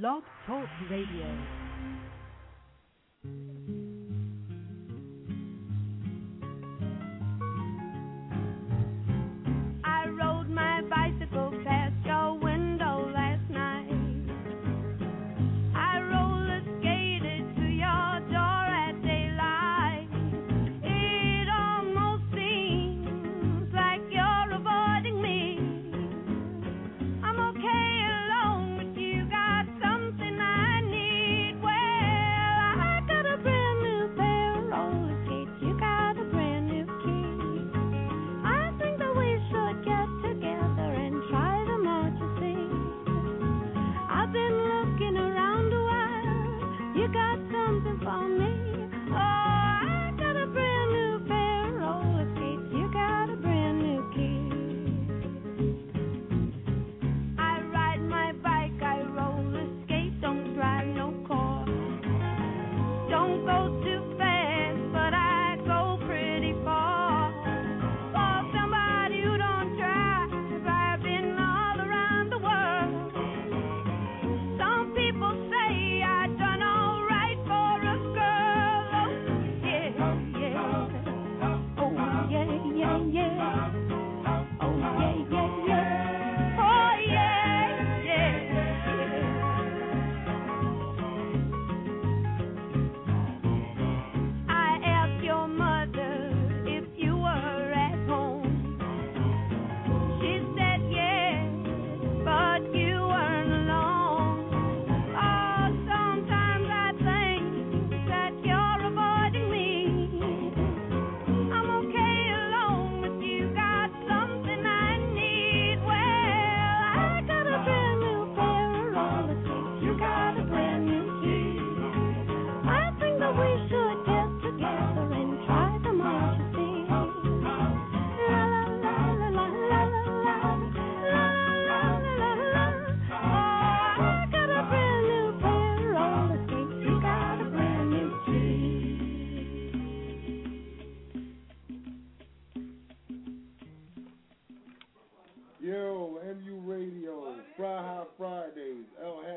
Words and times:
Blog 0.00 0.22
Talk 0.46 0.68
Radio. 0.88 1.71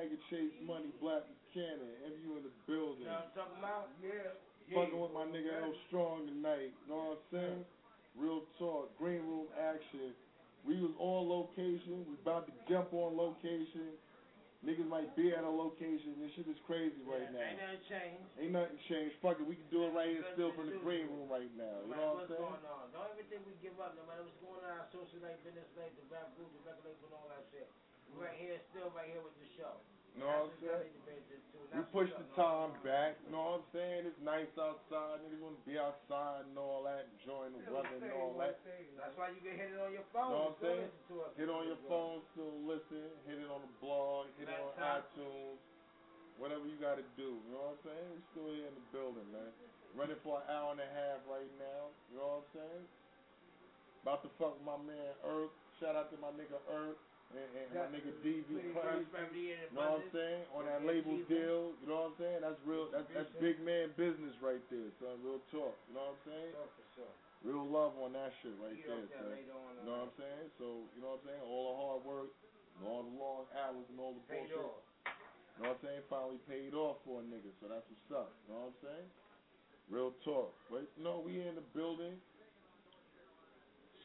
Haggood, 0.06 0.22
Chase 0.30 0.54
Money, 0.62 0.94
Black 1.02 1.26
Buchanan, 1.26 1.90
MU 2.06 2.38
in 2.38 2.44
the 2.46 2.54
building. 2.70 3.06
You 3.06 3.10
know 3.10 3.26
what 3.26 3.34
I'm 3.34 3.38
talking 3.38 3.60
about? 3.60 3.90
Yeah. 4.02 4.38
Fucking 4.74 4.98
with 4.98 5.14
my 5.14 5.26
nigga 5.30 5.62
L 5.62 5.74
Strong 5.90 6.30
tonight, 6.30 6.74
You 6.74 6.88
know 6.90 7.18
what 7.18 7.22
I'm 7.22 7.30
saying? 7.34 7.62
Real 8.18 8.42
talk, 8.58 8.90
green 8.98 9.22
room 9.26 9.46
action. 9.58 10.14
We 10.66 10.82
was 10.82 10.94
on 10.98 11.30
location, 11.30 12.02
we 12.10 12.18
about 12.18 12.50
to 12.50 12.54
jump 12.66 12.90
on 12.94 13.14
location. 13.14 13.94
Niggas 14.66 14.90
might 14.90 15.14
be 15.14 15.30
at 15.30 15.46
a 15.46 15.52
location, 15.52 16.18
this 16.18 16.34
shit 16.34 16.50
is 16.50 16.58
crazy 16.66 16.98
right 17.06 17.30
now. 17.30 17.46
Ain't 17.46 17.62
nothing 17.62 17.86
changed. 17.86 18.26
Ain't 18.42 18.54
nothing 18.58 18.82
changed. 18.90 19.14
Fuck 19.22 19.38
it, 19.38 19.46
we 19.46 19.62
can 19.62 19.70
do 19.70 19.86
it 19.86 19.94
right 19.94 20.10
here 20.10 20.26
still 20.34 20.50
from 20.58 20.74
the 20.74 20.82
green 20.82 21.06
room 21.06 21.30
right 21.30 21.54
now. 21.54 21.86
You 21.86 21.94
know 21.94 22.18
what 22.18 22.26
I'm 22.26 22.34
saying? 22.34 22.42
going 22.42 22.66
on. 22.66 22.90
Don't 22.90 23.06
ever 23.14 23.22
think 23.30 23.46
we 23.46 23.54
give 23.62 23.78
up, 23.78 23.94
no 23.94 24.02
matter 24.10 24.26
what's 24.26 24.42
going 24.42 24.66
on 24.66 24.82
our 24.82 24.90
social 24.90 25.22
life, 25.22 25.38
business 25.46 25.70
life, 25.78 25.94
the 25.94 26.06
rap 26.10 26.34
group, 26.34 26.50
the 26.58 26.66
record 26.66 26.90
label, 26.90 27.14
and 27.14 27.22
all 27.22 27.30
that 27.30 27.46
shit. 27.54 27.70
We 28.10 28.26
right 28.26 28.34
mm. 28.34 28.42
here, 28.42 28.58
still 28.74 28.90
right 28.98 29.06
here 29.06 29.22
with 29.22 29.38
the 29.38 29.50
show. 29.54 29.78
Know 30.16 30.32
what 30.32 30.48
I'm 30.48 30.56
saying? 30.64 30.96
We 31.76 31.84
push 31.92 32.08
the 32.16 32.24
time 32.40 32.72
back, 32.88 33.20
you 33.28 33.36
know 33.36 33.60
what 33.60 33.60
I'm 33.60 33.68
saying? 33.76 34.08
It's 34.08 34.22
nice 34.24 34.48
outside, 34.56 35.20
niggas 35.28 35.44
wanna 35.44 35.60
be 35.68 35.76
outside 35.76 36.48
and 36.48 36.56
all 36.56 36.88
that, 36.88 37.12
enjoying 37.20 37.52
the 37.52 37.68
weather 37.68 38.00
and 38.00 38.16
all 38.16 38.32
that. 38.40 38.56
That's 38.96 39.12
why 39.20 39.36
you 39.36 39.44
can 39.44 39.60
hit 39.60 39.76
it 39.76 39.80
on 39.84 39.92
your 39.92 40.08
phone. 40.16 40.32
You 40.32 40.40
know 40.40 40.56
what 40.56 40.56
I'm 40.56 40.64
saying? 40.64 40.88
listen 40.88 41.04
to 41.12 41.16
us. 41.28 41.32
Hit 41.36 41.50
on 41.52 41.64
your 41.68 41.82
phone, 41.92 42.24
still 42.32 42.56
listen, 42.64 43.12
hit 43.28 43.44
it 43.44 43.50
on 43.52 43.60
the 43.60 43.74
blog, 43.84 44.32
hit 44.40 44.48
it 44.48 44.56
on 44.56 44.72
iTunes, 44.80 45.60
whatever 46.40 46.64
you 46.64 46.80
gotta 46.80 47.04
do, 47.20 47.44
you 47.44 47.52
know 47.52 47.76
what 47.76 47.84
I'm 47.84 47.92
saying? 47.92 48.08
We 48.08 48.20
still 48.32 48.50
here 48.56 48.72
in 48.72 48.76
the 48.80 48.88
building, 48.96 49.28
man. 49.36 49.52
Running 50.00 50.20
for 50.24 50.40
an 50.40 50.48
hour 50.48 50.72
and 50.72 50.80
a 50.80 50.92
half 50.96 51.28
right 51.28 51.52
now, 51.60 51.92
you 52.08 52.24
know 52.24 52.40
what 52.40 52.48
I'm 52.48 52.52
saying? 52.56 52.86
About 54.00 54.24
to 54.24 54.32
fuck 54.40 54.56
my 54.64 54.80
man 54.80 55.12
Earth. 55.28 55.52
Shout 55.84 56.00
out 56.00 56.08
to 56.16 56.18
my 56.24 56.32
nigga 56.40 56.56
Earth 56.72 57.04
and, 57.36 57.52
and 57.52 57.68
my 57.76 57.88
nigga 57.92 58.12
DV 58.24 58.48
Price. 58.72 59.04
You 59.04 59.76
know 59.76 60.00
what 60.00 60.08
I'm 60.08 60.12
saying? 60.16 60.42
On 60.56 60.64
that 60.66 60.82
label 60.88 61.20
deal, 61.28 61.76
you 61.76 61.88
know 61.88 62.08
what 62.08 62.16
I'm 62.16 62.18
saying? 62.20 62.40
That's 62.42 62.62
real. 62.64 62.88
That's 62.92 63.08
that's 63.12 63.32
big 63.44 63.60
man 63.60 63.92
business 64.00 64.32
right 64.40 64.64
there, 64.72 64.90
son. 65.04 65.20
Real 65.20 65.44
talk. 65.52 65.76
You 65.92 66.00
know 66.00 66.16
what 66.16 66.20
I'm 66.20 66.24
saying? 66.24 66.52
Real 67.44 67.68
love 67.68 67.94
on 68.02 68.16
that 68.16 68.32
shit 68.42 68.56
right 68.58 68.74
there, 68.74 69.06
son. 69.20 69.36
You 69.36 69.84
know 69.84 70.00
what 70.00 70.10
I'm 70.10 70.16
saying? 70.16 70.48
So 70.58 70.88
you 70.96 71.00
know 71.04 71.20
what 71.20 71.22
I'm 71.22 71.28
saying? 71.28 71.44
All 71.44 71.64
the 71.68 71.76
hard 71.76 72.02
work, 72.08 72.32
all 72.88 73.04
the 73.04 73.16
long 73.20 73.44
hours, 73.54 73.86
and 73.92 73.98
all 74.00 74.16
the 74.16 74.26
bullshit. 74.32 74.56
You 74.56 75.64
know 75.64 75.72
what 75.72 75.80
I'm 75.80 75.84
saying? 75.84 76.04
Finally 76.12 76.40
paid 76.52 76.74
off 76.76 77.00
for 77.08 77.20
a 77.20 77.26
nigga, 77.28 77.52
so 77.64 77.72
that's 77.72 77.86
what's 77.88 78.12
up. 78.12 78.32
You 78.48 78.56
know 78.56 78.60
what 78.68 78.76
I'm 78.76 78.80
saying? 78.84 79.08
Real 79.92 80.12
talk. 80.26 80.52
But 80.72 80.88
you 80.96 81.04
know, 81.04 81.22
we 81.24 81.40
in 81.44 81.56
the 81.56 81.68
building. 81.76 82.16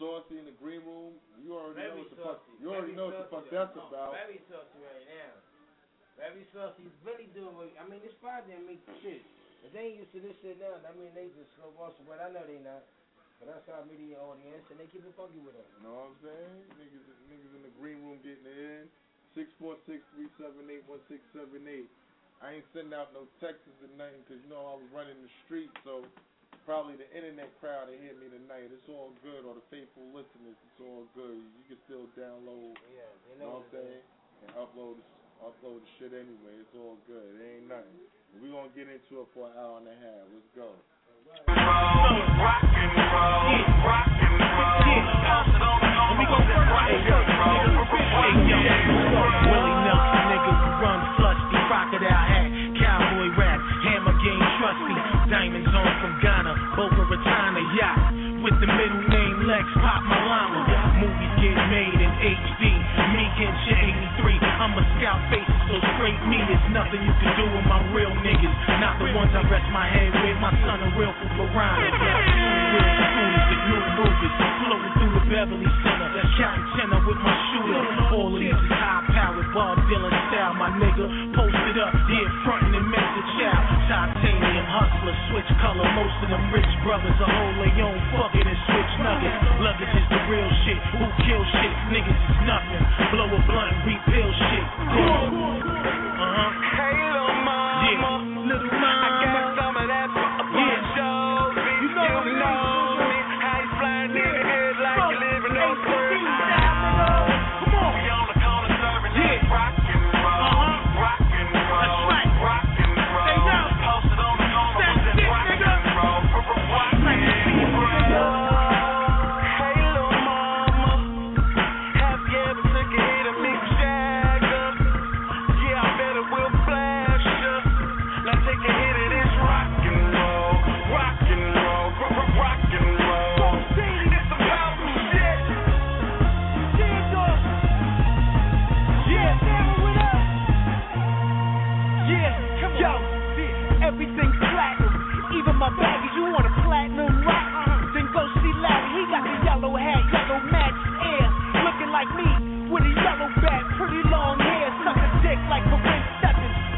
Saucy 0.00 0.40
in 0.40 0.48
the 0.48 0.56
green 0.56 0.80
room. 0.88 1.20
You 1.44 1.60
already 1.60 1.84
know 1.84 2.00
what 2.00 2.08
the 2.08 2.16
fuck. 2.24 2.40
You 2.56 2.72
already 2.72 2.96
Very 2.96 2.96
know 2.96 3.06
what 3.12 3.20
the 3.20 3.28
fuck 3.28 3.44
that's 3.52 3.76
Oh, 3.76 3.84
about. 3.92 4.16
Very 4.16 4.40
saucy 4.48 4.80
right 4.80 5.04
now. 5.12 5.32
Very 6.16 6.44
saucy. 6.56 6.88
He's 6.88 6.98
really 7.04 7.28
doing 7.36 7.52
what, 7.52 7.68
I 7.76 7.84
mean, 7.84 8.00
this 8.00 8.16
Friday 8.24 8.56
I 8.56 8.60
make 8.64 8.80
shit. 9.04 9.20
If 9.60 9.76
they 9.76 9.92
ain't 9.92 10.00
used 10.00 10.12
to 10.16 10.24
this 10.24 10.32
shit 10.40 10.56
now, 10.56 10.80
I 10.80 10.92
mean, 10.96 11.12
they 11.12 11.28
just 11.36 11.52
slow 11.60 11.68
motion, 11.76 12.08
but 12.08 12.16
I 12.16 12.32
know 12.32 12.40
they 12.48 12.56
not. 12.64 12.80
But 13.36 13.52
that's 13.52 13.68
our 13.72 13.84
media 13.88 14.16
audience, 14.20 14.64
and 14.72 14.80
they 14.80 14.88
keep 14.88 15.04
it 15.04 15.12
funky 15.16 15.40
with 15.40 15.56
us. 15.56 15.68
You 15.80 15.84
know 15.84 15.96
what 15.96 16.12
I'm 16.12 16.18
saying? 16.24 16.60
Niggas, 16.80 17.04
niggas 17.28 17.52
in 17.56 17.62
the 17.64 17.72
green 17.76 18.00
room 18.04 18.20
getting 18.24 18.44
in. 18.48 18.88
Six 19.36 19.48
four 19.60 19.76
six 19.88 20.00
three 20.16 20.28
seven 20.36 20.68
eight 20.68 20.84
one 20.88 21.00
six 21.08 21.20
seven 21.32 21.64
eight. 21.68 21.88
I 22.40 22.56
ain't 22.56 22.68
sending 22.72 22.92
out 22.96 23.12
no 23.16 23.28
texts 23.40 23.68
or 23.80 23.88
nothing 23.96 24.20
'cause 24.28 24.40
you 24.44 24.48
know 24.48 24.64
I 24.64 24.74
was 24.80 24.88
running 24.92 25.16
the 25.22 25.30
street, 25.44 25.70
so 25.84 26.04
probably 26.66 26.96
the 26.96 27.08
internet 27.14 27.50
crowd 27.60 27.88
will 27.90 27.98
hear 27.98 28.14
me 28.18 28.28
tonight. 28.30 28.70
It's 28.70 28.86
all 28.88 29.12
good, 29.24 29.44
or 29.48 29.54
the 29.58 29.64
faithful 29.72 30.04
listeners, 30.14 30.56
it's 30.56 30.80
all 30.80 31.04
good. 31.16 31.40
You 31.40 31.64
can 31.68 31.78
still 31.86 32.06
download, 32.18 32.76
Yeah, 32.90 33.06
you 33.06 33.38
they 33.38 33.44
know 33.44 33.44
know 33.44 33.64
what 33.64 33.70
I'm 33.70 33.74
saying, 33.74 34.02
and 34.46 34.50
upload 34.56 34.96
upload 35.40 35.80
the 35.80 35.90
shit 35.98 36.12
anyway. 36.12 36.54
It's 36.60 36.76
all 36.76 37.00
good. 37.08 37.40
It 37.40 37.42
ain't 37.42 37.68
nothing. 37.68 37.96
We 38.40 38.50
gonna 38.52 38.70
get 38.76 38.86
into 38.86 39.24
it 39.24 39.28
for 39.34 39.48
an 39.50 39.56
hour 39.58 39.78
and 39.82 39.88
a 39.88 39.96
half. 39.96 40.24
Let's 40.30 40.50
go. 40.54 40.68
Willie 48.40 49.76
Nelson, 49.84 50.22
nigga 50.32 50.52
who 50.56 50.68
run 50.80 51.00
flush, 51.20 51.40
the 51.52 51.60
crocodile 51.68 52.24
hat, 52.32 52.48
cowboy 52.80 53.28
rap, 53.36 53.60
hammer 53.84 54.16
game 54.24 54.40
trusty, 54.56 54.96
diamonds 55.30 55.70
on 55.70 55.90
from 56.02 56.12
Ghana, 56.18 56.74
Boca 56.74 57.06
Raton 57.06 57.52
a 57.54 57.64
yacht, 57.78 57.98
with 58.42 58.58
the 58.58 58.66
middle 58.66 59.04
name 59.06 59.46
Lex, 59.46 59.62
pop 59.78 60.02
my 60.02 60.18
llama. 60.26 60.66
Movies 60.98 61.34
get 61.38 61.54
made 61.70 61.98
in 62.02 62.12
HD, 62.18 62.62
me 63.14 63.24
and 63.30 63.56
shit 63.62 63.78
83, 64.26 64.42
I'm 64.42 64.74
a 64.74 64.82
scout 64.98 65.22
face 65.30 65.46
So 65.70 65.78
straight 65.94 66.18
me 66.26 66.42
is 66.50 66.60
nothing 66.74 66.98
you 66.98 67.14
can 67.22 67.32
do 67.38 67.46
with 67.46 67.66
my 67.70 67.78
real 67.94 68.10
niggas. 68.26 68.54
Not 68.82 68.98
the 68.98 69.06
ones 69.14 69.30
I 69.30 69.46
rest 69.46 69.70
my 69.70 69.86
head 69.86 70.10
with. 70.18 70.36
My 70.42 70.50
son 70.66 70.82
a 70.82 70.88
real 70.98 71.14
for 71.14 71.30
piranha. 71.38 71.94
Real 72.74 72.90
the 72.90 73.56
new. 73.70 73.80
Floating 74.66 74.92
through 74.98 75.14
the 75.14 75.19
Beverly 75.30 75.62
Center. 75.86 76.10
Counting 76.34 76.66
tenor 76.74 77.06
with 77.06 77.22
my 77.22 77.30
shooter. 77.54 77.82
All 78.18 78.34
of 78.34 78.42
these 78.42 78.50
high 78.50 79.06
powered 79.14 79.46
Bob 79.54 79.78
Dylan 79.86 80.10
style, 80.26 80.58
my 80.58 80.74
nigga. 80.74 81.06
Posted 81.38 81.78
up, 81.78 81.94
yeah, 82.10 82.26
frontin' 82.42 82.74
and 82.74 82.88
message 82.90 83.30
out. 83.46 83.62
Titanium 83.86 84.66
hustler, 84.66 85.14
switch 85.30 85.46
color. 85.62 85.86
Most 85.94 86.18
of 86.26 86.34
them 86.34 86.42
rich 86.50 86.66
brothers 86.82 87.14
are 87.22 87.30
hold 87.30 87.62
their 87.62 87.78
own 87.78 87.98
fucking 88.10 88.42
and 88.42 88.60
switch 88.66 88.92
nuggets. 89.06 89.38
Luggage 89.62 89.94
is 89.94 90.06
the 90.10 90.18
real 90.26 90.50
shit. 90.66 90.82
Who 90.98 91.06
kill 91.22 91.42
shit? 91.62 91.74
Niggas 91.94 92.10
is 92.10 92.40
nothing. 92.50 92.82
Blow 93.14 93.30
a 93.30 93.38
blunt, 93.46 93.74
repill 93.86 94.30
shit. 94.34 94.66
Uh 94.66 96.26
huh. 96.26 96.50
Hey, 96.74 96.98
little 97.06 97.38
mama. 97.46 97.86
Yeah, 97.86 98.29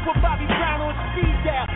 With 0.05 0.21
Bobby 0.21 0.45
Brown 0.45 0.81
on 0.81 0.95
speed 1.15 1.35
dial. 1.45 1.72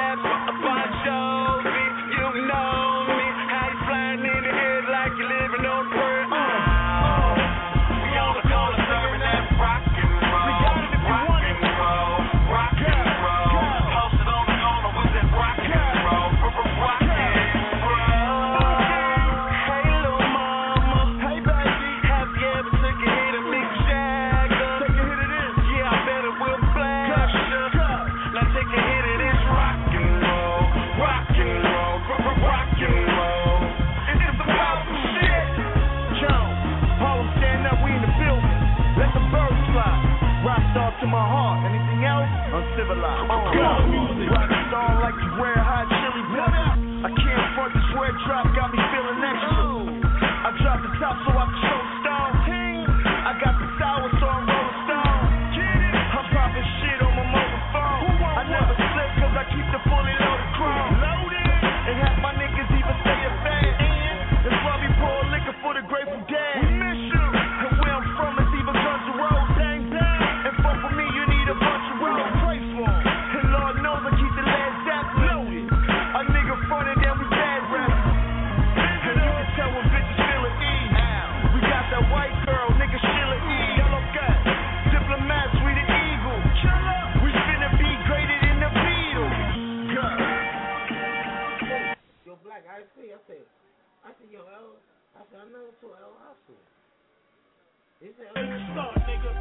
That 0.00 0.29
Uncivilized. 42.70 43.26
Go. 43.26 44.30
Rock 44.30 44.50
star 44.70 45.02
like 45.02 45.18
you 45.18 45.32
wear 45.42 45.58
hot 45.58 45.90
chili 45.90 46.22
peppers. 46.38 46.70
I 47.02 47.10
can't 47.10 47.46
front 47.58 47.74
this 47.74 47.88
red 47.98 48.14
drop, 48.30 48.46
got 48.54 48.70
me 48.70 48.78
feeling 48.94 49.18
extra. 49.26 49.90
I 50.46 50.54
dropped 50.62 50.86
the 50.86 50.94
top 51.02 51.18
so 51.26 51.34
I 51.34 51.49
I 95.40 95.48
said, 95.48 95.56
I 95.56 95.56
never 95.56 95.72
saw 95.80 95.88
L. 95.96 96.12
Hustle. 96.20 96.60
He 98.04 98.12
said, 98.12 98.28
Start, 98.76 98.92
nigga. 99.08 99.32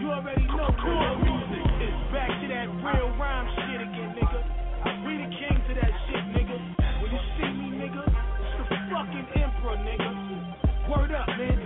You 0.00 0.08
already 0.08 0.48
know 0.48 0.72
core 0.80 1.12
music 1.20 1.66
is 1.76 1.98
back 2.08 2.32
to 2.40 2.46
that 2.48 2.68
real 2.80 3.12
rhyme 3.20 3.48
shit 3.60 3.84
again, 3.84 4.16
nigga. 4.16 4.40
We 5.04 5.12
the 5.20 5.28
kings 5.28 5.64
of 5.68 5.76
that 5.76 5.92
shit, 6.08 6.24
nigga. 6.32 6.56
When 7.04 7.10
you 7.12 7.22
see 7.36 7.52
me, 7.52 7.68
nigga, 7.84 8.00
it's 8.00 8.64
the 8.64 8.80
fucking 8.96 9.28
emperor, 9.44 9.76
nigga. 9.76 10.08
Word 10.88 11.12
up, 11.12 11.28
man. 11.36 11.60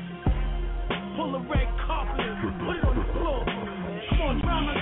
Pull 1.14 1.38
a 1.38 1.42
red 1.46 1.70
carpet 1.86 2.26
put 2.66 2.74
it 2.74 2.84
on 2.90 2.96
the 2.98 3.06
floor. 3.14 3.46
Come 3.46 4.20
on, 4.26 4.40
drama. 4.42 4.74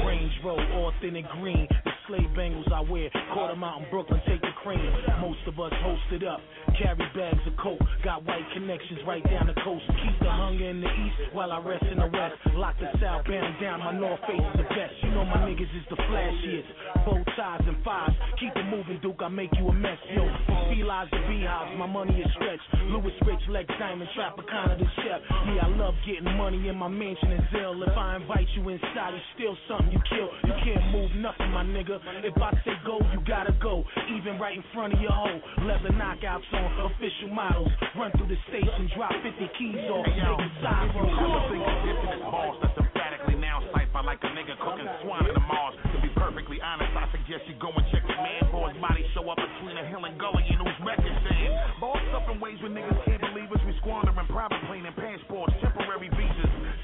Range 0.00 0.32
Road, 0.44 0.64
authentic 0.80 1.28
green. 1.36 1.68
Slave 2.10 2.34
bangles 2.34 2.66
I 2.74 2.80
wear. 2.90 3.08
Quarter 3.32 3.54
in 3.54 3.86
Brooklyn, 3.88 4.20
take 4.26 4.40
the 4.40 4.50
cream. 4.64 4.82
Most 5.22 5.46
of 5.46 5.54
us 5.60 5.70
hosted 5.78 6.26
up. 6.26 6.40
Carry 6.74 6.98
bags 7.14 7.38
of 7.46 7.54
coke. 7.62 7.78
Got 8.02 8.26
white 8.26 8.42
connections 8.52 8.98
right 9.06 9.22
down 9.22 9.46
the 9.46 9.54
coast. 9.62 9.86
Keep 9.86 10.18
the 10.18 10.30
hunger 10.30 10.70
in 10.70 10.80
the 10.80 10.90
east 10.90 11.30
while 11.32 11.52
I 11.52 11.62
rest 11.62 11.84
in 11.86 11.98
the 12.02 12.10
west. 12.10 12.34
Lock 12.58 12.74
the 12.82 12.90
south, 12.98 13.22
southbound 13.22 13.62
down. 13.62 13.78
My 13.78 13.94
north 13.94 14.18
face 14.26 14.42
is 14.42 14.58
the 14.58 14.66
best. 14.74 14.90
You 15.06 15.10
know 15.14 15.22
my 15.22 15.38
niggas 15.46 15.70
is 15.70 15.86
the 15.86 16.02
flashiest. 16.10 16.66
Bow 17.06 17.22
ties 17.38 17.62
and 17.70 17.78
fives. 17.84 18.16
Keep 18.42 18.58
it 18.58 18.66
moving, 18.66 18.98
Duke. 19.02 19.22
I 19.22 19.28
make 19.28 19.54
you 19.54 19.68
a 19.68 19.72
mess, 19.72 19.98
yo. 20.10 20.26
Felines 20.66 21.10
to 21.14 21.20
beehives, 21.30 21.78
my 21.78 21.86
money 21.86 22.18
is 22.18 22.30
stretched. 22.34 22.90
Louis 22.90 23.14
Rich, 23.22 23.44
Lex 23.50 23.70
Diamond, 23.78 24.10
Tropicana 24.18 24.74
the 24.74 24.88
chef. 24.98 25.22
Yeah, 25.54 25.66
I 25.66 25.68
love 25.78 25.94
getting 26.02 26.26
money 26.34 26.58
in 26.66 26.74
my 26.74 26.88
mansion 26.88 27.32
is 27.38 27.46
ill. 27.54 27.78
If 27.82 27.94
I 27.94 28.16
invite 28.16 28.50
you 28.56 28.66
inside, 28.68 29.14
it's 29.14 29.22
still 29.38 29.54
something 29.70 29.92
you 29.94 30.02
kill. 30.10 30.30
You 30.42 30.54
can't 30.66 30.90
move 30.90 31.14
nothing, 31.14 31.50
my 31.54 31.62
nigga. 31.62 31.99
If 32.24 32.36
I 32.40 32.52
say 32.64 32.76
go, 32.84 32.98
you 33.12 33.20
gotta 33.26 33.52
go. 33.60 33.84
Even 34.16 34.38
right 34.40 34.56
in 34.56 34.64
front 34.72 34.94
of 34.94 35.00
your 35.00 35.12
hoe. 35.12 35.40
Leather 35.68 35.92
knockouts 35.92 36.48
on 36.52 36.90
official 36.90 37.28
models. 37.32 37.68
Run 37.96 38.12
through 38.16 38.28
the 38.28 38.40
station, 38.48 38.88
drop 38.96 39.12
50 39.12 39.36
keys 39.60 39.84
off. 39.92 40.06
Take 40.06 40.16
the 40.16 40.48
side 40.64 40.88
if 40.88 40.96
you 40.96 41.04
ever 41.04 41.42
think 41.52 41.64
of 41.64 41.78
this 41.84 42.22
boss 42.24 42.56
that's 42.62 42.78
emphatically 42.80 43.36
now 43.36 43.60
cipher 43.72 44.02
like 44.04 44.20
a 44.24 44.30
nigga 44.32 44.56
cooking 44.64 44.88
swine 45.04 45.28
in 45.28 45.34
the 45.34 45.44
Mars. 45.44 45.76
To 45.92 45.96
be 46.00 46.08
perfectly 46.16 46.60
honest, 46.64 46.92
I 46.96 47.04
suggest 47.12 47.44
you 47.48 47.56
go 47.60 47.72
and 47.72 47.84
check 47.92 48.04
your 48.08 48.20
man 48.20 48.48
for 48.50 48.72
his 48.72 48.80
body 48.80 49.04
show 49.12 49.28
up 49.28 49.36
between 49.36 49.76
a 49.76 49.84
hill 49.88 50.04
and 50.04 50.16
gully 50.18 50.40
record 50.84 51.16
saying. 51.28 51.52
Boss 51.80 52.00
up 52.14 52.28
in 52.32 52.40
ways 52.40 52.58
when 52.62 52.72
niggas 52.72 53.09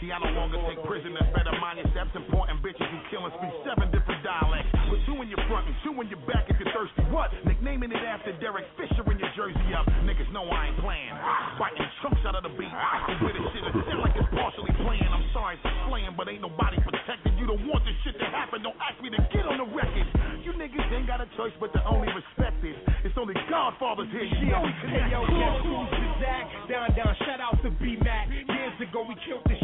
See, 0.07 0.15
I 0.15 0.23
no 0.23 0.31
longer 0.39 0.63
take 0.71 0.79
prisoners. 0.87 1.27
Better 1.35 1.51
mind 1.59 1.83
your 1.83 1.91
steps. 1.91 2.15
Important 2.15 2.63
bitches 2.63 2.87
who 2.87 2.99
killing 3.11 3.35
speak 3.43 3.51
seven 3.67 3.91
different 3.91 4.23
dialects. 4.23 4.71
Put 4.87 5.03
two 5.03 5.19
in 5.19 5.27
your 5.27 5.43
front 5.51 5.67
and 5.67 5.75
two 5.83 5.99
in 5.99 6.07
your 6.07 6.23
back 6.31 6.47
if 6.47 6.63
you're 6.63 6.71
thirsty. 6.71 7.03
What? 7.11 7.35
Nicknaming 7.43 7.91
it 7.91 7.99
after 8.07 8.31
Derek 8.39 8.71
Fisher 8.79 9.03
in 9.03 9.19
your 9.19 9.33
jersey 9.35 9.67
up. 9.75 9.83
Niggas 10.07 10.31
know 10.31 10.47
I 10.47 10.71
ain't 10.71 10.79
playing. 10.79 11.11
Biting 11.59 11.91
chunks 12.07 12.23
out 12.23 12.39
of 12.39 12.47
the 12.47 12.55
beat. 12.55 12.71
The 12.71 13.19
way 13.19 13.35
this 13.35 13.51
shit 13.51 13.67
is 13.67 13.75
sound 13.83 14.07
like 14.07 14.15
it's 14.15 14.31
partially 14.31 14.71
playing. 14.87 15.11
I'm 15.11 15.27
sorry 15.35 15.59
for 15.59 15.75
slaying, 15.91 16.15
but 16.15 16.31
ain't 16.31 16.47
nobody 16.47 16.79
protected. 16.87 17.35
You 17.35 17.51
don't 17.51 17.67
want 17.67 17.83
this 17.83 17.99
shit 18.07 18.15
to 18.23 18.31
happen. 18.31 18.63
Don't 18.63 18.79
ask 18.79 19.03
me 19.03 19.11
to 19.11 19.19
get 19.35 19.43
on 19.43 19.59
the 19.59 19.67
record. 19.75 20.07
You 20.47 20.55
niggas 20.55 20.87
ain't 20.95 21.11
got 21.11 21.19
a 21.19 21.27
choice 21.35 21.55
but 21.59 21.75
to 21.75 21.83
only 21.83 22.15
respect 22.15 22.63
it. 22.63 22.79
It's 23.03 23.19
only 23.19 23.35
Godfathers 23.51 24.07
here. 24.15 24.23
You 24.23 24.55
know 24.55 24.63
we 24.63 24.71
Hey 24.87 25.11
yo, 25.11 25.27
connect. 25.27 25.35
guess 25.35 25.59
who's 25.67 25.91
the 25.91 26.09
Zach? 26.23 26.47
Down, 26.71 26.95
down, 26.95 27.11
shout 27.27 27.43
out 27.43 27.59
to 27.67 27.75
B 27.83 27.99
Mac. 27.99 28.31
Years 28.31 28.79
ago 28.79 29.03
we 29.03 29.19
killed 29.27 29.43
act. 29.51 29.56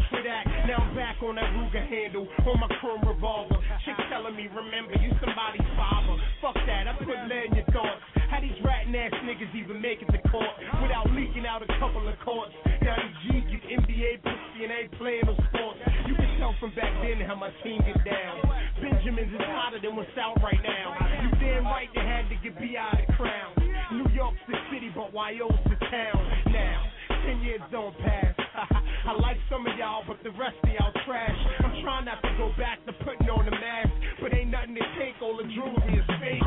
Now 0.72 0.88
I'm 0.88 0.96
back 0.96 1.20
on 1.20 1.36
that 1.36 1.52
Ruger 1.52 1.84
handle, 1.84 2.24
on 2.48 2.56
my 2.56 2.70
chrome 2.80 3.04
revolver. 3.04 3.60
Chick 3.84 3.92
telling 4.08 4.32
me, 4.32 4.48
remember, 4.48 4.96
you 5.04 5.12
somebody's 5.20 5.68
father. 5.76 6.16
Fuck 6.40 6.56
that, 6.64 6.88
I 6.88 6.96
put 6.96 7.12
lead 7.28 7.52
in 7.52 7.60
your 7.60 7.68
thoughts. 7.76 8.00
How 8.32 8.40
these 8.40 8.56
ratting 8.64 8.96
ass 8.96 9.12
niggas 9.20 9.52
even 9.52 9.84
make 9.84 10.00
it 10.00 10.08
to 10.08 10.20
court 10.32 10.48
without 10.80 11.12
leaking 11.12 11.44
out 11.44 11.60
a 11.60 11.68
couple 11.76 12.08
of 12.08 12.16
courts? 12.24 12.56
Now 12.80 12.96
the 12.96 13.04
G 13.20 13.44
you 13.52 13.60
NBA 13.68 14.24
pussy 14.24 14.64
and 14.64 14.72
ain't 14.72 14.96
playing 14.96 15.28
no 15.28 15.36
sports. 15.52 15.76
You 16.08 16.16
can 16.16 16.40
tell 16.40 16.56
from 16.56 16.72
back 16.72 16.96
then 17.04 17.20
how 17.20 17.36
my 17.36 17.52
team 17.60 17.84
get 17.84 18.00
down. 18.08 18.40
Benjamin's 18.80 19.28
is 19.28 19.44
hotter 19.52 19.76
than 19.76 19.92
what's 19.92 20.16
out 20.16 20.40
right 20.40 20.62
now. 20.64 20.96
You 21.20 21.36
damn 21.36 21.68
right 21.68 21.92
they 21.92 22.00
had 22.00 22.32
to 22.32 22.36
get 22.40 22.56
B.I. 22.56 23.04
the 23.04 23.12
crown. 23.20 23.52
New 23.92 24.08
York's 24.16 24.40
the 24.48 24.56
city, 24.72 24.88
but 24.96 25.12
YO's 25.12 25.52
the 25.68 25.76
town. 25.92 26.20
Now, 26.48 26.80
ten 27.28 27.44
years 27.44 27.60
don't 27.68 27.92
pass. 28.00 28.80
I 29.02 29.18
like 29.18 29.34
some 29.50 29.66
of 29.66 29.74
y'all, 29.74 30.06
but 30.06 30.22
the 30.22 30.30
rest 30.38 30.54
of 30.62 30.70
y'all 30.70 30.94
trash. 31.02 31.34
I'm 31.66 31.74
trying 31.82 32.06
not 32.06 32.22
to 32.22 32.30
go 32.38 32.54
back 32.54 32.78
to 32.86 32.94
putting 33.02 33.26
on 33.26 33.42
the 33.42 33.50
mask, 33.50 33.90
but 34.22 34.30
ain't 34.30 34.54
nothing 34.54 34.78
to 34.78 34.86
take. 34.94 35.18
All 35.18 35.34
the 35.34 35.42
jewelry 35.50 35.98
is 35.98 36.06
fake. 36.22 36.38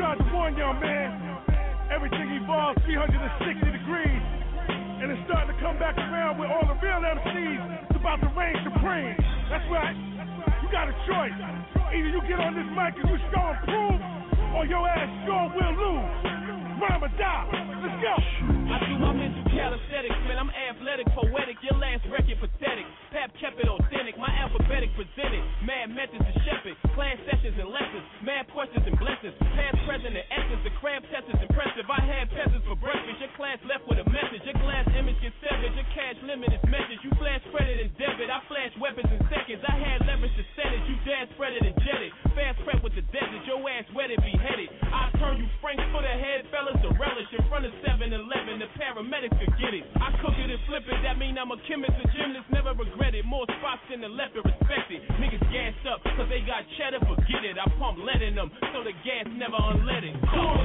Try 0.00 0.16
to 0.16 0.24
warn 0.32 0.56
y'all, 0.56 0.72
man. 0.80 1.12
Everything 1.92 2.40
evolves 2.40 2.80
360 2.88 3.12
degrees. 3.68 4.22
And 5.04 5.12
it's 5.12 5.20
starting 5.28 5.52
to 5.52 5.58
come 5.60 5.76
back 5.76 6.00
around 6.00 6.40
with 6.40 6.48
all 6.48 6.64
the 6.64 6.80
real 6.80 7.04
MCs. 7.04 7.92
It's 7.92 8.00
about 8.00 8.24
to 8.24 8.32
reign 8.32 8.56
supreme. 8.64 9.16
That's 9.52 9.68
right. 9.68 9.96
You 10.64 10.72
got 10.72 10.88
a 10.88 10.96
choice. 11.04 11.36
Either 11.36 12.10
you 12.16 12.20
get 12.24 12.40
on 12.40 12.56
this 12.56 12.68
mic 12.72 12.96
and 12.96 13.12
you 13.12 13.20
show 13.28 13.44
and 13.44 13.60
prove, 13.68 14.00
or 14.56 14.64
your 14.64 14.88
ass 14.88 15.10
sure 15.28 15.52
will 15.52 15.74
lose. 15.76 16.08
Rhyme 16.80 17.04
or 17.04 17.12
die. 17.20 17.44
Let's 17.84 17.96
go. 18.00 18.14
I 18.72 18.76
do 18.88 18.96
my 18.96 19.12
mental 19.12 19.49
calisthenics, 19.60 20.20
man. 20.24 20.40
I'm 20.40 20.48
athletic, 20.48 21.06
poetic. 21.12 21.60
Your 21.60 21.76
last 21.76 22.00
record 22.08 22.40
pathetic. 22.40 22.88
Pap 23.12 23.28
kept 23.36 23.60
it 23.60 23.68
authentic. 23.68 24.16
My 24.16 24.32
alphabetic 24.40 24.88
presented. 24.96 25.44
Mad 25.60 25.92
methods 25.92 26.24
and 26.24 26.38
shepherd. 26.48 26.76
Class 26.96 27.20
sessions 27.28 27.60
and 27.60 27.68
lessons. 27.68 28.04
Mad 28.24 28.48
questions 28.56 28.84
and 28.88 28.96
blessings. 28.96 29.36
Past, 29.52 29.76
present, 29.84 30.16
and 30.16 30.26
essence. 30.32 30.64
The 30.64 30.72
crab 30.80 31.04
test 31.12 31.28
is 31.28 31.40
impressive. 31.44 31.84
I 31.92 32.00
had 32.00 32.32
peasants 32.32 32.64
for 32.64 32.76
breakfast. 32.80 33.20
Your 33.20 33.32
class 33.36 33.60
left 33.68 33.84
with 33.84 34.00
a 34.00 34.06
message. 34.08 34.40
Your 34.48 34.56
glass 34.64 34.88
image 34.96 35.20
gets 35.20 35.36
severed. 35.44 35.76
Your 35.76 35.88
cash 35.92 36.16
limit 36.24 36.56
is 36.56 36.64
measured. 36.64 37.00
You 37.04 37.12
flash 37.20 37.44
credit 37.52 37.84
and 37.84 37.92
debit. 38.00 38.32
I 38.32 38.40
flash 38.48 38.72
weapons 38.80 39.12
in 39.12 39.20
seconds. 39.28 39.60
I 39.68 39.76
had 39.76 40.08
leverage 40.08 40.32
to 40.40 40.44
set 40.56 40.72
it. 40.72 40.80
You 40.88 40.96
dad 41.04 41.28
spread 41.36 41.52
it 41.52 41.68
and 41.68 41.76
jet 41.84 42.00
it. 42.00 42.12
Fast 42.32 42.56
prep 42.64 42.80
with 42.80 42.96
the 42.96 43.04
desert. 43.12 43.44
Your 43.44 43.60
ass 43.68 43.84
wetted, 43.92 44.24
beheaded. 44.24 44.72
I 44.88 45.12
turn 45.20 45.36
you 45.36 45.48
Frank 45.60 45.84
for 45.92 46.00
the 46.00 46.14
head, 46.16 46.48
fellas, 46.48 46.80
to 46.80 46.90
relish 46.96 47.28
in 47.36 47.44
front 47.52 47.68
of 47.68 47.72
7 47.84 48.08
Eleven. 48.08 48.62
The 48.64 48.70
paramedics 48.80 49.49
get 49.58 49.74
it. 49.74 49.84
I 49.98 50.14
cook 50.22 50.36
it 50.36 50.50
and 50.50 50.60
flip 50.68 50.84
it. 50.86 50.98
That 51.02 51.18
mean 51.18 51.38
I'm 51.38 51.50
a 51.50 51.58
chemist 51.66 51.96
and 51.96 52.10
gymnast. 52.14 52.46
Never 52.52 52.74
regret 52.76 53.14
it. 53.14 53.24
More 53.24 53.46
spots 53.58 53.82
than 53.90 54.00
the 54.04 54.10
left 54.10 54.36
and 54.36 54.44
respect 54.44 54.90
it. 54.90 55.02
Niggas 55.18 55.42
gassed 55.50 55.84
up 55.90 56.02
cause 56.04 56.28
they 56.28 56.44
got 56.46 56.62
cheddar. 56.78 57.00
Forget 57.02 57.42
it. 57.42 57.56
I 57.58 57.66
pump 57.78 57.98
lead 58.02 58.22
in 58.22 58.34
them 58.34 58.50
so 58.72 58.84
the 58.84 58.94
gas 59.02 59.26
never 59.34 59.58
unleaded. 59.58 60.14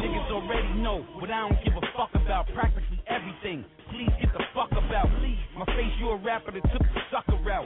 Niggas 0.03 0.29
already 0.29 0.71
know 0.81 1.01
what 1.17 1.31
I 1.31 1.49
don't 1.49 1.59
give 1.63 1.73
a 1.73 1.85
fuck 1.95 2.13
about. 2.13 2.45
Practically 2.53 3.01
everything. 3.07 3.65
Please 3.89 4.11
get 4.21 4.33
the 4.33 4.43
fuck 4.53 4.71
about. 4.71 5.09
My 5.55 5.65
face, 5.71 5.93
you 5.99 6.09
a 6.09 6.17
rapper 6.19 6.51
that 6.51 6.63
took 6.73 6.83
the 6.83 7.01
sucker 7.11 7.39
out. 7.49 7.65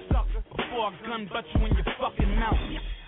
Before 0.55 0.87
I 0.87 1.07
gun 1.07 1.29
butt 1.31 1.45
you 1.55 1.65
in 1.65 1.73
your 1.73 1.89
fucking 1.97 2.35
mouth. 2.37 2.57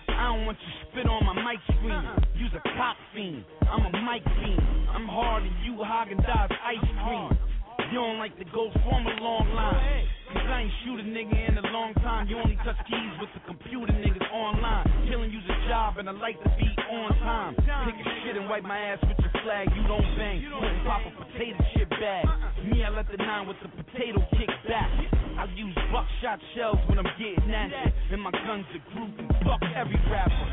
I 0.08 0.36
don't 0.36 0.46
want 0.46 0.58
you 0.60 0.72
spit 0.90 1.06
on 1.06 1.24
my 1.24 1.34
mic 1.34 1.60
screen. 1.66 2.02
Use 2.36 2.52
a 2.54 2.62
cop 2.76 2.96
fiend. 3.14 3.44
I'm 3.62 3.86
a 3.86 3.92
mic 4.02 4.22
fiend. 4.24 4.60
I'm 4.90 5.06
harder 5.06 5.46
than 5.46 5.56
you 5.64 5.80
Haagen 5.82 6.20
Dazs 6.20 6.52
ice 6.66 6.78
cream. 7.04 7.51
You 7.92 8.00
don't 8.00 8.16
like 8.16 8.32
to 8.40 8.48
go 8.56 8.72
from 8.88 9.04
a 9.04 9.20
long 9.20 9.52
line. 9.52 10.08
Cause 10.32 10.48
I 10.48 10.64
ain't 10.64 10.72
shoot 10.80 10.96
a 10.96 11.04
nigga 11.04 11.36
in 11.36 11.60
a 11.60 11.68
long 11.76 11.92
time. 12.00 12.24
You 12.26 12.40
only 12.40 12.56
touch 12.64 12.80
keys 12.88 13.12
with 13.20 13.28
the 13.36 13.44
computer 13.44 13.92
niggas 13.92 14.32
online. 14.32 14.88
Killing 15.12 15.28
you's 15.28 15.44
a 15.44 15.68
job 15.68 15.98
and 15.98 16.08
I 16.08 16.12
like 16.12 16.40
to 16.40 16.48
be 16.56 16.72
on 16.88 17.12
time. 17.20 17.52
Pick 17.60 18.00
a 18.00 18.04
shit 18.24 18.40
and 18.40 18.48
wipe 18.48 18.64
my 18.64 18.96
ass 18.96 18.98
with 19.04 19.20
your 19.20 19.28
flag. 19.44 19.68
You 19.76 19.84
don't 19.84 20.08
bang. 20.16 20.40
You 20.40 20.48
don't 20.48 20.64
pop 20.88 21.04
a 21.04 21.12
potato 21.20 21.60
chip 21.76 21.90
bag. 22.00 22.24
Me, 22.64 22.80
I 22.82 22.88
let 22.88 23.12
the 23.12 23.20
nine 23.20 23.46
with 23.46 23.60
the 23.60 23.68
potato 23.68 24.24
kick 24.40 24.48
back. 24.64 24.88
I 25.36 25.44
use 25.52 25.76
buckshot 25.92 26.40
shells 26.56 26.80
when 26.88 26.96
I'm 26.96 27.12
getting 27.20 27.52
it. 27.52 27.92
And 28.08 28.22
my 28.22 28.32
guns 28.32 28.64
are 28.72 28.84
group 28.96 29.20
and 29.20 29.28
fuck 29.44 29.60
every 29.76 30.00
rapper. 30.08 30.48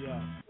Yeah. 0.00 0.47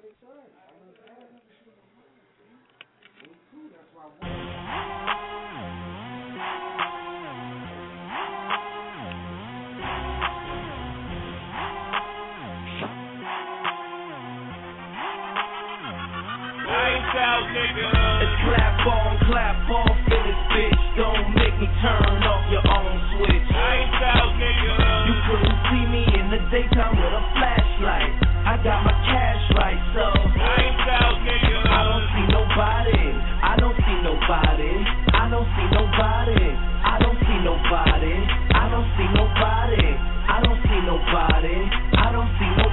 It's 17.59 18.37
clap 18.47 18.87
on, 18.87 19.19
clap 19.27 19.59
off 19.67 19.99
in 20.07 20.23
this 20.23 20.43
bitch. 20.55 20.79
Don't 20.95 21.35
make 21.35 21.59
me 21.59 21.67
turn 21.83 22.23
off 22.23 22.47
your 22.55 22.62
own 22.62 22.95
switch. 23.19 23.50
You 23.50 25.15
couldn't 25.27 25.59
see 25.67 25.85
me 25.91 26.07
in 26.07 26.31
the 26.31 26.38
daytime 26.55 26.95
with 26.95 27.19
a 27.19 27.23
flashlight. 27.35 28.15
I 28.47 28.62
got 28.62 28.87
my 28.87 28.95
cash 29.11 29.43
right, 29.59 29.81
so 29.91 30.07
I 30.07 31.83
don't 31.83 32.07
see 32.15 32.27
nobody. 32.31 33.03
I 33.43 33.59
don't 33.59 33.75
see 33.83 33.99
nobody. 34.07 34.73
I 35.19 35.27
don't 35.27 35.50
see 35.59 35.67
nobody. 35.75 36.55
I 36.87 36.95
don't 37.03 37.19
see 37.27 37.38
nobody. 37.43 38.15
I 38.55 38.71
don't 38.71 38.87
see 38.95 39.09
nobody. 39.19 39.99
I 40.31 40.38
don't 40.47 40.62
see 40.62 40.79
nobody. 40.87 41.59
I 41.99 42.07
don't 42.15 42.31
see 42.38 42.50
nobody. 42.55 42.68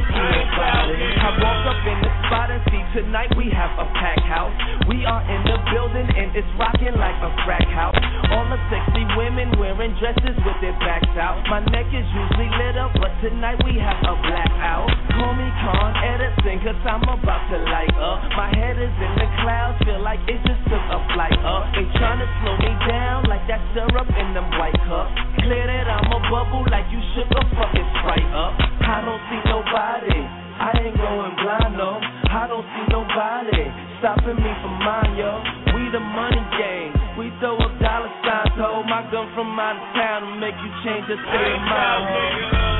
I 0.00 1.28
walk 1.36 1.62
up 1.68 1.82
in 1.84 1.98
the 2.00 2.12
spot 2.26 2.48
and 2.48 2.62
see 2.72 2.82
tonight 2.96 3.30
we 3.36 3.52
have 3.52 3.70
a 3.76 3.86
packed 3.92 4.24
house. 4.24 4.54
We 4.88 5.04
are 5.04 5.20
in 5.28 5.40
the 5.44 5.58
building 5.70 6.08
and 6.08 6.32
it's 6.32 6.48
rocking 6.56 6.96
like 6.96 7.18
a 7.20 7.30
crack 7.44 7.68
house. 7.68 7.96
All 8.32 8.48
the 8.48 8.58
sexy 8.72 9.04
women 9.14 9.52
wearing 9.60 9.92
dresses 10.00 10.36
with 10.42 10.58
their 10.64 10.74
backs 10.80 11.12
out. 11.20 11.44
My 11.52 11.60
neck 11.70 11.86
is 11.92 12.06
usually 12.08 12.50
lit 12.56 12.80
up, 12.80 12.96
but 12.96 13.12
tonight 13.20 13.60
we 13.62 13.76
have 13.76 14.00
a 14.08 14.16
blackout. 14.24 14.88
Call 15.12 15.36
me 15.36 15.48
Con 15.60 15.92
Edison, 16.00 16.56
cause 16.64 16.80
I'm 16.88 17.04
about 17.04 17.44
to 17.52 17.58
light 17.68 17.96
up. 18.00 18.24
My 18.34 18.48
head 18.56 18.80
is 18.80 18.94
in 18.96 19.12
the 19.20 19.28
clouds, 19.44 19.76
feel 19.84 20.00
like 20.00 20.20
it 20.24 20.40
just 20.48 20.62
took 20.66 20.84
a 20.90 20.98
flight 21.12 21.36
up. 21.44 21.68
They 21.76 21.84
trying 22.00 22.24
to 22.24 22.28
slow 22.40 22.56
me 22.58 22.72
down 22.88 23.28
like 23.28 23.44
that 23.46 23.60
syrup 23.76 24.08
in 24.16 24.32
them 24.32 24.48
white 24.56 24.78
cups. 24.88 25.12
Clear 25.44 25.68
that 25.68 25.86
I'm 25.86 26.08
a 26.10 26.20
bubble 26.32 26.64
like 26.72 26.88
you 26.88 27.00
shook 27.12 27.28
a 27.28 27.42
fucking 27.54 27.88
sprite 28.00 28.30
up. 28.32 28.56
I 28.80 29.04
don't 29.04 29.22
see 29.28 29.40
nobody. 29.46 29.89
I 29.90 30.70
ain't 30.86 30.94
going 30.94 31.34
blind, 31.42 31.74
no. 31.74 31.98
I 32.30 32.46
don't 32.46 32.62
see 32.62 32.86
nobody 32.94 33.58
stopping 33.98 34.38
me 34.38 34.52
from 34.62 34.78
mine, 34.86 35.18
yo. 35.18 35.42
We 35.74 35.90
the 35.90 35.98
money 35.98 36.38
game. 36.54 36.94
We 37.18 37.34
throw 37.42 37.58
up 37.58 37.74
dollar 37.82 38.06
signs, 38.22 38.54
hold 38.54 38.86
my 38.86 39.02
gun 39.10 39.26
from 39.34 39.50
out 39.58 39.74
of 39.74 39.82
town 39.98 40.30
to 40.30 40.30
make 40.38 40.54
you 40.62 40.70
change 40.86 41.10
your 41.10 41.18
state 41.18 41.54
of 41.58 41.62
mind, 41.66 42.06
ho. 42.06 42.22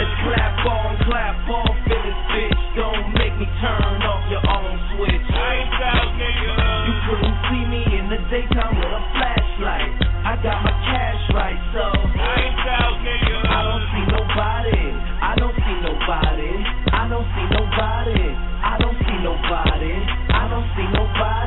It's 0.06 0.14
clap 0.22 0.54
on, 0.70 0.90
clap 1.10 1.50
off 1.50 1.74
in 1.90 1.98
this 1.98 2.20
bitch. 2.30 2.62
Don't 2.78 3.02
make 3.18 3.34
me 3.42 3.46
turn 3.58 4.06
off 4.06 4.22
your 4.30 4.46
own 4.46 4.70
switch. 4.94 5.26
You 5.34 6.94
couldn't 7.10 7.38
see 7.50 7.64
me 7.74 7.82
in 7.90 8.06
the 8.06 8.22
daytime 8.30 8.78
with 8.78 8.86
a 8.86 9.02
flashlight. 9.18 9.98
I 10.30 10.38
got 10.46 10.62
my 10.62 10.70
cash 10.86 11.22
right, 11.34 11.58
so 11.74 11.90
I 13.50 13.66
don't 13.66 13.82
see 13.98 14.04
nobody. 14.14 14.78
I 15.26 15.34
don't 15.34 15.58
see 15.58 15.76
nobody. 15.82 16.79
I 17.10 17.12
don't 17.12 17.26
see 17.34 17.42
nobody. 17.50 18.22
I 18.62 18.78
don't 18.78 18.94
see 19.02 19.18
nobody. 19.18 19.94
I 20.30 20.46
don't 20.46 20.62
see 20.78 20.86
nobody. 20.94 21.39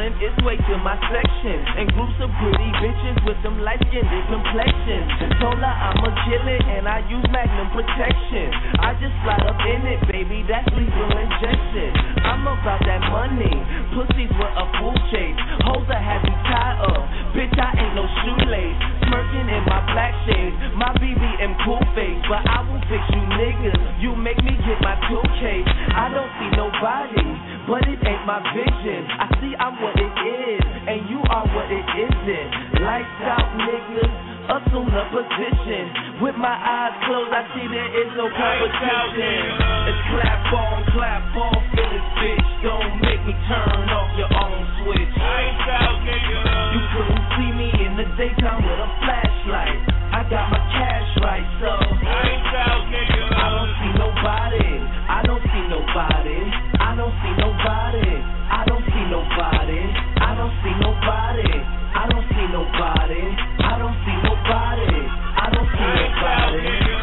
Its 0.00 0.32
way 0.40 0.56
to 0.56 0.74
my 0.80 0.96
section. 1.12 1.60
And 1.76 1.92
groups 1.92 2.16
of 2.24 2.32
pretty 2.40 2.72
bitches 2.80 3.20
with 3.28 3.36
them 3.44 3.60
light 3.60 3.84
skinned 3.84 4.08
complexions. 4.32 5.12
Told 5.44 5.60
her 5.60 5.68
I'ma 5.68 6.08
kill 6.24 6.40
and 6.48 6.88
I 6.88 7.04
use 7.04 7.24
magnum 7.28 7.68
protection. 7.68 8.48
I 8.80 8.96
just 8.96 9.12
slide 9.20 9.44
up 9.44 9.60
in 9.60 9.84
it, 9.84 10.00
baby, 10.08 10.40
that's 10.48 10.64
lethal 10.72 11.12
injection. 11.12 11.92
I'm 12.24 12.48
about 12.48 12.80
that 12.88 13.04
money. 13.12 13.52
Pussies 13.92 14.32
with 14.32 14.54
a 14.56 14.64
full 14.80 14.96
chase. 15.12 15.36
Hoes 15.68 15.84
have 15.92 16.24
me 16.24 16.32
tied 16.48 16.80
up. 16.80 17.04
Bitch, 17.36 17.52
I 17.60 17.68
ain't 17.76 17.92
no 17.92 18.08
shoelace. 18.24 18.80
Smirking 19.04 19.52
in 19.52 19.62
my 19.68 19.84
black 19.92 20.16
shades. 20.24 20.56
My 20.80 20.96
BBM 20.96 21.60
cool 21.68 21.84
face. 21.92 22.24
But 22.24 22.40
I 22.48 22.64
will 22.64 22.80
fix 22.88 23.04
you 23.12 23.24
niggas. 23.36 24.00
You 24.00 24.16
make 24.16 24.40
me 24.40 24.56
get 24.64 24.80
my 24.80 24.96
2K. 25.12 25.44
I 25.92 26.08
don't 26.08 26.32
see 26.40 26.50
nobody, 26.56 27.24
but 27.70 27.86
it 27.86 28.02
ain't 28.02 28.26
my 28.26 28.42
vision. 28.50 29.06
I 29.14 29.30
see 29.38 29.54
I'm 29.54 29.78
what 29.78 29.94
it 29.94 30.14
is, 30.26 30.64
and 30.90 31.06
you 31.06 31.22
are 31.22 31.46
what 31.54 31.70
it 31.70 31.86
isn't. 31.86 32.82
Lights 32.82 33.22
out, 33.22 33.46
niggas. 33.62 34.10
Assume 34.50 34.90
the 34.90 35.06
position. 35.14 36.18
With 36.18 36.34
my 36.34 36.50
eyes 36.50 36.98
closed, 37.06 37.30
I 37.30 37.46
see 37.54 37.70
there 37.70 37.90
is 37.94 38.10
no 38.18 38.26
competition. 38.26 39.38
It's 39.86 40.02
clap 40.10 40.50
on, 40.50 40.78
clap 40.90 41.22
off 41.38 41.62
for 41.70 41.86
this 41.86 42.06
bitch. 42.18 42.48
Don't 42.66 42.98
make 43.06 43.22
me 43.22 43.38
turn 43.46 43.86
off 43.94 44.10
your 44.18 44.34
own 44.34 44.60
switch. 44.82 45.14
Lights 45.14 45.70
out, 45.70 46.02
nigga. 46.02 46.38
You 46.74 46.82
couldn't 46.90 47.24
see 47.38 47.50
me 47.54 47.68
in 47.86 47.92
the 47.94 48.06
daytime 48.18 48.66
with 48.66 48.82
a 48.82 48.90
flashlight. 48.98 49.78
I 50.10 50.26
got 50.26 50.50
my 50.50 50.58
cash 50.58 50.69
right, 50.69 50.69
so 50.69 50.69
I 51.18 52.22
ain't 52.30 52.46
talking 52.54 53.10
alone. 53.18 53.34
I 53.34 53.50
don't 53.50 53.72
see 53.82 53.92
nobody. 53.98 54.68
I 55.10 55.22
don't 55.26 55.42
see 55.42 55.64
nobody. 55.66 56.38
I 56.78 56.94
don't 56.94 57.14
see 57.18 59.04
nobody. 59.10 59.80
I 60.22 60.34
don't 60.38 60.54
see 60.62 60.74
nobody. 60.78 61.50
I 61.98 62.06
don't 62.06 62.26
see 62.30 62.46
nobody. 62.54 63.20
I 63.58 63.78
don't 63.78 63.96
see 64.06 64.16
nobody. 64.22 64.92
I 65.34 65.50
don't 65.50 65.68
see 65.74 65.88
nobody. 65.98 66.99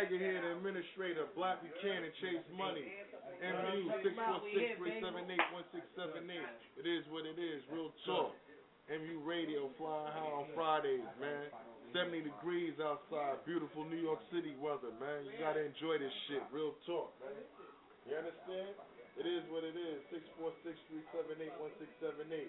L 0.00 0.08
here, 0.08 0.40
the 0.40 0.56
administrator, 0.56 1.28
Black 1.36 1.60
Buchanan, 1.60 2.08
Chase 2.24 2.40
Money, 2.56 2.88
MU, 3.44 3.92
646-378-1678. 4.80 6.40
It 6.80 6.88
is 6.88 7.04
what 7.12 7.28
it 7.28 7.36
is, 7.36 7.60
real 7.68 7.92
talk. 8.08 8.32
MU 8.88 9.20
Radio, 9.20 9.68
flying 9.76 10.08
high 10.08 10.32
on 10.40 10.48
Fridays, 10.56 11.04
man. 11.20 11.52
70 11.92 12.32
degrees 12.32 12.72
outside, 12.80 13.44
beautiful 13.44 13.84
New 13.84 14.00
York 14.00 14.24
City 14.32 14.56
weather, 14.56 14.88
man. 14.96 15.28
You 15.28 15.36
gotta 15.36 15.68
enjoy 15.68 16.00
this 16.00 16.16
shit, 16.30 16.40
real 16.48 16.72
talk, 16.88 17.12
man. 17.20 17.36
You 18.08 18.16
understand? 18.16 18.72
It 19.20 19.28
is 19.28 19.44
what 19.52 19.68
it 19.68 19.76
is, 19.76 20.00
646-378-1678. 20.40 22.48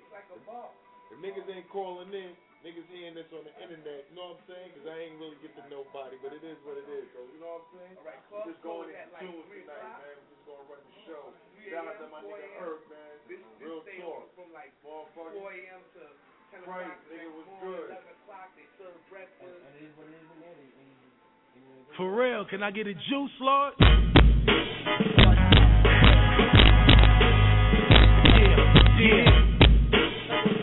If 1.11 1.19
niggas 1.19 1.51
ain't 1.51 1.67
calling 1.67 2.15
in, 2.15 2.31
niggas 2.61 2.85
hearing 2.93 3.17
this 3.17 3.25
on 3.33 3.41
the 3.41 3.53
internet, 3.57 4.05
you 4.09 4.13
know 4.13 4.37
what 4.37 4.45
I'm 4.45 4.49
saying? 4.53 4.69
Because 4.73 4.85
I 4.85 4.95
ain't 5.01 5.17
really 5.17 5.37
get 5.41 5.57
to 5.57 5.65
nobody, 5.65 6.17
but 6.21 6.29
it 6.33 6.45
is 6.45 6.57
what 6.61 6.77
it 6.77 6.85
is. 6.85 7.09
So, 7.13 7.25
you 7.33 7.41
know 7.41 7.57
what 7.57 7.65
I'm 7.65 7.73
saying? 7.73 7.97
We're 7.97 8.45
just 8.53 8.61
going 8.61 8.89
in 8.93 9.09
tune 9.17 9.41
tonight, 9.49 9.65
man. 9.65 10.21
We're 10.21 10.29
just 10.29 10.45
going 10.45 10.61
to 10.61 10.69
run 10.69 10.81
the 10.85 10.93
show. 11.09 11.33
Shout 11.69 11.89
out 11.89 11.97
to 11.97 12.07
my 12.13 12.21
nigga 12.21 12.61
Herb, 12.61 12.85
man. 12.89 13.17
Real 13.61 13.81
talk. 13.81 14.29
From 14.37 14.53
like 14.53 14.73
4 14.85 15.09
a.m. 15.09 15.81
to 15.97 16.03
10 16.61 16.69
Right, 16.69 16.93
nigga 17.09 17.33
was 17.33 17.49
good. 17.65 17.97
11 17.97 18.13
o'clock, 18.21 18.53
they 18.53 18.69
serve 18.77 18.97
breakfast. 19.09 19.57
For 21.97 22.13
real, 22.13 22.45
can 22.45 22.61
I 22.61 22.69
get 22.69 22.85
a 22.85 22.93
juice, 22.93 23.35
Lord? 23.41 23.73
Yeah, 23.81 23.97
yeah. 29.01 29.41
Yeah. 30.31 30.60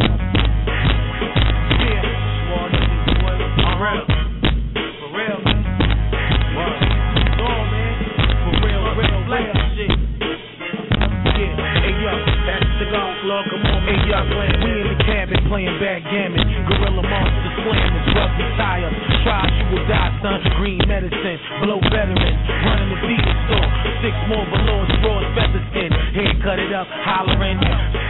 Hollering. 27.09 27.59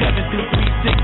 Seven 0.00 0.24
through 0.30 0.46
three 0.50 0.70
sixes. 0.82 0.97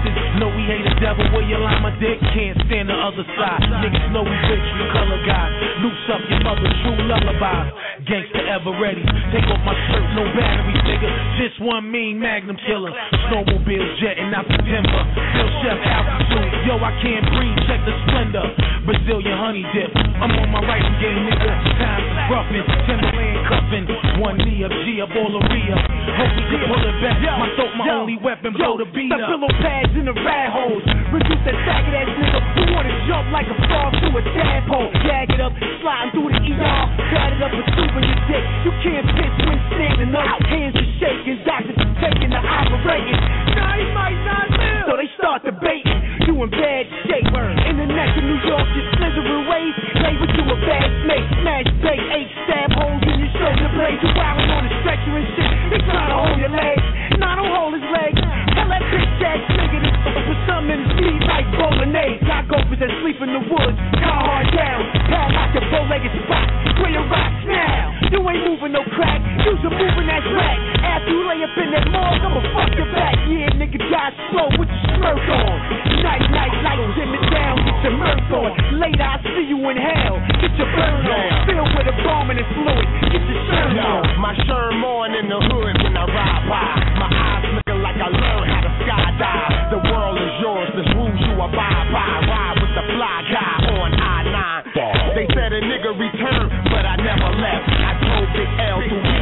Devil. 1.04 1.28
Where 1.36 1.44
you 1.44 1.60
lie, 1.60 1.76
my 1.84 1.92
dick? 2.00 2.16
Can't 2.32 2.56
stand 2.64 2.88
the 2.88 2.96
other 2.96 3.28
side. 3.36 3.60
Niggas 3.84 4.08
know 4.16 4.24
we 4.24 4.32
rich, 4.48 4.68
we 4.80 4.84
color 4.88 5.20
guys. 5.28 5.52
Loose 5.84 6.04
up 6.08 6.24
your 6.32 6.40
mother, 6.40 6.64
true 6.80 6.96
lullabies. 7.04 7.68
Gangsta 8.08 8.40
ever 8.48 8.72
ready. 8.80 9.04
Take 9.28 9.44
off 9.52 9.60
my 9.68 9.76
shirt, 9.92 10.08
no 10.16 10.24
batteries, 10.32 10.80
nigga. 10.88 11.08
Just 11.36 11.60
one 11.60 11.92
mean 11.92 12.16
magnum 12.16 12.56
killer. 12.64 12.92
Snowmobile 13.28 13.84
jetting 14.00 14.32
out 14.32 14.48
the 14.48 14.56
timber. 14.64 15.02
Still 15.36 15.50
chef 15.60 15.78
altitude. 15.84 16.52
Yo, 16.64 16.80
I 16.80 16.92
can't 17.04 17.26
breathe. 17.36 17.58
Check 17.68 17.84
the 17.84 17.94
splendor. 18.08 18.48
Brazilian 18.88 19.36
honey 19.36 19.64
dip. 19.76 19.92
I'm 20.24 20.32
on 20.32 20.48
my 20.48 20.64
writing 20.64 20.96
game, 21.04 21.20
nigga. 21.28 21.52
Times 21.76 22.08
is 22.08 22.24
roughing. 22.32 22.64
Timberland 22.88 23.13
cuffing. 23.48 23.84
One 24.20 24.38
knee 24.38 24.62
of 24.64 24.72
G 24.84 25.00
of. 25.00 25.10
Hope 25.14 26.32
we 26.34 26.44
can 26.50 26.60
pull 26.66 26.82
it 26.82 26.96
back. 26.98 27.22
My 27.38 27.50
throat, 27.54 27.72
my 27.78 27.88
only 27.94 28.18
weapon. 28.18 28.52
Blow 28.54 28.74
the 28.74 28.86
beat 28.90 29.12
up. 29.12 29.30
pillow 29.30 29.50
pads 29.62 29.94
in 29.94 30.10
the 30.10 30.16
rat 30.26 30.50
holes. 30.50 30.82
Reduce 31.14 31.42
that 31.46 31.56
faggot 31.62 31.94
ass 31.94 32.10
nigga 32.18 32.40
who 32.54 32.62
wanna 32.74 32.94
jump 33.06 33.30
like 33.30 33.46
a 33.46 33.56
frog 33.70 33.94
through 34.02 34.18
a 34.18 34.22
tadpole. 34.34 34.90
Gag 35.06 35.30
it 35.30 35.40
up, 35.40 35.54
sliding 35.82 36.10
through 36.12 36.34
the 36.34 36.40
ER. 36.40 36.82
Bat 37.14 37.30
it 37.34 37.42
up 37.46 37.52
with 37.54 37.68
soup 37.78 37.94
in 37.94 38.04
your 38.04 38.20
dick. 38.26 38.44
You 38.66 38.72
can't 38.82 39.06
pitch 39.14 39.36
when 39.46 39.60
standing 39.70 40.12
up. 40.14 40.38
Hands 40.50 40.74
are 40.74 40.90
shaking, 40.98 41.38
doctors 41.46 41.78
are 41.78 41.94
taking 42.02 42.30
the 42.34 42.42
operating. 42.42 43.18
Now 43.54 43.78
he 43.78 43.86
might 43.94 44.18
not 44.26 44.46
live. 44.50 44.86
So 44.90 44.92
they 44.98 45.10
start 45.14 45.46
debating. 45.46 45.98
You 46.26 46.34
in 46.42 46.50
bad 46.50 46.84
shape. 47.06 47.30
In 47.70 47.76
the 47.78 47.88
neck 47.90 48.16
of 48.18 48.24
New 48.24 48.40
York, 48.46 48.66
your 48.74 48.86
slithering 48.98 49.46
ways. 49.50 49.74
Label 49.98 50.28
you 50.30 50.44
a 50.46 50.56
bad 50.62 50.88
snake. 51.06 51.26
Smash 51.42 51.70
bait, 51.82 52.02
eight 52.14 52.30
stab 52.46 52.70
holes 52.74 53.02
in 53.02 53.18
your 53.18 53.32
shoulder 53.34 53.43
blades. 53.52 54.00
You 54.00 54.10
wildin' 54.16 54.48
on 54.48 54.64
the 54.64 54.72
stretcher 54.80 55.12
and 55.12 55.28
shit. 55.36 55.52
He 55.72 55.78
trying 55.84 56.08
to 56.08 56.16
hold 56.16 56.38
your 56.40 56.52
legs. 56.52 56.84
Nah, 57.20 57.36
don't 57.36 57.52
hold 57.52 57.74
his 57.74 57.84
legs. 57.92 58.53
Nigga 58.54 59.80
to 59.82 60.20
put 60.30 60.38
something 60.46 60.78
in 60.78 61.18
his 61.18 61.22
like 61.26 61.46
bolognese. 61.58 62.22
Got 62.22 62.46
gophers 62.46 62.78
that 62.78 62.92
sleep 63.02 63.18
in 63.18 63.34
the 63.34 63.42
woods. 63.50 63.78
Car 63.98 64.20
hard 64.22 64.48
down. 64.54 64.80
Pad 65.10 65.30
like 65.34 65.54
a 65.58 65.62
bow-legged 65.74 66.14
spot. 66.22 66.46
Where 66.78 66.92
your 66.94 67.06
rocks 67.10 67.42
now? 67.46 67.90
You 68.14 68.22
ain't 68.30 68.46
moving 68.46 68.72
no 68.72 68.86
crack. 68.94 69.18
You's 69.42 69.58
a 69.66 69.70
moving 69.74 70.06
that 70.06 70.22
rack. 70.30 70.58
After 70.86 71.10
you 71.10 71.22
lay 71.26 71.42
up 71.42 71.54
in 71.58 71.68
that 71.74 71.86
morgue, 71.90 72.22
I'ma 72.22 72.40
fuck 72.54 72.70
your 72.78 72.90
back. 72.94 73.18
Yeah, 73.26 73.50
nigga, 73.58 73.78
die 73.90 74.12
slow 74.30 74.48
with 74.54 74.70
your 74.70 74.84
smirk 74.94 75.22
on. 75.22 75.56
Night, 76.04 76.24
night, 76.30 76.54
light, 76.62 76.82
dim 76.94 77.10
it 77.10 77.24
down. 77.34 77.56
Get 77.64 77.78
your 77.90 77.94
mirth 77.98 78.30
on. 78.30 78.50
Later, 78.78 79.06
I 79.06 79.16
see 79.22 79.50
you 79.50 79.58
in 79.70 79.76
hell. 79.80 80.22
Get 80.38 80.54
your 80.60 80.70
burn 80.70 81.02
on. 81.02 81.28
Filled 81.50 81.72
with 81.74 81.90
a 81.90 81.96
bomb 82.06 82.30
and 82.30 82.38
fluid. 82.54 82.86
Get 83.10 83.22
your 83.26 83.40
shirt 83.50 83.74
on. 83.80 84.02
my 84.20 84.34
sherm 84.46 84.84
on 84.84 85.10
in 85.18 85.26
the 85.26 85.40
hood 85.40 85.74
when 85.82 85.96
I 85.98 86.04
ride 86.06 86.44
by. 86.46 86.70
My 87.00 87.08
eyes 87.10 87.63
like 87.94 88.02
I 88.02 88.08
learned 88.10 88.50
how 88.50 88.60
to 88.66 88.72
skydive. 88.82 89.70
The 89.70 89.80
world 89.90 90.18
is 90.18 90.34
yours, 90.42 90.68
there's 90.74 90.90
rules 90.98 91.20
you 91.20 91.34
abide 91.38 91.88
by. 91.94 92.26
Ride 92.26 92.58
with 92.58 92.74
the 92.74 92.84
fly 92.90 93.22
guy 93.30 93.54
on 93.70 93.90
I-9. 93.94 95.14
They 95.14 95.26
said 95.30 95.52
a 95.54 95.60
nigga 95.62 95.94
returned, 95.94 96.50
but 96.74 96.82
I 96.82 96.96
never 96.98 97.30
left. 97.38 97.66
I 97.70 97.92
told 98.02 98.26
Big 98.34 98.50
L 98.58 98.78
through 98.82 99.13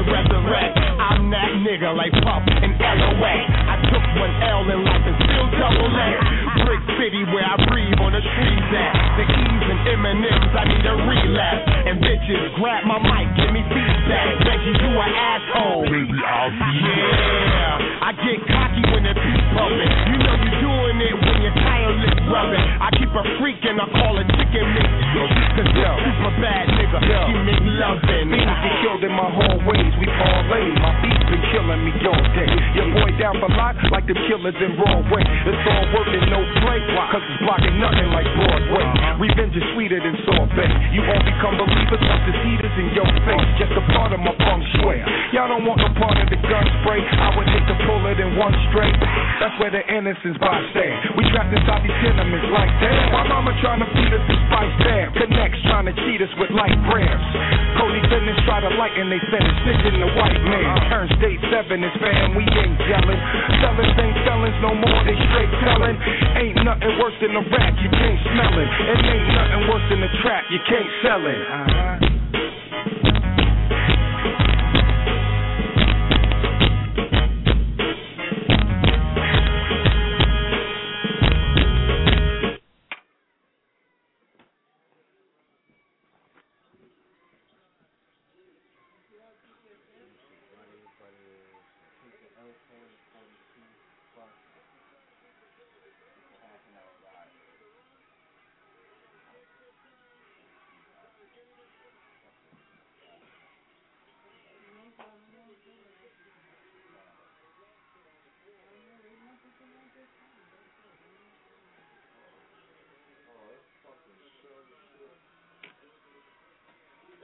could 0.00 0.12
resurrect. 0.12 0.78
I'm 0.80 1.28
that 1.30 1.50
nigga 1.60 1.92
like 1.92 2.12
Puff 2.24 2.44
and 2.48 2.72
LOA. 2.80 3.34
I 3.68 3.76
took 3.92 4.04
one 4.16 4.32
L 4.40 4.64
in 4.72 4.80
life 4.84 5.04
and 5.04 5.16
still 5.28 5.48
double 5.60 5.92
X. 5.92 6.16
Brick 6.64 6.82
City 6.96 7.22
where 7.28 7.44
I 7.44 7.56
breathe 7.68 8.00
on 8.00 8.12
the 8.16 8.22
streets 8.24 8.70
at. 8.72 8.92
The 9.20 9.24
E's 9.28 9.64
and 9.68 9.80
M&M's, 10.00 10.52
I 10.56 10.64
need 10.72 10.84
a 10.88 10.94
relapse. 11.04 11.64
And 11.84 12.00
bitches, 12.00 12.56
grab 12.56 12.88
my 12.88 12.96
mic, 12.96 13.28
give 13.36 13.52
me 13.52 13.60
feedback. 13.68 14.40
Reggie, 14.48 14.72
you 14.72 14.90
an 14.96 15.12
asshole. 15.12 15.84
Baby, 15.84 16.16
I'll 16.16 16.48
be 16.48 16.72
Yeah. 16.80 18.00
I 18.00 18.10
get 18.16 18.40
cocky 18.48 18.82
when 18.96 19.04
the 19.04 19.12
beat 19.12 19.44
bumping. 19.52 19.92
You 20.08 20.16
know 20.16 20.34
you're 20.40 20.60
doing 20.64 20.96
it 21.04 21.14
when 21.20 21.36
your 21.44 21.54
tire 21.60 21.92
lip 22.00 22.16
rubbing. 22.32 22.64
I 22.80 22.88
keep 22.96 23.12
a 23.12 23.24
freak 23.36 23.60
and 23.68 23.76
I 23.76 23.86
call 23.92 24.16
it 24.16 24.28
chicken 24.32 24.64
mix. 24.72 24.88
Yo, 25.12 25.22
cause 25.60 25.70
yo, 25.76 25.90
super 26.08 26.32
bad 26.40 26.64
nigga, 26.72 26.98
he 27.04 27.34
make 27.44 27.64
loving. 27.76 28.32
Things 28.32 28.56
get 28.64 28.74
killed 28.80 29.04
in 29.04 29.12
my 29.12 29.30
we 29.98 30.06
parlay. 30.20 30.70
My 30.78 30.92
beats 31.02 31.24
been 31.26 31.42
killing 31.50 31.82
me 31.82 31.92
all 32.04 32.24
day. 32.36 32.50
Your 32.76 32.88
boy 32.94 33.10
down 33.16 33.38
for 33.40 33.50
lot 33.54 33.74
like 33.90 34.06
the 34.06 34.16
killers 34.28 34.56
in 34.58 34.76
Broadway. 34.76 35.22
It's 35.24 35.64
all 35.66 35.84
working, 35.94 36.24
no 36.30 36.40
play, 36.62 36.78
cause 37.10 37.24
it's 37.24 37.40
blocking 37.42 37.76
nothing 37.80 38.08
like 38.12 38.28
Broadway. 38.36 38.84
Uh-huh. 38.84 39.22
Revenge 39.22 39.54
is 39.56 39.64
sweeter 39.74 39.98
than 40.02 40.14
sorbet. 40.26 40.70
You 40.94 41.02
won't 41.06 41.24
become 41.24 41.56
believers 41.56 42.02
once 42.02 42.24
the 42.28 42.34
heaters 42.44 42.76
in 42.78 42.88
your 42.94 43.08
face. 43.24 43.40
Uh-huh. 43.40 43.60
Just 43.62 43.74
a 43.78 43.84
part 43.94 44.12
of 44.12 44.20
my 44.20 44.34
feng 44.42 44.62
shui. 44.78 44.98
Y'all 45.32 45.48
don't 45.48 45.64
want 45.64 45.80
no 45.80 45.90
part 45.96 46.18
of 46.18 46.26
the 46.28 46.38
gun 46.44 46.66
spray. 46.82 47.00
I 47.00 47.34
would 47.38 47.48
hate 47.48 47.66
to 47.70 47.76
pull 47.86 48.02
it 48.10 48.18
in 48.18 48.36
one 48.36 48.54
straight. 48.70 48.96
That's 49.40 49.54
where 49.62 49.72
the 49.72 49.82
innocence 49.86 50.36
by 50.38 50.60
stand. 50.74 51.16
We 51.16 51.24
trapped 51.32 51.54
inside 51.54 51.82
these 51.86 51.98
tenements 52.04 52.48
like 52.52 52.70
damn. 52.82 53.14
My 53.14 53.24
mama 53.26 53.54
trying 53.62 53.80
to 53.80 53.88
feed 53.94 54.12
us 54.12 54.24
the 54.28 54.36
spice 54.50 54.74
damn. 54.84 55.08
Connects 55.14 55.60
trying 55.70 55.86
to 55.88 55.94
cheat 56.04 56.20
us 56.20 56.32
with 56.36 56.50
light 56.52 56.76
grams. 56.90 57.24
Cody 57.78 58.02
Dennis 58.10 58.36
try 58.44 58.60
to 58.60 58.70
lighten 58.76 59.08
they 59.08 59.22
sentence. 59.30 59.79
Snitching 59.80 59.96
the 59.96 60.12
white 60.12 60.42
man. 60.44 60.92
Turn 60.92 61.08
state 61.16 61.40
seven 61.48 61.80
is 61.80 61.94
fam. 62.00 62.36
We 62.36 62.44
ain't 62.44 62.76
yelling. 62.84 63.20
Sellers 63.64 63.92
ain't 63.96 64.16
felons 64.28 64.56
no 64.60 64.76
more. 64.76 65.00
They 65.08 65.16
straight 65.16 65.52
telling. 65.64 65.96
Ain't 66.36 66.60
nothing 66.64 67.00
worse 67.00 67.16
than 67.20 67.32
a 67.32 67.40
rat. 67.48 67.72
You 67.80 67.88
can't 67.88 68.20
smell 68.28 68.54
it. 68.60 68.68
And 68.68 69.00
ain't 69.08 69.28
nothing 69.32 69.62
worse 69.72 69.86
than 69.88 70.02
a 70.04 70.10
trap. 70.20 70.44
You 70.52 70.60
can't 70.68 70.90
sell 71.00 71.22
it. 71.24 71.40
Uh-huh. 71.40 72.89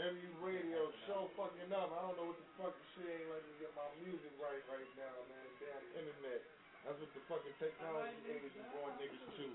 MU 0.07 0.31
radio 0.39 0.87
show 1.11 1.27
fucking 1.35 1.75
up. 1.75 1.91
I 1.91 1.99
don't 2.07 2.15
know 2.15 2.31
what 2.31 2.39
the 2.39 2.47
fucking 2.63 2.87
shit 2.95 3.11
ain't 3.11 3.27
letting 3.27 3.51
me 3.51 3.67
get 3.67 3.75
my 3.75 3.91
music 4.07 4.31
right 4.39 4.63
right 4.71 4.87
now, 4.95 5.15
man. 5.27 5.49
Damn 5.59 5.83
internet. 5.99 6.47
That's 6.87 6.99
what 7.03 7.11
the 7.11 7.23
fucking 7.27 7.57
technology 7.59 8.15
age 8.31 8.55
is 8.55 8.67
going 8.71 8.95
niggas 9.03 9.27
to. 9.35 9.47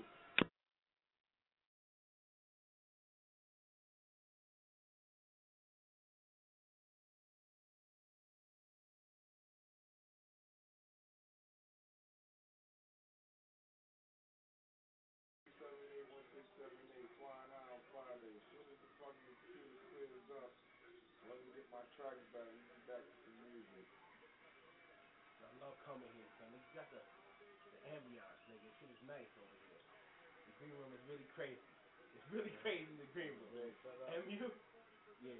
Get 22.02 22.10
my 22.10 22.18
tracks 22.18 22.26
back. 22.34 22.50
We 22.50 22.58
can 22.66 22.82
back 22.90 23.02
to 23.06 23.20
the 23.22 23.34
music. 23.46 23.86
I 25.38 25.50
love 25.62 25.78
coming 25.86 26.10
here, 26.18 26.26
son. 26.34 26.50
It's 26.50 26.66
got 26.74 26.90
the, 26.90 26.98
the 26.98 27.78
ambiance, 27.94 28.40
nigga. 28.50 28.66
Shit 28.82 28.90
is 28.90 29.02
nice 29.06 29.30
over 29.38 29.56
here. 29.70 29.82
The 30.50 30.54
green 30.58 30.74
room 30.82 30.90
is 30.98 31.04
really 31.06 31.28
crazy. 31.38 31.62
It's 32.18 32.26
really 32.34 32.54
crazy 32.58 32.90
in 32.90 32.98
the 32.98 33.06
green 33.14 33.30
room. 33.38 33.54
MU? 33.54 34.50
Yeah. 35.22 35.38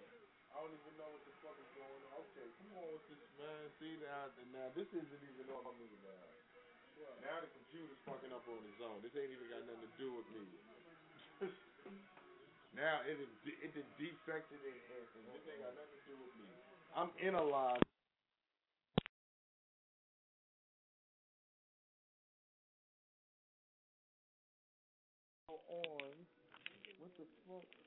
I 0.55 0.62
don't 0.62 0.70
even 0.70 0.94
know 1.01 1.11
what 1.11 1.25
the 1.27 1.35
fuck 1.42 1.59
is 1.59 1.70
going 1.75 2.03
on. 2.12 2.22
Okay, 2.31 2.46
come 2.46 2.70
on 2.79 2.87
with 2.94 3.07
this, 3.11 3.25
man. 3.40 3.62
See 3.83 3.98
now, 3.98 4.31
now 4.55 4.68
this 4.79 4.87
isn't 4.94 5.22
even 5.35 5.51
on 5.51 5.75
me 5.81 5.90
now. 6.07 6.22
Now 7.27 7.42
the 7.42 7.51
computer's 7.51 7.98
fucking 8.07 8.31
up 8.31 8.46
on 8.46 8.62
its 8.70 8.79
own. 8.79 9.03
This 9.03 9.11
ain't 9.18 9.35
even 9.35 9.48
got 9.51 9.66
nothing 9.66 9.83
to 9.83 9.92
do 9.98 10.14
with 10.14 10.29
me. 10.31 10.46
Now 12.75 13.01
it 13.05 13.21
is 13.21 13.33
it 13.45 13.73
is 13.77 13.87
defected 13.99 14.61
and, 14.65 14.81
and, 14.97 15.05
and 15.17 15.25
this 15.33 15.45
ain't 15.49 15.63
got 15.63 15.75
nothing 15.77 15.99
to 15.99 16.07
do 16.09 16.17
with 16.17 16.35
me. 16.41 16.49
I'm 16.97 17.11
in 17.21 17.35
a 17.35 17.45
line. 17.45 17.81
On 25.49 26.17
what 27.01 27.13
the 27.17 27.25
fuck? 27.49 27.82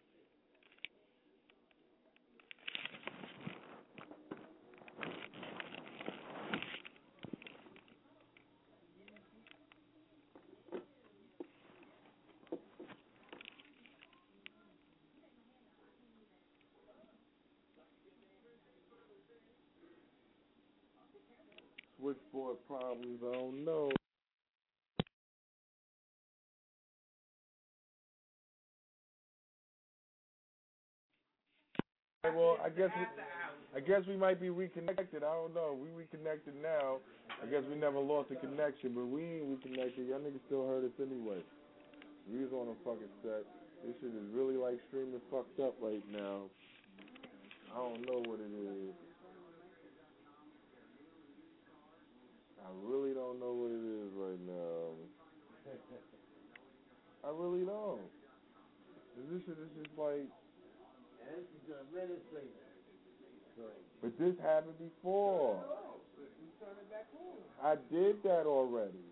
Switchboard 22.56 22.68
problems, 22.68 23.20
I 23.24 23.34
don't 23.34 23.66
know. 23.66 23.90
Well, 32.24 32.58
I 32.64 32.70
guess 32.70 32.90
we, 32.98 33.06
I 33.78 33.80
guess 33.80 34.02
we 34.08 34.18
might 34.18 34.42
be 34.42 34.50
reconnected. 34.50 35.24
I 35.24 35.32
don't 35.32 35.54
know. 35.54 35.78
We 35.80 35.90
reconnected 35.92 36.56
now. 36.62 36.98
I 37.42 37.46
guess 37.46 37.62
we 37.70 37.76
never 37.76 38.00
lost 38.00 38.30
the 38.30 38.36
connection, 38.36 38.94
but 38.96 39.06
we 39.06 39.22
ain't 39.22 39.46
reconnected. 39.46 40.08
Y'all 40.08 40.20
niggas 40.20 40.42
still 40.48 40.68
heard 40.68 40.84
us 40.84 40.92
anyway. 41.00 41.40
We 42.32 42.40
was 42.44 42.52
on 42.52 42.74
a 42.74 42.78
fucking 42.84 43.14
set. 43.22 43.46
This 43.86 43.94
shit 44.02 44.10
is 44.10 44.34
really 44.34 44.56
like 44.58 44.80
streaming 44.90 45.22
fucked 45.30 45.60
up 45.60 45.76
right 45.82 46.02
now. 46.12 46.50
I 47.72 47.78
don't 47.78 48.02
know 48.02 48.24
what 48.26 48.40
it 48.40 48.50
is. 48.50 49.15
I 52.66 52.74
really 52.82 53.14
don't 53.14 53.38
know 53.38 53.54
what 53.54 53.70
it 53.70 53.86
is 53.86 54.10
right 54.18 54.42
now. 54.42 54.98
I 57.22 57.30
really 57.30 57.62
don't. 57.66 58.02
This 59.30 59.42
shit 59.46 59.58
is 59.62 59.70
just 59.78 59.94
like. 59.94 60.26
This 61.30 61.46
is 61.46 61.62
the 61.70 61.78
administrator. 61.86 62.66
But 64.02 64.18
this 64.18 64.34
happened 64.42 64.78
before. 64.82 65.62
You 66.18 66.50
turn 66.58 66.74
it 66.82 66.90
back 66.90 67.06
on. 67.22 67.38
I 67.62 67.78
did 67.94 68.22
that 68.24 68.46
already. 68.46 69.06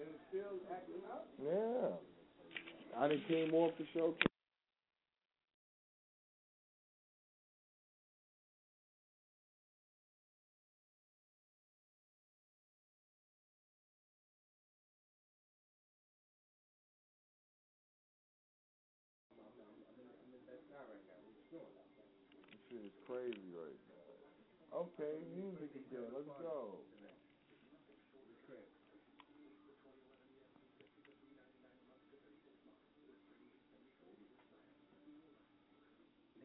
And 0.00 0.08
it's 0.08 0.24
still 0.28 0.56
acting 0.72 1.04
up? 1.12 1.28
Yeah. 1.44 1.92
I 2.98 3.08
done 3.08 3.22
came 3.28 3.54
off 3.54 3.72
the 3.78 3.84
show. 3.94 4.14
Music 25.48 25.72
again. 25.72 26.04
Let's 26.12 26.28
go. 26.42 26.76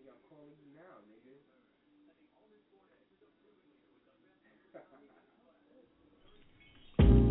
I'm 0.08 0.24
calling 0.30 0.56
you 0.56 0.72
now, 0.72 1.04
nigga. 1.12 1.36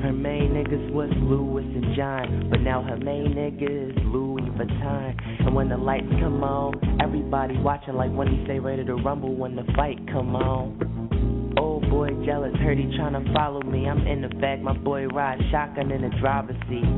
Her 0.03 0.13
main 0.13 0.51
niggas 0.53 0.93
was 0.93 1.11
Louis 1.17 1.65
and 1.65 1.97
John, 1.97 2.51
but 2.51 2.61
now 2.61 2.83
her 2.83 2.97
main 2.99 3.35
nigga 3.35 3.91
is 3.91 3.97
Louis 4.05 4.43
Vuitton. 4.43 5.47
And 5.47 5.55
when 5.55 5.69
the 5.71 5.79
lights 5.79 6.11
come 6.21 6.45
on, 6.45 7.01
everybody 7.01 7.57
watching 7.59 7.95
like 7.95 8.11
when 8.13 8.27
he 8.29 8.45
say 8.47 8.59
ready 8.59 8.85
to 8.85 8.95
rumble 8.97 9.35
when 9.35 9.57
the 9.57 9.65
fight 9.75 9.99
come 10.09 10.37
on. 10.37 11.12
Boy 11.93 12.09
jealous, 12.25 12.55
heard 12.57 12.79
he 12.79 12.85
tryna 12.85 13.35
follow 13.35 13.61
me. 13.61 13.87
I'm 13.87 14.07
in 14.07 14.23
the 14.23 14.29
back, 14.41 14.63
my 14.63 14.73
boy 14.73 15.09
ride 15.09 15.39
shotgun 15.51 15.91
in 15.93 16.01
the 16.01 16.09
driver's 16.21 16.57
seat. 16.67 16.89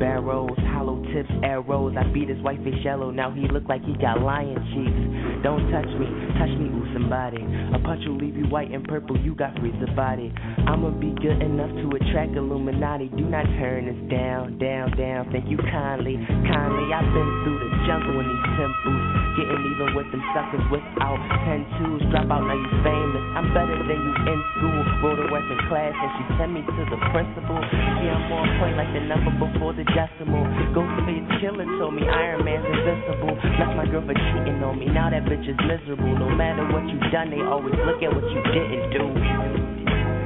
Barrels, 0.00 0.56
hollow 0.72 1.04
tips, 1.12 1.28
arrows. 1.42 1.94
I 1.94 2.10
beat 2.10 2.30
his 2.30 2.40
white 2.40 2.64
face 2.64 2.82
yellow, 2.82 3.10
now 3.10 3.30
he 3.30 3.46
look 3.46 3.64
like 3.68 3.84
he 3.84 3.92
got 4.00 4.22
lion 4.22 4.56
cheeks. 4.72 5.23
Don't 5.44 5.68
touch 5.68 5.92
me, 6.00 6.08
touch 6.40 6.56
me, 6.56 6.72
ooh 6.72 6.88
somebody. 6.96 7.44
A 7.44 7.78
punch 7.84 8.00
will 8.08 8.16
leave 8.16 8.32
you 8.32 8.48
white 8.48 8.72
and 8.72 8.80
purple, 8.80 9.12
you 9.20 9.36
got 9.36 9.52
freezer 9.60 9.92
body. 9.92 10.32
I'ma 10.64 10.88
be 10.96 11.12
good 11.20 11.36
enough 11.36 11.68
to 11.68 11.86
attract 12.00 12.32
Illuminati. 12.32 13.12
Do 13.12 13.28
not 13.28 13.44
turn 13.60 13.84
us 13.92 14.00
down, 14.08 14.56
down, 14.56 14.96
down. 14.96 15.28
Thank 15.28 15.52
you 15.52 15.60
kindly, 15.68 16.16
kindly. 16.48 16.86
I've 16.96 17.12
been 17.12 17.30
through 17.44 17.60
the 17.60 17.70
jungle 17.84 18.16
in 18.16 18.26
these 18.26 18.48
temples. 18.56 19.02
Getting 19.36 19.62
even 19.68 19.88
with 19.98 20.08
them 20.14 20.22
suckers 20.32 20.64
without 20.70 21.20
ten 21.44 21.66
twos. 21.76 22.00
Drop 22.08 22.30
out, 22.30 22.46
now 22.46 22.56
you 22.56 22.70
famous. 22.80 23.24
I'm 23.36 23.50
better 23.52 23.76
than 23.76 23.98
you 24.00 24.14
in 24.30 24.40
school. 24.56 24.80
A 25.04 25.26
work 25.28 25.44
in 25.44 25.60
class 25.68 25.92
and 25.92 26.10
she 26.16 26.22
sent 26.38 26.50
me 26.54 26.62
to 26.64 26.82
the 26.88 26.98
principal. 27.12 27.58
See, 28.00 28.08
I'm 28.08 28.30
on 28.32 28.46
point 28.62 28.78
like 28.80 28.90
the 28.94 29.02
number 29.04 29.34
before 29.36 29.74
the 29.74 29.84
decimal. 29.92 30.46
Ghostface 30.72 31.26
Killah 31.42 31.66
told 31.76 31.98
me 31.98 32.06
Iron 32.08 32.46
Man's 32.46 32.64
invincible. 32.64 33.34
Left 33.58 33.74
my 33.76 33.86
girl 33.90 34.06
for 34.06 34.14
cheating 34.14 34.62
on 34.62 34.78
me. 34.78 34.86
Now 34.86 35.10
that 35.10 35.26
is 35.42 35.58
miserable. 35.66 36.14
No 36.14 36.30
matter 36.30 36.62
what 36.70 36.86
you've 36.86 37.10
done, 37.10 37.34
they 37.34 37.42
always 37.42 37.74
look 37.82 37.98
at 37.98 38.10
what 38.14 38.22
you 38.30 38.40
didn't 38.54 38.94
do. 38.94 39.06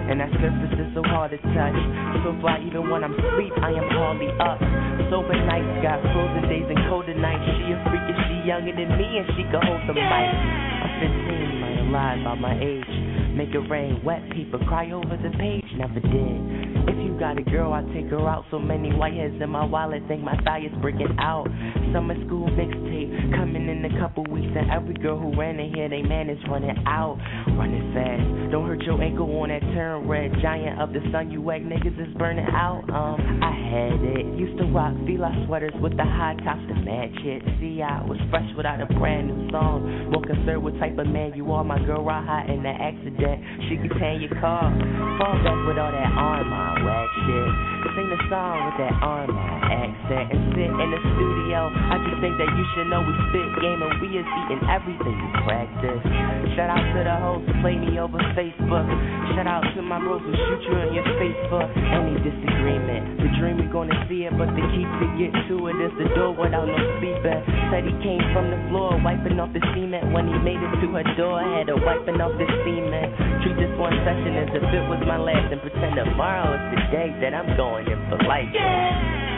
And 0.08 0.20
that 0.20 0.32
surface 0.40 0.76
is 0.76 0.88
so 0.92 1.04
hard 1.08 1.32
to 1.32 1.40
touch. 1.56 1.80
So 2.24 2.36
fly 2.40 2.60
even 2.64 2.88
when 2.88 3.04
I'm 3.04 3.16
asleep, 3.16 3.52
I 3.60 3.72
am 3.72 3.88
hardly 3.92 4.28
up. 4.40 4.60
Sober 5.08 5.36
nights 5.36 5.84
got 5.84 6.00
frozen 6.12 6.48
days 6.48 6.64
and 6.68 6.80
colder 6.88 7.16
nights. 7.16 7.44
She 7.60 7.72
a 7.72 7.76
freak 7.88 8.04
if 8.08 8.18
she 8.28 8.36
younger 8.48 8.72
than 8.72 8.88
me 8.96 9.08
and 9.20 9.26
she 9.36 9.44
can 9.48 9.60
hold 9.60 9.84
the 9.88 9.96
mic. 9.96 10.04
I'm 10.04 10.92
15, 11.00 11.60
man, 11.60 11.88
alive 11.88 12.20
by 12.24 12.34
my 12.40 12.54
age. 12.56 12.92
Make 13.36 13.52
it 13.52 13.64
rain, 13.68 14.00
wet 14.04 14.24
people 14.32 14.58
cry 14.66 14.90
over 14.90 15.16
the 15.16 15.30
page, 15.36 15.68
never 15.76 16.00
did. 16.00 16.67
If 16.88 16.96
you 17.05 17.18
got 17.18 17.38
a 17.38 17.42
girl, 17.42 17.72
I 17.74 17.83
take 17.92 18.09
her 18.09 18.27
out. 18.27 18.44
So 18.51 18.59
many 18.59 18.90
whiteheads 18.90 19.42
in 19.42 19.51
my 19.51 19.64
wallet, 19.64 20.03
think 20.09 20.22
my 20.22 20.37
thigh 20.44 20.61
is 20.64 20.72
breaking 20.81 21.16
out. 21.20 21.46
Summer 21.92 22.14
school 22.27 22.48
mixtape 22.48 23.37
coming 23.37 23.68
in 23.68 23.85
a 23.85 24.01
couple 24.01 24.24
weeks, 24.24 24.48
and 24.57 24.70
every 24.70 24.94
girl 24.94 25.18
who 25.18 25.37
ran 25.38 25.61
in 25.61 25.72
here, 25.74 25.88
they 25.88 26.03
man 26.03 26.31
is 26.31 26.38
running 26.48 26.77
out, 26.87 27.18
running 27.57 27.92
fast. 27.92 28.53
Don't 28.53 28.66
hurt 28.66 28.81
your 28.83 29.01
ankle 29.03 29.29
on 29.40 29.51
that 29.51 29.61
turn 29.77 30.09
red. 30.09 30.33
Giant 30.40 30.81
of 30.81 30.92
the 30.92 31.01
sun, 31.12 31.31
you 31.31 31.42
whack 31.42 31.61
niggas 31.61 32.01
is 32.01 32.14
burning 32.16 32.46
out. 32.48 32.88
Um, 32.88 33.20
I 33.44 33.53
had 33.53 34.01
it. 34.01 34.24
Used 34.38 34.57
to 34.59 34.64
rock 34.72 34.94
fila 35.07 35.29
sweaters 35.46 35.74
with 35.81 35.96
the 35.96 36.05
high 36.05 36.37
tops 36.44 36.64
to 36.68 36.74
match 36.74 37.20
it. 37.20 37.42
See, 37.61 37.83
I 37.83 38.01
was 38.05 38.16
fresh 38.31 38.48
without 38.57 38.81
a 38.81 38.87
brand 38.87 39.29
new 39.29 39.51
song. 39.51 40.09
More 40.11 40.22
concerned 40.24 40.62
with 40.64 40.79
type 40.81 40.96
of 40.96 41.07
man 41.07 41.35
you 41.35 41.53
are. 41.53 41.64
My 41.64 41.79
girl 41.85 42.03
ride 42.05 42.24
hot 42.24 42.48
in 42.48 42.62
the 42.62 42.72
accident. 42.72 43.68
She 43.68 43.77
be 43.77 43.88
paying 44.01 44.22
your 44.22 44.33
car. 44.40 44.72
Fall 45.20 45.37
back 45.44 45.61
with 45.68 45.77
all 45.77 45.92
that 45.92 46.12
armor, 46.16 46.77
shit. 46.82 47.50
Sing 47.94 48.08
the 48.10 48.20
song 48.30 48.56
with 48.68 48.78
that 48.78 48.94
armor 49.02 49.58
accent 49.68 50.30
and 50.30 50.42
sit 50.54 50.70
in 50.70 50.88
the 50.90 51.00
studio. 51.14 51.70
I 51.70 51.98
just 52.06 52.18
think 52.22 52.38
that 52.38 52.50
you 52.50 52.64
should 52.74 52.88
know 52.90 53.02
we 53.02 53.14
spit 53.30 53.48
game 53.62 53.80
and 53.82 53.94
we 53.98 54.18
is 54.18 54.26
eating 54.26 54.62
everything 54.70 55.14
we 55.14 55.28
practice. 55.46 56.02
Shout 56.54 56.70
out 56.70 56.82
to 56.82 57.00
the 57.02 57.16
hoes 57.18 57.42
who 57.46 57.52
play 57.62 57.78
me 57.78 57.98
over 57.98 58.18
Facebook. 58.34 58.86
Shout 59.34 59.46
out 59.46 59.62
to 59.74 59.80
my 59.82 59.98
bros 59.98 60.22
who 60.22 60.32
shoot 60.34 60.62
you 60.66 60.74
on 60.78 60.90
your 60.94 61.06
Facebook. 61.18 61.68
Any 61.74 62.18
disagreement, 62.22 63.22
the 63.22 63.30
dream 63.38 63.58
we 63.58 63.66
gonna 63.70 63.94
see 64.10 64.26
it, 64.26 64.34
but 64.34 64.50
the 64.54 64.64
key 64.74 64.86
to 64.86 65.06
get 65.18 65.30
to 65.50 65.54
it 65.70 65.78
is 65.78 65.94
the 65.98 66.08
door 66.14 66.34
without 66.34 66.66
no 66.66 66.78
sleeping. 66.98 67.42
Said 67.70 67.86
he 67.86 67.94
came 68.02 68.22
from 68.34 68.50
the 68.50 68.58
floor, 68.70 68.98
wiping 69.02 69.38
off 69.38 69.50
the 69.54 69.62
cement. 69.74 70.10
When 70.14 70.26
he 70.26 70.36
made 70.42 70.58
it 70.58 70.72
to 70.82 70.86
her 70.98 71.06
door, 71.14 71.42
had 71.42 71.68
her 71.70 71.78
wiping 71.78 72.18
off 72.18 72.34
the 72.38 72.48
cement. 72.66 73.42
Treat 73.42 73.56
this 73.58 73.72
one 73.78 73.94
session 74.02 74.34
as 74.38 74.50
if 74.54 74.62
it 74.62 74.84
was 74.90 75.02
my 75.06 75.18
last, 75.18 75.52
and 75.52 75.60
pretend 75.62 75.94
tomorrow 75.94 76.54
is 76.54 76.67
the 76.70 76.81
day 76.90 77.14
that 77.20 77.35
I'm 77.35 77.57
going 77.57 77.87
in 77.87 77.98
for 78.09 78.18
life. 78.26 78.48
Go, 78.52 79.38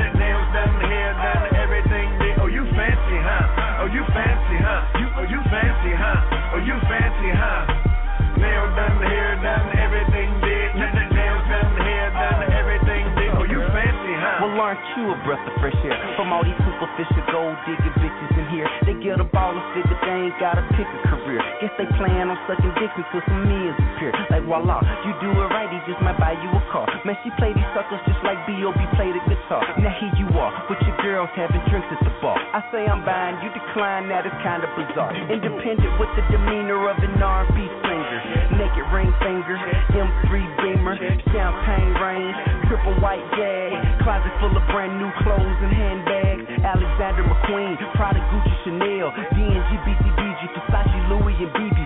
You 3.91 4.03
fancy, 4.15 4.57
huh? 4.63 4.99
You, 4.99 5.07
oh, 5.19 5.25
you 5.27 5.39
fancy, 5.51 5.91
huh? 5.95 6.55
Oh, 6.55 6.61
you 6.63 6.75
fancy, 6.87 7.29
huh? 7.35 8.39
Nail 8.39 8.65
done, 8.73 8.97
hair 9.03 9.35
done, 9.43 9.67
everything 9.77 10.31
did. 10.41 10.69
N- 10.79 10.95
n- 10.95 11.11
done, 11.11 11.75
hair 11.83 12.07
done, 12.15 12.41
everything 12.55 13.03
did. 13.19 13.31
Oh, 13.35 13.43
you 13.43 13.59
fancy, 13.75 14.13
huh? 14.15 14.47
Well, 14.47 14.63
aren't 14.63 14.81
you 14.95 15.11
a 15.11 15.17
breath 15.27 15.43
of 15.43 15.53
fresh 15.59 15.75
air? 15.83 15.99
From 16.15 16.31
all 16.31 16.41
these 16.41 16.55
superficial 16.63 17.23
gold 17.35 17.59
digging 17.67 17.95
bitches 17.99 18.31
in 18.39 18.47
here. 18.55 18.67
They 18.87 18.95
get 19.03 19.19
a 19.19 19.27
ball 19.27 19.51
and 19.59 19.67
figure 19.75 19.99
they 19.99 20.31
ain't 20.31 20.37
gotta 20.39 20.63
pick 20.79 20.87
a 20.87 20.99
career. 21.11 21.43
Guess 21.59 21.75
they 21.75 21.87
plan 21.99 22.31
on 22.31 22.39
sucking 22.47 22.71
dick 22.79 22.95
until 22.95 23.21
some 23.27 23.43
meals 23.43 23.75
appear. 23.75 24.15
Like 24.31 24.47
voila, 24.47 24.79
you 25.03 25.11
do 25.19 25.29
it 25.35 25.47
right, 25.51 25.67
he 25.67 25.79
just 25.83 25.99
might 25.99 26.15
buy 26.17 26.39
you 26.39 26.49
a 26.49 26.63
car. 26.71 26.87
Man, 27.03 27.19
she 27.27 27.29
play 27.35 27.51
these 27.51 27.67
suckers 27.75 27.99
just 28.07 28.23
like 28.23 28.39
B.O.B. 28.47 28.79
play 28.95 29.11
the 29.11 29.21
guitar. 29.27 29.61
Now 29.83 29.91
here 29.99 30.15
you 30.15 30.27
are, 30.39 30.51
with 30.71 30.79
your 30.87 30.95
girls 31.03 31.29
having 31.35 31.61
drinks 31.67 31.91
at 31.91 31.99
the. 31.99 32.10
I 32.51 32.59
say 32.67 32.83
I'm 32.83 32.99
buying, 33.07 33.39
you 33.39 33.47
decline, 33.55 34.11
that 34.11 34.27
is 34.27 34.35
kinda 34.43 34.67
bizarre. 34.75 35.15
Independent 35.15 35.95
with 35.95 36.11
the 36.19 36.23
demeanor 36.27 36.83
of 36.91 36.99
an 36.99 37.15
R&B 37.23 37.55
singer. 37.55 38.19
Naked 38.59 38.91
ring 38.91 39.07
finger, 39.23 39.55
M3 39.95 40.43
beamer, 40.59 40.99
champagne 41.31 41.95
rain, 41.95 42.35
triple 42.67 42.91
white 42.99 43.23
jag. 43.39 43.71
Closet 44.03 44.35
full 44.43 44.51
of 44.51 44.67
brand 44.67 44.99
new 44.99 45.11
clothes 45.23 45.59
and 45.63 45.71
handbags. 45.71 46.43
Alexander 46.59 47.23
McQueen, 47.23 47.79
Prada, 47.95 48.19
Gucci, 48.19 48.55
Chanel, 48.67 49.15
D&G, 49.31 49.71
BCBG, 49.87 50.41
Versace, 50.51 50.99
Louis, 51.07 51.35
and 51.39 51.51
BB. 51.55 51.79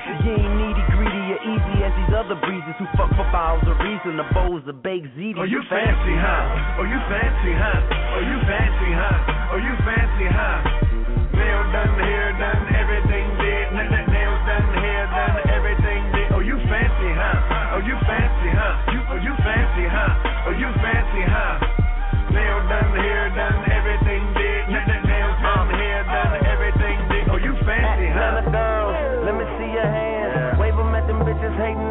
Other 2.26 2.42
breezes 2.42 2.74
who 2.82 2.90
fuck 2.98 3.14
for 3.14 3.28
bottles 3.30 3.70
of 3.70 3.78
reason. 3.86 4.18
The 4.18 4.26
bowls 4.34 4.66
of 4.66 4.82
baked 4.82 5.14
ziti. 5.14 5.38
Oh, 5.38 5.46
you 5.46 5.62
fancy, 5.70 6.16
huh? 6.18 6.82
Oh, 6.82 6.86
you 6.90 6.98
fancy, 7.06 7.54
huh? 7.54 8.18
Oh, 8.18 8.24
you 8.26 8.38
fancy, 8.50 8.90
huh? 8.98 9.54
Oh, 9.54 9.62
you 9.62 9.74
fancy, 9.86 10.26
huh? 10.34 10.58
Nail 11.38 11.62
done, 11.70 11.94
hair 12.02 12.34
done, 12.42 12.66
everything 12.74 13.30
did. 13.38 13.66
Nails 13.78 14.42
done, 14.42 14.70
hair 14.74 15.06
done, 15.06 15.38
everything 15.54 16.02
did. 16.18 16.34
Oh, 16.34 16.42
you 16.42 16.58
fancy, 16.66 17.10
huh? 17.14 17.78
Oh, 17.78 17.82
you 17.86 17.94
fancy, 18.10 18.50
huh? 18.58 18.74
You, 18.90 19.00
oh, 19.06 19.20
you 19.22 19.34
fancy, 19.46 19.86
huh? 19.86 20.50
Oh, 20.50 20.56
you 20.58 20.70
fancy, 20.82 21.24
huh? 21.30 21.62
Nail 22.34 22.60
done, 22.66 22.90
hair 23.06 23.30
done, 23.38 23.70
everything 23.70 24.22
did. 24.34 24.74
Nails 24.74 25.38
done, 25.46 25.70
hair 25.78 26.02
done, 26.10 26.34
everything 26.42 26.98
did. 27.06 27.30
Oh, 27.30 27.38
you 27.38 27.54
fancy, 27.62 28.10
huh? 28.10 28.75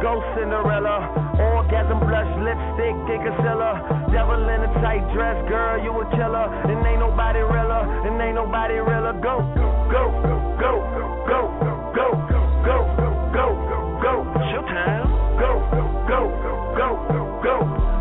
Go 0.00 0.24
Cinderella. 0.32 1.12
Orgasm 1.36 2.00
blush, 2.00 2.32
lipstick, 2.40 2.96
concealer. 3.20 4.08
Devil 4.08 4.48
in 4.48 4.64
a 4.64 4.70
tight 4.80 5.04
dress, 5.12 5.36
girl, 5.44 5.76
you 5.84 5.92
a 5.92 6.04
killer. 6.16 6.48
And 6.72 6.80
ain't 6.88 7.00
nobody 7.04 7.40
realer, 7.44 7.84
and 8.08 8.16
ain't 8.16 8.34
nobody 8.34 8.80
realer. 8.80 9.12
Go, 9.20 9.44
go, 9.56 9.68
go, 9.92 10.04
go, 10.56 10.72
go, 11.28 11.40
go, 11.92 12.08
go, 12.64 12.78
go, 13.36 13.46
go. 14.00 14.14
Showtime. 14.48 15.04
Go, 15.36 15.52
go, 16.08 16.20
go, 16.80 16.88
go. 17.44 17.56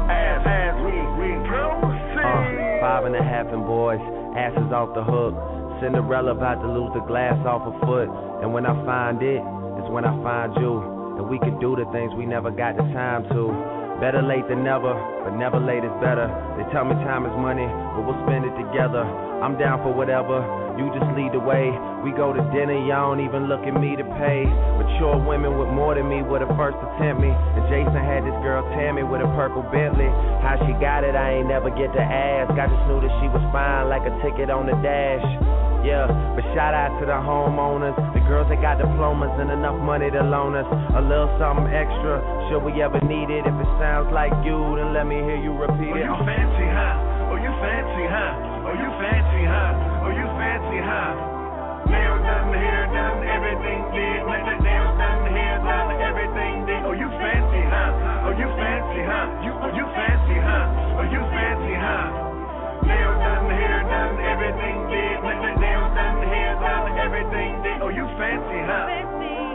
Ass, 0.08 0.48
ass, 0.48 0.76
we, 0.80 0.96
we 1.20 1.36
proceed. 1.52 2.24
Uh, 2.24 2.80
five 2.80 3.04
and 3.06 3.16
a 3.16 3.24
half 3.24 3.52
and 3.52 3.68
boys, 3.68 4.00
asses 4.40 4.72
off 4.72 4.96
the 4.96 5.04
hook. 5.04 5.36
Cinderella 5.82 6.32
about 6.32 6.62
to 6.64 6.68
lose 6.68 6.92
the 6.94 7.04
glass 7.08 7.36
off 7.46 7.68
her 7.68 7.76
foot. 7.86 8.08
And 8.42 8.54
when 8.54 8.66
I 8.66 8.74
find 8.86 9.22
it, 9.22 9.44
it, 9.44 9.84
is 9.84 9.90
when 9.92 10.06
I 10.06 10.16
find 10.24 10.56
you. 10.56 10.99
And 11.20 11.28
we 11.28 11.38
can 11.38 11.60
do 11.60 11.76
the 11.76 11.84
things 11.92 12.16
we 12.16 12.26
never 12.26 12.50
got 12.50 12.78
the 12.78 12.84
time 12.96 13.28
to. 13.36 13.52
Better 14.00 14.24
late 14.24 14.48
than 14.48 14.64
never, 14.64 14.96
but 15.28 15.36
never 15.36 15.60
late 15.60 15.84
is 15.84 15.92
better. 16.00 16.32
They 16.56 16.64
tell 16.72 16.86
me 16.86 16.96
time 17.04 17.28
is 17.28 17.36
money, 17.36 17.68
but 17.68 18.08
we'll 18.08 18.24
spend 18.24 18.48
it 18.48 18.56
together. 18.56 19.29
I'm 19.40 19.56
down 19.58 19.80
for 19.84 19.92
whatever, 19.96 20.44
you 20.76 20.92
just 20.92 21.08
lead 21.16 21.32
the 21.32 21.40
way. 21.40 21.72
We 22.04 22.12
go 22.12 22.32
to 22.36 22.40
dinner, 22.52 22.76
y'all 22.88 23.16
don't 23.16 23.24
even 23.24 23.48
look 23.48 23.64
at 23.64 23.76
me 23.76 23.96
to 23.96 24.04
pay. 24.20 24.44
Mature 24.80 25.16
women 25.20 25.56
with 25.60 25.72
more 25.72 25.96
than 25.96 26.08
me 26.12 26.24
were 26.24 26.40
the 26.44 26.52
first 26.60 26.76
to 26.80 26.88
tempt 27.00 27.24
me. 27.24 27.32
And 27.32 27.64
Jason 27.72 28.00
had 28.00 28.24
this 28.28 28.36
girl 28.44 28.64
Tammy 28.76 29.04
with 29.04 29.24
a 29.24 29.30
purple 29.40 29.64
Bentley. 29.72 30.08
How 30.44 30.60
she 30.68 30.72
got 30.80 31.04
it, 31.08 31.16
I 31.16 31.40
ain't 31.40 31.48
never 31.48 31.72
get 31.72 31.92
to 31.96 32.04
ask. 32.04 32.52
I 32.56 32.68
just 32.68 32.84
knew 32.92 33.00
that 33.04 33.14
she 33.24 33.28
was 33.32 33.44
fine 33.52 33.88
like 33.88 34.04
a 34.08 34.14
ticket 34.24 34.52
on 34.52 34.68
the 34.68 34.76
dash. 34.84 35.24
Yeah, 35.88 36.12
but 36.36 36.44
shout 36.52 36.76
out 36.76 36.92
to 37.00 37.08
the 37.08 37.16
homeowners, 37.16 37.96
the 38.12 38.20
girls 38.28 38.52
that 38.52 38.60
got 38.60 38.84
diplomas 38.84 39.32
and 39.40 39.48
enough 39.48 39.80
money 39.80 40.12
to 40.12 40.20
loan 40.28 40.52
us 40.60 40.68
a 40.96 41.00
little 41.00 41.32
something 41.40 41.72
extra. 41.72 42.20
Should 42.52 42.68
we 42.68 42.84
ever 42.84 43.00
need 43.08 43.32
it? 43.32 43.48
If 43.48 43.56
it 43.56 43.72
sounds 43.80 44.12
like 44.12 44.36
you, 44.44 44.60
then 44.76 44.92
let 44.92 45.08
me 45.08 45.24
hear 45.24 45.40
you 45.40 45.56
repeat 45.56 45.96
Oh, 45.96 46.00
it. 46.00 46.04
you 46.04 46.16
fancy, 46.28 46.68
huh? 46.68 47.32
Oh, 47.32 47.40
you 47.40 47.52
fancy, 47.64 48.06
huh? 48.12 48.59
Oh, 48.70 48.78
you 48.78 48.92
fancy, 49.02 49.42
huh? 49.50 50.06
Oh, 50.06 50.14
you 50.14 50.30
fancy, 50.38 50.78
huh? 50.78 51.90
Nail 51.90 52.22
done, 52.22 52.54
hair 52.54 52.86
done, 52.94 53.26
everything 53.26 53.82
did. 53.98 54.22
Nails 54.30 54.94
done, 54.94 55.26
hair 55.26 55.58
done, 55.66 55.90
everything 55.98 56.70
did. 56.70 56.86
Oh, 56.86 56.94
you 56.94 57.10
fancy, 57.18 57.66
huh? 57.66 58.30
Oh, 58.30 58.34
you 58.38 58.46
fancy, 58.62 59.02
huh? 59.10 59.26
You, 59.42 59.58
oh, 59.58 59.74
you 59.74 59.86
fancy, 59.98 60.38
huh? 60.38 61.02
Oh, 61.02 61.06
you 61.10 61.22
fancy, 61.34 61.74
huh? 61.82 62.86
Nail 62.86 63.14
done, 63.18 63.50
hair 63.50 63.82
done, 63.90 64.22
everything 64.22 64.78
did. 64.94 65.18
Nails 65.18 65.90
done, 65.98 66.22
hair 66.30 66.54
done, 66.62 66.94
everything 66.94 67.66
did. 67.66 67.82
Oh, 67.82 67.90
you 67.90 68.06
fancy, 68.22 68.60
huh? 68.70 68.86
This 68.86 69.49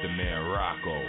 Monster 0.00 0.16
Man 0.16 0.46
Rocco. 0.48 1.02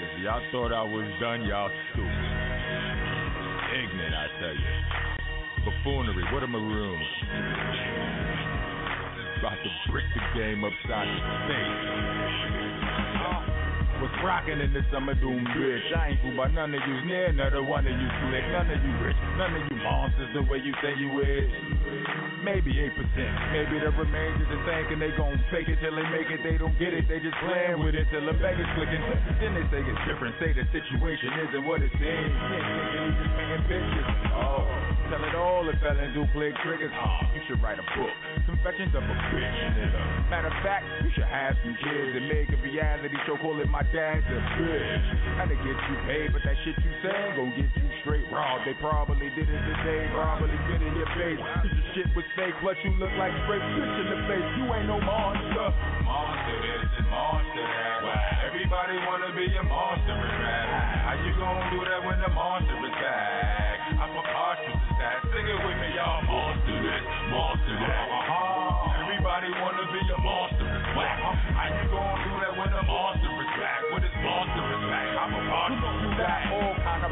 If 0.00 0.22
y'all 0.22 0.42
thought 0.52 0.72
I 0.72 0.82
was 0.82 1.06
done, 1.20 1.42
y'all 1.44 1.70
stupid. 1.92 2.08
Ignorant, 3.76 4.14
I 4.14 4.26
tell 4.40 4.54
you. 4.54 5.64
Buffoonery, 5.64 6.24
what 6.32 6.42
a 6.42 6.46
maroon. 6.46 7.02
About 9.38 9.58
to 9.62 9.90
brick 9.90 10.04
the 10.14 10.38
game 10.38 10.64
upside 10.64 11.08
the 11.08 11.22
face. 11.48 12.29
Was 14.00 14.08
rocking 14.24 14.56
in 14.64 14.72
the 14.72 14.80
summer 14.88 15.12
doom 15.12 15.44
bitch. 15.52 15.92
I 15.92 16.16
ain't 16.16 16.24
fooled 16.24 16.40
by 16.40 16.48
none 16.48 16.72
of 16.72 16.80
you 16.88 16.96
near, 17.04 17.36
another 17.36 17.60
one 17.60 17.84
of 17.84 17.92
you 17.92 18.08
slick, 18.24 18.48
none 18.48 18.72
of 18.72 18.80
you 18.80 18.92
rich, 19.04 19.20
none 19.36 19.52
of 19.52 19.60
you 19.60 19.76
monsters 19.76 20.32
the 20.32 20.40
way 20.48 20.56
you 20.56 20.72
say 20.80 20.96
you 20.96 21.12
is. 21.20 21.52
Maybe 22.40 22.80
8%, 22.80 22.96
maybe 23.52 23.76
the 23.76 23.92
remains 23.92 24.40
is 24.40 24.48
the 24.48 24.72
and 24.72 25.04
they 25.04 25.12
gon' 25.20 25.36
fake 25.52 25.68
it 25.68 25.84
till 25.84 25.92
they 25.92 26.08
make 26.08 26.32
it. 26.32 26.40
They 26.40 26.56
don't 26.56 26.72
get 26.80 26.96
it, 26.96 27.12
they 27.12 27.20
just 27.20 27.36
playing 27.44 27.84
with 27.84 27.92
it 27.92 28.08
till 28.08 28.24
the 28.24 28.32
bag 28.40 28.56
is 28.56 28.64
clicking. 28.72 29.04
Then 29.36 29.52
they 29.52 29.68
say 29.68 29.84
it's 29.84 30.00
different, 30.08 30.32
say 30.40 30.56
the 30.56 30.64
situation 30.72 31.28
isn't 31.52 31.64
what 31.68 31.84
it 31.84 31.92
seems. 32.00 32.32
You 32.40 33.84
just. 34.00 34.32
Oh, 34.32 34.64
tell 35.12 35.20
it 35.28 35.36
all 35.36 35.68
if 35.68 35.76
felons 35.84 36.16
do 36.16 36.24
click 36.32 36.56
triggers. 36.64 36.88
Oh, 36.96 37.20
you 37.36 37.44
should 37.44 37.60
write 37.60 37.76
a 37.76 37.84
book. 37.92 38.16
Confessions 38.60 38.92
of 38.92 39.00
a 39.00 39.16
bitch, 39.32 39.56
nigga. 39.72 40.28
Matter 40.28 40.52
of 40.52 40.58
fact, 40.60 40.84
you 41.00 41.08
should 41.16 41.24
have 41.24 41.56
some 41.64 41.72
kids 41.80 42.12
and 42.12 42.28
make 42.28 42.44
a 42.52 42.60
reality 42.60 43.16
show. 43.24 43.40
Call 43.40 43.56
it 43.56 43.72
my 43.72 43.80
dad's 43.88 44.20
a 44.28 44.36
bitch. 44.60 45.00
Kinda 45.40 45.56
get 45.64 45.80
you 45.80 45.96
paid, 46.04 46.28
but 46.28 46.44
that 46.44 46.60
shit 46.60 46.76
you 46.76 46.92
say 47.00 47.40
gon' 47.40 47.56
get 47.56 47.72
you 47.72 47.88
straight 48.04 48.28
raw. 48.28 48.60
They 48.68 48.76
probably 48.76 49.32
did 49.32 49.48
it 49.48 49.62
today, 49.64 50.12
probably 50.12 50.52
get 50.68 50.84
in 50.84 50.92
your 50.92 51.08
face. 51.16 51.40
Cause 51.40 51.72
your 51.72 51.88
shit 51.96 52.08
was 52.12 52.28
fake, 52.36 52.52
but 52.60 52.76
you 52.84 52.92
look 53.00 53.08
like 53.16 53.32
straight 53.48 53.64
bitch 53.64 53.96
in 53.96 54.06
the 54.12 54.20
face. 54.28 54.48
You 54.60 54.68
ain't 54.76 54.92
no 54.92 55.00
monster. 55.00 55.68
Monster 56.04 56.56
this 56.60 56.84
and 57.00 57.08
monster 57.08 57.64
that. 57.64 58.44
Everybody 58.44 59.00
wanna 59.08 59.32
be 59.40 59.48
a 59.56 59.64
monster 59.64 60.12
in 60.12 60.36
rap. 60.36 60.68
How 61.08 61.16
you 61.16 61.32
gon' 61.32 61.64
do 61.72 61.80
that 61.88 62.04
when 62.04 62.20
the 62.20 62.28
monster 62.28 62.76
is 62.76 62.92
back? 63.00 63.80
I'm 63.96 64.12
a 64.16 64.22
to 64.22 64.72
that. 65.00 65.16
Sing 65.32 65.48
it 65.48 65.60
with 65.64 65.76
me, 65.80 65.96
y'all. 65.96 66.20
Monster 66.28 66.76
this, 66.76 67.04
monster 67.32 67.76
that. 67.88 68.29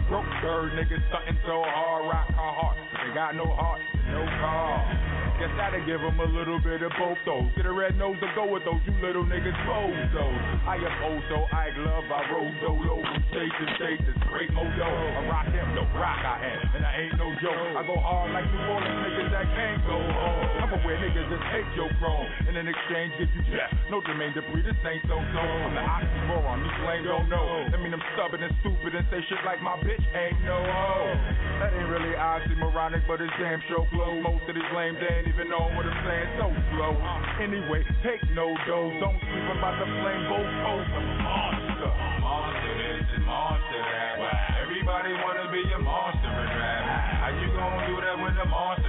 Broke 0.08 0.24
third 0.42 0.72
niggas 0.72 1.04
stunting 1.08 1.38
so 1.44 1.62
hard, 1.64 2.04
rock 2.08 2.28
our 2.36 2.54
heart. 2.54 2.76
They 3.06 3.14
got 3.14 3.36
no 3.36 3.44
heart, 3.44 3.80
no 4.08 4.24
car. 4.40 5.07
Guess 5.38 5.54
that'll 5.54 5.86
give 5.86 6.02
them 6.02 6.18
a 6.18 6.26
little 6.34 6.58
bit 6.58 6.82
of 6.82 6.90
both 6.98 7.14
those. 7.22 7.46
Get 7.54 7.62
a 7.62 7.70
red 7.70 7.94
nose 7.94 8.18
to 8.18 8.26
go 8.34 8.50
with 8.50 8.66
those, 8.66 8.82
you 8.82 8.90
little 8.98 9.22
niggas 9.22 9.54
bozos. 9.70 10.42
I 10.66 10.82
am 10.82 10.94
Ozo, 10.98 11.46
I 11.54 11.70
love, 11.78 12.10
I 12.10 12.26
roll 12.34 12.50
dolo 12.58 12.98
from 12.98 13.22
state 13.30 13.54
to 13.54 13.64
state. 13.78 14.02
This 14.02 14.18
great 14.34 14.50
mojo. 14.50 14.82
I 14.82 15.30
rock 15.30 15.46
him, 15.46 15.78
the 15.78 15.86
rock 15.94 16.18
I 16.26 16.42
am, 16.42 16.74
and 16.74 16.82
I 16.82 16.92
ain't 17.06 17.14
no 17.22 17.30
joke. 17.38 17.54
I 17.54 17.86
go 17.86 17.94
hard 18.02 18.34
like 18.34 18.50
New 18.50 18.66
Orleans 18.66 18.98
niggas 18.98 19.30
that 19.30 19.46
can't 19.54 19.78
go 19.86 19.94
home. 19.94 20.58
I'm 20.58 20.74
a 20.74 20.78
where 20.82 20.98
niggas 20.98 21.30
just 21.30 21.46
hate 21.54 21.70
your 21.78 21.90
chrome, 22.02 22.26
and 22.50 22.58
in 22.58 22.66
exchange 22.66 23.14
give 23.22 23.30
you 23.30 23.46
death. 23.54 23.70
No 23.94 24.02
Jermaine 24.02 24.34
Dupri, 24.34 24.66
this 24.66 24.74
ain't 24.82 25.06
so 25.06 25.22
so. 25.22 25.38
I'm 25.38 25.70
the 25.78 25.86
oxymoron, 25.86 26.66
these 26.66 26.82
lame 26.82 27.06
don't 27.06 27.30
know. 27.30 27.46
I 27.70 27.78
mean 27.78 27.94
I'm 27.94 28.02
stubborn 28.18 28.42
and 28.42 28.50
stupid 28.66 28.90
and 28.90 29.06
say 29.06 29.22
shit 29.30 29.38
like 29.46 29.62
my 29.62 29.78
bitch 29.86 30.02
ain't 30.18 30.42
no 30.42 30.58
hoe. 30.58 31.14
That 31.62 31.78
ain't 31.78 31.86
really 31.86 32.18
oxymoronic, 32.18 33.06
but 33.06 33.22
it's 33.22 33.30
damn 33.38 33.62
sure 33.70 33.86
flow. 33.94 34.18
Most 34.18 34.42
of 34.50 34.58
these 34.58 34.72
lames 34.74 34.98
they 34.98 35.14
ain't 35.14 35.27
even 35.28 35.50
know 35.52 35.68
what 35.76 35.84
I'm 35.84 36.00
so 36.40 36.48
slow. 36.72 36.96
Anyway, 37.44 37.84
take 38.00 38.24
no 38.32 38.48
dough, 38.64 38.88
don't 38.96 39.20
sleep 39.20 39.48
about 39.52 39.76
the 39.76 39.84
flame, 39.84 40.24
both 40.24 40.52
hoes 40.64 40.88
a 40.88 41.00
monster. 41.20 41.92
Monster 42.24 42.72
this 42.80 43.08
and 43.12 43.24
monster 43.28 43.80
that. 43.84 44.16
Everybody 44.64 45.12
wanna 45.20 45.52
be 45.52 45.62
a 45.68 45.80
monster 45.84 46.32
in 46.32 46.48
rap. 46.56 46.84
How 47.20 47.30
you 47.36 47.48
gon' 47.52 47.76
do 47.92 48.00
that 48.00 48.16
when 48.16 48.34
the 48.40 48.48
monster 48.48 48.87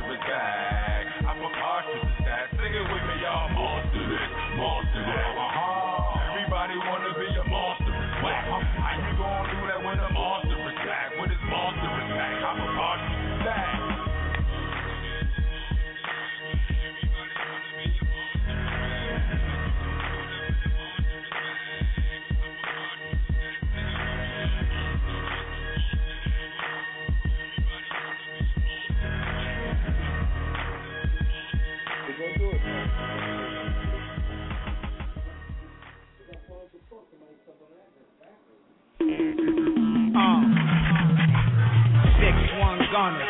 gunner, 43.00 43.26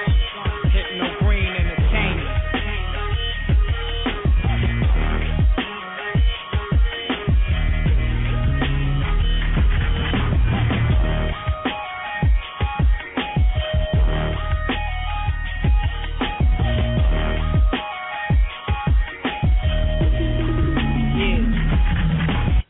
Hypno 0.72 1.20
Green 1.20 1.46
Entertainment. 1.46 2.28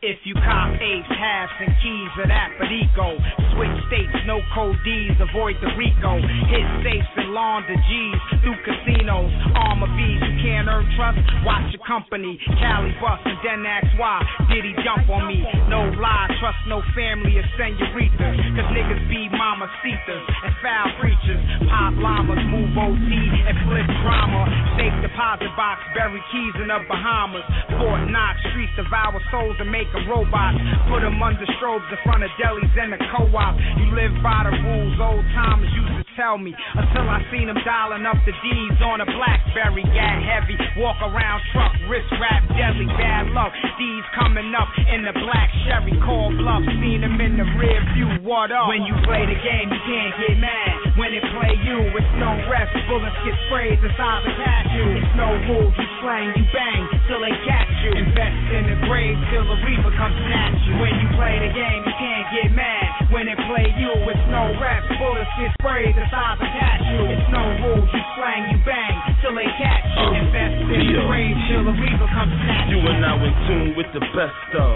If 0.02 0.26
you 0.26 0.34
cop 0.34 0.79
apes, 0.90 1.14
halves, 1.14 1.54
and 1.62 1.72
keys 1.86 2.12
of 2.18 2.28
that 2.30 2.50
Perico, 2.58 3.14
switch 3.54 3.78
states, 3.88 4.14
no 4.26 4.42
code 4.54 4.78
D's, 4.82 5.14
avoid 5.22 5.56
the 5.62 5.70
Rico. 5.78 6.18
Hit 6.50 6.66
safes 6.82 7.14
and 7.18 7.30
launder 7.32 7.78
G's 7.78 8.20
through 8.42 8.58
casinos. 8.66 9.30
Armor 9.54 9.92
B's, 9.94 10.20
you 10.26 10.36
can't 10.42 10.66
earn 10.66 10.90
trust. 10.98 11.22
Watch 11.46 11.70
your 11.70 11.86
company. 11.86 12.42
Cali 12.58 12.94
bust 12.98 13.22
and 13.26 13.38
then 13.46 13.62
ask 13.70 13.86
why 14.02 14.24
did 14.50 14.66
he 14.66 14.74
jump 14.82 15.06
on 15.10 15.30
me? 15.30 15.46
No 15.70 15.94
lie, 16.02 16.30
trust 16.42 16.58
no 16.66 16.82
family 16.98 17.38
or 17.38 17.46
senoritas. 17.54 18.36
Cause 18.58 18.70
niggas 18.74 19.04
be 19.10 19.30
mamacitas 19.30 20.24
and 20.26 20.54
foul 20.64 20.90
preachers. 20.98 21.42
Pop 21.70 21.94
llamas, 22.02 22.42
move 22.50 22.74
OT 22.74 23.10
and 23.46 23.58
flip 23.70 23.88
drama. 24.02 24.50
Safe 24.80 24.96
deposit 25.06 25.54
box, 25.54 25.86
bury 25.94 26.22
keys 26.34 26.56
in 26.58 26.68
the 26.74 26.80
Bahamas. 26.90 27.46
Fort 27.78 28.10
Knox, 28.10 28.42
streets 28.50 28.74
devour 28.76 29.22
souls 29.32 29.56
and 29.60 29.70
make 29.70 29.92
them 29.94 30.08
robots. 30.10 30.58
Put 30.88 31.02
them 31.02 31.22
under 31.22 31.46
strobes 31.60 31.90
in 31.92 32.00
front 32.04 32.24
of 32.24 32.32
delis 32.40 32.72
and 32.80 32.94
the 32.94 33.00
co-op. 33.12 33.56
You 33.78 33.92
live 33.92 34.16
by 34.24 34.48
the 34.48 34.54
rules 34.56 34.96
old 35.02 35.26
timers 35.36 35.72
used 35.76 36.00
to 36.00 36.09
tell 36.20 36.36
me. 36.36 36.52
Until 36.76 37.08
I 37.08 37.24
seen 37.32 37.48
them 37.48 37.56
dialing 37.64 38.04
up 38.04 38.20
the 38.28 38.36
D's 38.44 38.80
on 38.84 39.00
a 39.00 39.08
Blackberry. 39.08 39.88
Gat 39.96 40.20
heavy, 40.20 40.60
walk 40.76 41.00
around 41.00 41.40
truck, 41.56 41.72
wrist 41.88 42.12
wrap 42.20 42.44
deadly. 42.60 42.92
Bad 43.00 43.32
luck, 43.32 43.56
D's 43.80 44.04
coming 44.20 44.52
up 44.52 44.68
in 44.92 45.08
the 45.08 45.16
black 45.16 45.48
Chevy. 45.64 45.96
Call 46.04 46.36
bluff, 46.36 46.68
seen 46.84 47.00
them 47.08 47.16
in 47.24 47.40
the 47.40 47.48
rear 47.56 47.80
view. 47.96 48.20
What 48.28 48.52
up? 48.52 48.68
When 48.68 48.84
you 48.84 48.92
play 49.08 49.24
the 49.24 49.40
game, 49.40 49.72
you 49.72 49.82
can't 49.88 50.14
get 50.20 50.36
mad. 50.44 51.00
When 51.00 51.16
it 51.16 51.24
play 51.32 51.56
you, 51.64 51.88
it's 51.96 52.14
no 52.20 52.36
rest. 52.52 52.76
Bullets 52.92 53.16
get 53.24 53.38
sprayed 53.48 53.80
inside 53.80 54.22
the 54.28 54.36
cashew. 54.36 55.00
It's 55.00 55.14
no 55.16 55.30
rules, 55.48 55.72
you 55.80 55.88
slang, 56.04 56.36
you 56.36 56.44
bang 56.52 56.84
till 57.08 57.24
they 57.24 57.32
catch 57.48 57.72
you. 57.88 57.96
Invest 57.96 58.44
in 58.52 58.64
the 58.68 58.78
grave 58.92 59.16
till 59.32 59.48
the 59.48 59.58
reaper 59.64 59.94
comes 59.96 60.18
snatch 60.28 60.60
you. 60.68 60.76
When 60.84 60.94
you 61.00 61.08
play 61.16 61.40
the 61.40 61.52
game, 61.56 61.82
you 61.88 61.96
can't 61.96 62.28
get 62.36 62.50
mad. 62.52 63.08
When 63.16 63.32
it 63.32 63.40
play 63.48 63.72
you, 63.80 63.94
it's 64.12 64.26
no 64.28 64.52
rest. 64.60 64.86
Bullets 65.00 65.32
get 65.40 65.56
sprayed 65.64 65.96
inside 66.10 66.42
the 66.42 66.50
cashew. 66.50 67.06
It's 67.06 67.30
no 67.30 67.44
rules, 67.62 67.86
you 67.94 68.02
slang, 68.18 68.50
you 68.50 68.58
bang 68.66 68.98
till 69.22 69.36
they 69.38 69.46
catch 69.62 69.86
you. 69.94 70.10
Uh, 70.10 70.18
Invest 70.26 70.56
in 70.58 70.66
the 70.66 70.78
Leo. 70.82 71.06
grave 71.06 71.38
till 71.46 71.64
the 71.70 71.76
reaper 71.78 72.10
comes 72.10 72.34
snatch 72.34 72.70
You 72.74 72.82
are 72.82 72.98
now 72.98 73.18
in 73.22 73.34
tune 73.46 73.70
with 73.78 73.90
the 73.94 74.02
best 74.18 74.50
of. 74.58 74.74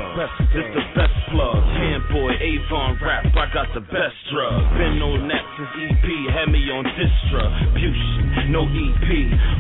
It's 0.54 0.70
the 0.78 0.86
best 0.94 1.16
plug. 1.34 1.58
Handboy, 1.74 2.38
Avon 2.38 3.02
rap. 3.02 3.26
I 3.34 3.50
got 3.50 3.74
the 3.74 3.82
best 3.82 4.14
drug. 4.30 4.62
Been 4.78 5.02
on 5.02 5.26
that 5.34 5.42
since 5.58 5.74
EP. 5.90 6.06
Had 6.38 6.54
me 6.54 6.62
on 6.70 6.86
distribution. 6.86 8.54
No 8.54 8.70
EP. 8.70 9.08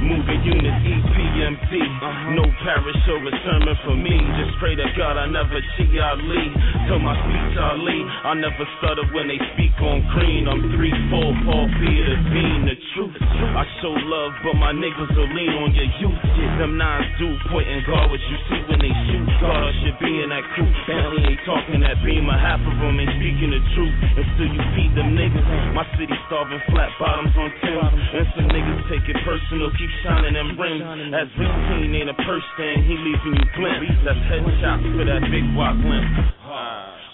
Moving 0.05 0.41
units, 0.45 0.81
E 0.85 0.93
EPMD. 0.93 1.73
Uh-huh. 1.73 2.37
No 2.37 2.45
parish 2.61 3.01
or 3.09 3.17
a 3.25 3.33
sermon 3.41 3.75
for 3.85 3.95
me. 3.97 4.13
Just 4.37 4.53
pray 4.61 4.75
to 4.77 4.85
God 4.93 5.17
I 5.17 5.25
never 5.25 5.57
cheat 5.77 5.89
Ali. 5.97 6.45
Till 6.85 6.99
my 7.01 7.17
speech 7.17 7.57
Ali. 7.57 7.99
I 8.29 8.33
never 8.37 8.65
stutter 8.77 9.05
when 9.13 9.27
they 9.27 9.39
speak 9.57 9.73
on 9.81 10.05
green. 10.13 10.45
I'm 10.47 10.61
3-4, 10.77 11.45
Paul 11.53 11.69
Peter 11.77 12.17
Bean. 12.33 12.65
The 12.65 12.73
truth. 12.97 13.13
I 13.21 13.61
show 13.77 13.93
love, 13.93 14.33
but 14.41 14.57
my 14.57 14.73
niggas 14.73 15.13
will 15.13 15.29
lean 15.29 15.53
on 15.61 15.69
your 15.77 15.85
youth. 16.01 16.17
Them 16.57 16.81
nines 16.81 17.05
do 17.21 17.29
point 17.53 17.69
and 17.69 17.85
guard 17.85 18.09
what 18.09 18.17
you 18.17 18.37
see 18.49 18.61
when 18.65 18.81
they 18.81 18.89
shoot. 19.05 19.21
God, 19.37 19.69
should 19.85 19.97
be 20.01 20.09
in 20.25 20.33
that 20.33 20.41
crew. 20.57 20.65
Bentley 20.89 21.21
ain't 21.29 21.43
talking 21.45 21.85
that 21.85 22.01
beamer. 22.01 22.33
Half 22.33 22.65
of 22.65 22.73
them 22.81 22.97
ain't 22.97 23.13
speaking 23.21 23.53
the 23.53 23.61
truth. 23.77 23.93
And 24.17 24.25
still 24.33 24.49
you 24.49 24.63
feed 24.73 24.97
them 24.97 25.13
niggas. 25.13 25.45
My 25.77 25.85
city 25.93 26.17
starving 26.25 26.63
flat 26.73 26.89
bottoms 26.97 27.37
on 27.37 27.53
Tim. 27.61 27.85
And 27.85 28.25
some 28.33 28.49
niggas 28.49 28.81
take 28.89 29.05
it 29.13 29.21
personal. 29.21 29.69
Keep 29.77 29.91
shining 30.01 30.33
them 30.33 30.57
rims. 30.57 30.81
As 31.13 31.29
routine 31.37 31.93
ain't 31.93 32.09
a 32.09 32.17
purse. 32.25 32.47
He 32.57 32.97
leaving 32.97 33.37
you 33.37 33.45
glimpse. 33.53 33.93
That's 34.01 34.17
headshots 34.25 34.89
for 34.97 35.05
that 35.05 35.21
big 35.29 35.45
walk 35.53 35.77
limp. 35.85 36.33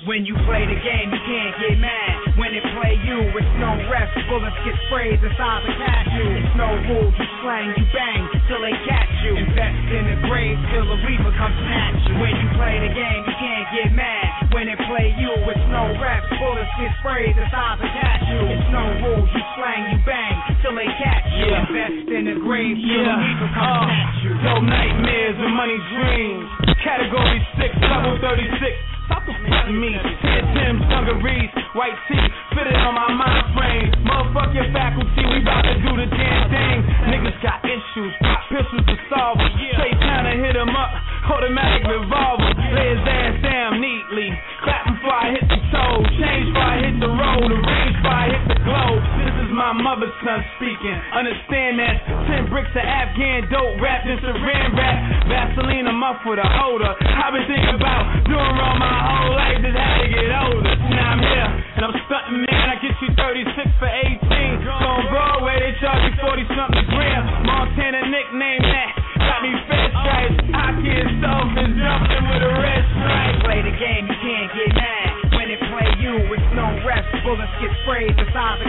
When 0.07 0.23
you 0.23 0.31
play 0.47 0.63
the 0.63 0.79
game, 0.79 1.11
you 1.11 1.21
can't 1.27 1.53
get 1.59 1.75
mad. 1.75 2.39
When 2.39 2.55
it 2.55 2.63
play 2.71 2.95
you, 3.03 3.19
it's 3.35 3.55
no 3.59 3.75
rest. 3.91 4.15
Bullets 4.31 4.55
get 4.63 4.71
sprayed 4.87 5.19
inside 5.19 5.59
the 5.67 5.75
cashew. 5.75 6.39
It's 6.39 6.55
no 6.55 6.71
rules, 6.87 7.11
you 7.19 7.27
slang, 7.43 7.75
you 7.75 7.83
bang 7.91 8.21
till 8.47 8.63
they 8.63 8.71
catch 8.87 9.11
you. 9.27 9.35
Invest 9.35 9.79
in 9.91 10.03
the 10.07 10.17
grave 10.23 10.55
till 10.71 10.87
the 10.87 10.99
reaper 11.03 11.35
comes 11.35 11.51
snatch 11.67 11.99
you. 12.07 12.15
When 12.15 12.31
you 12.31 12.47
play 12.55 12.79
the 12.79 12.91
game, 12.95 13.21
you 13.27 13.35
can't 13.43 13.67
get 13.75 13.89
mad. 13.91 14.55
When 14.55 14.71
it 14.71 14.79
play 14.87 15.11
you, 15.19 15.35
it's 15.51 15.67
no 15.67 15.91
rest. 15.99 16.31
Bullets 16.39 16.71
get 16.79 16.95
sprayed 17.03 17.35
inside 17.35 17.83
the 17.83 17.91
cashew. 17.91 18.55
It's 18.55 18.69
no 18.71 18.83
rules, 19.03 19.27
you 19.35 19.43
slang, 19.59 19.83
you 19.93 19.99
bang 20.07 20.35
till 20.63 20.79
they 20.79 20.87
catch 20.95 21.27
you. 21.35 21.51
Yeah. 21.51 21.67
Invest 21.67 22.07
in 22.07 22.23
the 22.23 22.37
grave 22.39 22.79
till 22.79 23.03
the 23.03 23.03
Yeah. 23.03 23.19
reaper 23.19 23.49
comes 23.51 23.67
Uh, 23.67 23.83
snatch 23.83 24.17
you. 24.23 24.31
Yo, 24.47 24.53
nightmares 24.63 25.37
and 25.43 25.53
money 25.59 25.79
dreams. 25.91 26.47
Category 26.87 27.43
6, 27.59 27.75
level 27.83 28.15
36. 28.23 28.79
Stop 29.09 29.25
the 29.25 29.33
fucking 29.33 29.73
me. 29.73 29.97
Ten 30.21 30.43
Tim's, 30.53 30.85
dungarees, 30.85 31.49
white 31.73 31.97
tee, 32.05 32.21
fitted 32.53 32.77
on 32.77 32.93
my 32.93 33.09
mind 33.09 33.45
frame. 33.57 33.89
Motherfuck 34.05 34.53
your 34.53 34.69
faculty, 34.69 35.25
we 35.25 35.41
bout 35.41 35.65
to 35.65 35.73
do 35.81 35.97
the 35.97 36.05
damn 36.13 36.45
thing. 36.53 36.77
Niggas 37.09 37.41
got 37.41 37.65
issues, 37.65 38.13
pop 38.21 38.45
pistols 38.53 38.85
to 38.85 38.95
solve 39.09 39.41
'em. 39.41 39.49
Say 39.81 39.91
time 40.05 40.29
to 40.29 40.35
hit 40.37 40.55
'em 40.55 40.75
up, 40.77 40.93
automatic 41.25 41.89
revolver. 41.89 42.53
Lay 42.69 42.89
his 42.93 43.07
ass 43.07 43.41
down 43.41 43.81
neatly. 43.81 44.29
Clap 44.61 44.85
him 44.85 44.93
before 44.93 45.17
I 45.17 45.31
hit 45.31 45.49
the 45.49 45.57
toe. 45.73 46.05
Change 46.21 46.45
before 46.53 46.69
I 46.69 46.77
hit 46.77 46.99
the 46.99 47.09
road. 47.09 47.49
The 47.49 47.57
range 47.65 47.95
before 47.97 48.13
I 48.13 48.25
hit 48.29 48.43
the 48.45 48.59
globe. 48.61 49.01
This 49.25 49.35
is 49.41 49.49
my 49.49 49.73
mother's 49.73 50.13
son 50.21 50.45
speaking. 50.55 50.97
Understand 51.13 51.79
that 51.79 51.95
10 52.27 52.45
bricks 52.45 52.69
of 52.75 52.85
Afghan 52.85 53.49
dope 53.49 53.81
wrapped 53.81 54.05
in 54.05 54.19
saran 54.19 54.77
wrap. 54.77 55.25
Vaseline 55.25 55.87
a 55.87 55.93
muff 55.93 56.23
with 56.25 56.37
a 56.37 56.47
holder. 56.47 56.93
I've 57.01 57.33
been 57.33 57.45
thinking 57.47 57.73
about 57.73 58.05
doing 58.25 58.53
wrong 58.57 58.77
my 58.77 58.98
whole 58.99 59.33
life, 59.35 59.59
just 59.63 59.75
had 59.75 60.03
to 60.03 60.07
get 60.11 60.29
older. 60.29 60.75
Now 60.91 61.15
I'm 61.15 61.21
here, 61.23 61.49
and 61.79 61.81
I'm 61.87 61.95
stunting, 62.07 62.39
man. 62.43 62.65
I 62.69 62.75
get 62.79 62.95
you 62.99 63.09
36 63.15 63.81
for 63.81 63.89
18. 63.89 64.67
So 64.67 64.87
on 64.87 65.03
Broadway, 65.11 65.55
they 65.63 65.73
charge 65.79 66.03
you 66.05 66.13
40 66.19 66.45
something 66.55 66.87
gram. 66.91 67.23
Montana 67.47 68.07
nickname 68.11 68.63
that. 68.63 68.91
Got 69.19 69.39
me 69.43 69.51
fed 69.67 69.89
stripes. 69.93 70.37
Hockey 70.51 70.89
and 70.89 71.21
and 71.21 71.71
jumping 71.75 72.25
with 72.29 72.43
a 72.43 72.53
red 72.59 72.83
stripe. 72.97 73.35
Play 73.45 73.59
the 73.63 73.75
game, 73.75 74.03
you 74.07 74.17
can't 74.19 74.49
get 74.55 74.71
mad. 74.75 75.09
When 75.35 75.47
it 75.51 75.61
play 75.69 75.89
you, 75.99 76.13
it's 76.33 76.51
no 76.55 76.67
rest. 76.87 77.07
Bullets 77.23 77.51
get 77.61 77.71
sprayed 77.83 78.15
the 78.15 78.25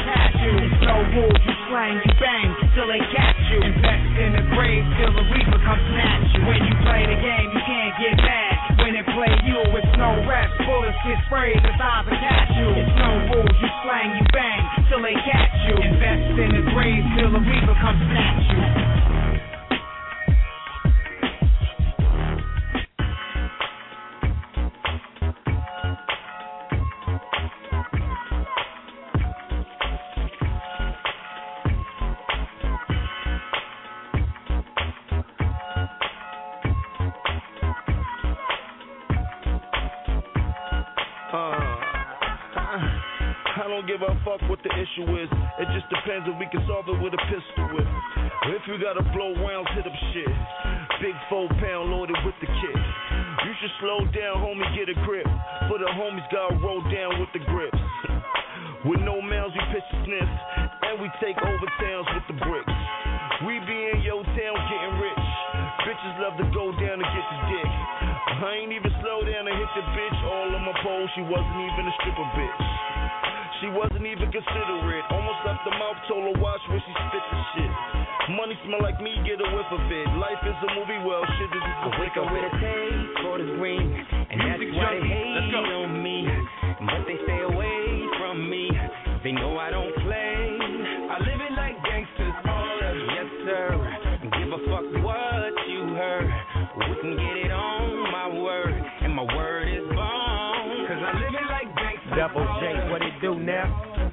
cashew. 0.07 0.55
It's 0.61 0.81
no 0.85 0.97
rules, 1.17 1.41
you 1.43 1.55
slang, 1.71 1.97
you 2.03 2.13
bang 2.19 2.49
till 2.75 2.87
they 2.87 3.03
catch 3.15 3.41
you. 3.51 3.59
Invest 3.63 4.07
in 4.21 4.31
the 4.37 4.45
grave 4.55 4.85
till 4.99 5.13
the 5.15 5.25
reaper 5.33 5.61
comes 5.65 5.85
snatch 5.91 6.29
you. 6.35 6.43
When 6.47 6.61
you 6.63 6.75
play 6.85 7.03
the 7.07 7.19
game, 7.19 7.49
you 7.55 7.63
can't 7.67 7.95
get 7.99 8.17
mad. 8.21 8.60
When 8.91 8.99
it 8.99 9.07
play 9.07 9.31
you, 9.47 9.63
it's 9.79 9.95
no 10.03 10.19
rest. 10.27 10.51
Bullets 10.67 10.99
get 11.07 11.23
sprayed 11.31 11.63
the 12.11 12.11
cashew. 12.11 12.75
It's 12.75 12.91
no 12.99 13.23
rules, 13.31 13.55
you 13.63 13.71
slang, 13.87 14.19
you 14.19 14.27
bang 14.35 14.67
till 14.91 15.01
they 15.01 15.15
catch 15.15 15.55
you. 15.71 15.79
Invest 15.79 16.35
in 16.35 16.51
the 16.59 16.65
grave 16.75 17.05
till 17.15 17.31
the 17.31 17.39
reaper 17.39 17.79
comes 17.79 18.03
snatch 18.11 18.51
you. 18.51 19.50
If 46.27 46.37
we 46.37 46.47
can 46.53 46.65
solve 46.67 46.89
it 46.89 46.99
with 47.01 47.15
a 47.15 47.23
pistol 47.29 47.65
whip. 47.73 47.89
If 48.53 48.65
you 48.69 48.77
gotta 48.81 49.05
blow 49.15 49.37
rounds, 49.41 49.69
hit 49.77 49.87
up 49.87 49.97
shit. 50.13 50.35
Big 51.01 51.17
four 51.29 51.49
pound 51.61 51.93
loaded 51.93 52.17
with 52.25 52.35
the 52.41 52.49
kit. 52.49 52.81
You 53.47 53.53
should 53.61 53.75
slow 53.81 54.05
down, 54.13 54.41
homie, 54.43 54.69
get 54.77 54.89
a 54.93 54.97
grip. 55.07 55.29
For 55.69 55.79
the 55.81 55.89
homies 55.97 56.27
gotta 56.33 56.57
roll 56.61 56.83
down 56.93 57.21
with 57.21 57.31
the 57.33 57.43
grips. 57.49 57.79
With 58.81 59.05
no 59.05 59.21
mouths, 59.21 59.53
we 59.53 59.61
pitch 59.77 59.85
the 59.93 59.99
sniff. 60.09 60.31
And 60.89 60.97
we 61.05 61.13
take 61.21 61.37
over 61.37 61.67
towns 61.85 62.09
with 62.17 62.25
the 62.33 62.37
bricks. 62.41 62.77
We 63.45 63.61
be 63.69 63.77
in 63.93 64.01
your 64.01 64.25
town 64.25 64.57
getting 64.57 64.97
rich. 64.97 65.27
Bitches 65.85 66.17
love 66.17 66.41
to 66.41 66.49
go 66.49 66.73
down 66.81 66.97
and 66.97 67.11
get 67.13 67.27
the 67.29 67.41
dick. 67.53 67.71
I 68.41 68.57
ain't 68.57 68.73
even 68.73 68.89
slow 69.05 69.21
down 69.21 69.45
to 69.45 69.53
hit 69.53 69.71
the 69.77 69.85
bitch. 69.93 70.19
All 70.33 70.49
on 70.57 70.65
my 70.65 70.73
pole, 70.81 71.05
she 71.13 71.21
wasn't 71.29 71.61
even 71.61 71.93
a 71.93 71.95
stripper 72.01 72.29
bitch. 72.33 72.61
She 73.61 73.69
wasn't 73.69 74.09
even 74.09 74.33
considerate. 74.33 75.05
The 75.61 75.77
mouth, 75.77 76.01
told 76.09 76.25
her 76.25 76.41
watch 76.41 76.65
where 76.73 76.81
she 76.81 76.93
spit 76.93 77.21
the 77.21 77.39
shit. 77.53 77.73
Money 78.33 78.57
smell 78.65 78.81
like 78.81 78.97
me, 78.97 79.13
get 79.29 79.45
a 79.45 79.49
whiff 79.53 79.69
of 79.69 79.85
it. 79.93 80.09
Life 80.17 80.41
is 80.49 80.57
a 80.57 80.71
movie, 80.73 80.97
well, 81.05 81.21
shit 81.37 81.53
is 81.53 81.61
just 81.61 81.85
a 81.85 81.91
wake 82.01 82.17
up 82.17 82.33
with 82.33 82.49
a 82.49 82.53
taste 82.57 82.90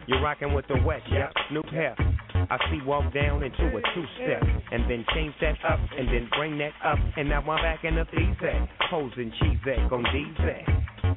You're 0.07 0.21
rocking 0.21 0.53
with 0.53 0.65
the 0.67 0.79
West, 0.85 1.03
yep. 1.11 1.33
Snoop 1.49 1.65
Hef. 1.65 1.97
I 2.49 2.57
see 2.71 2.79
walk 2.85 3.13
down 3.13 3.43
into 3.43 3.67
a 3.67 3.81
two 3.93 4.05
step, 4.15 4.41
and 4.71 4.89
then 4.89 5.05
change 5.13 5.33
that 5.41 5.57
up, 5.67 5.79
and 5.97 6.07
then 6.07 6.29
bring 6.37 6.57
that 6.59 6.71
up, 6.83 6.97
and 7.17 7.27
now 7.27 7.41
I'm 7.41 7.61
back 7.61 7.83
in 7.83 7.95
the 7.95 8.05
hoes 8.89 9.11
and 9.17 9.33
cheese 9.41 9.59
on 9.91 10.05
at. 10.39 10.63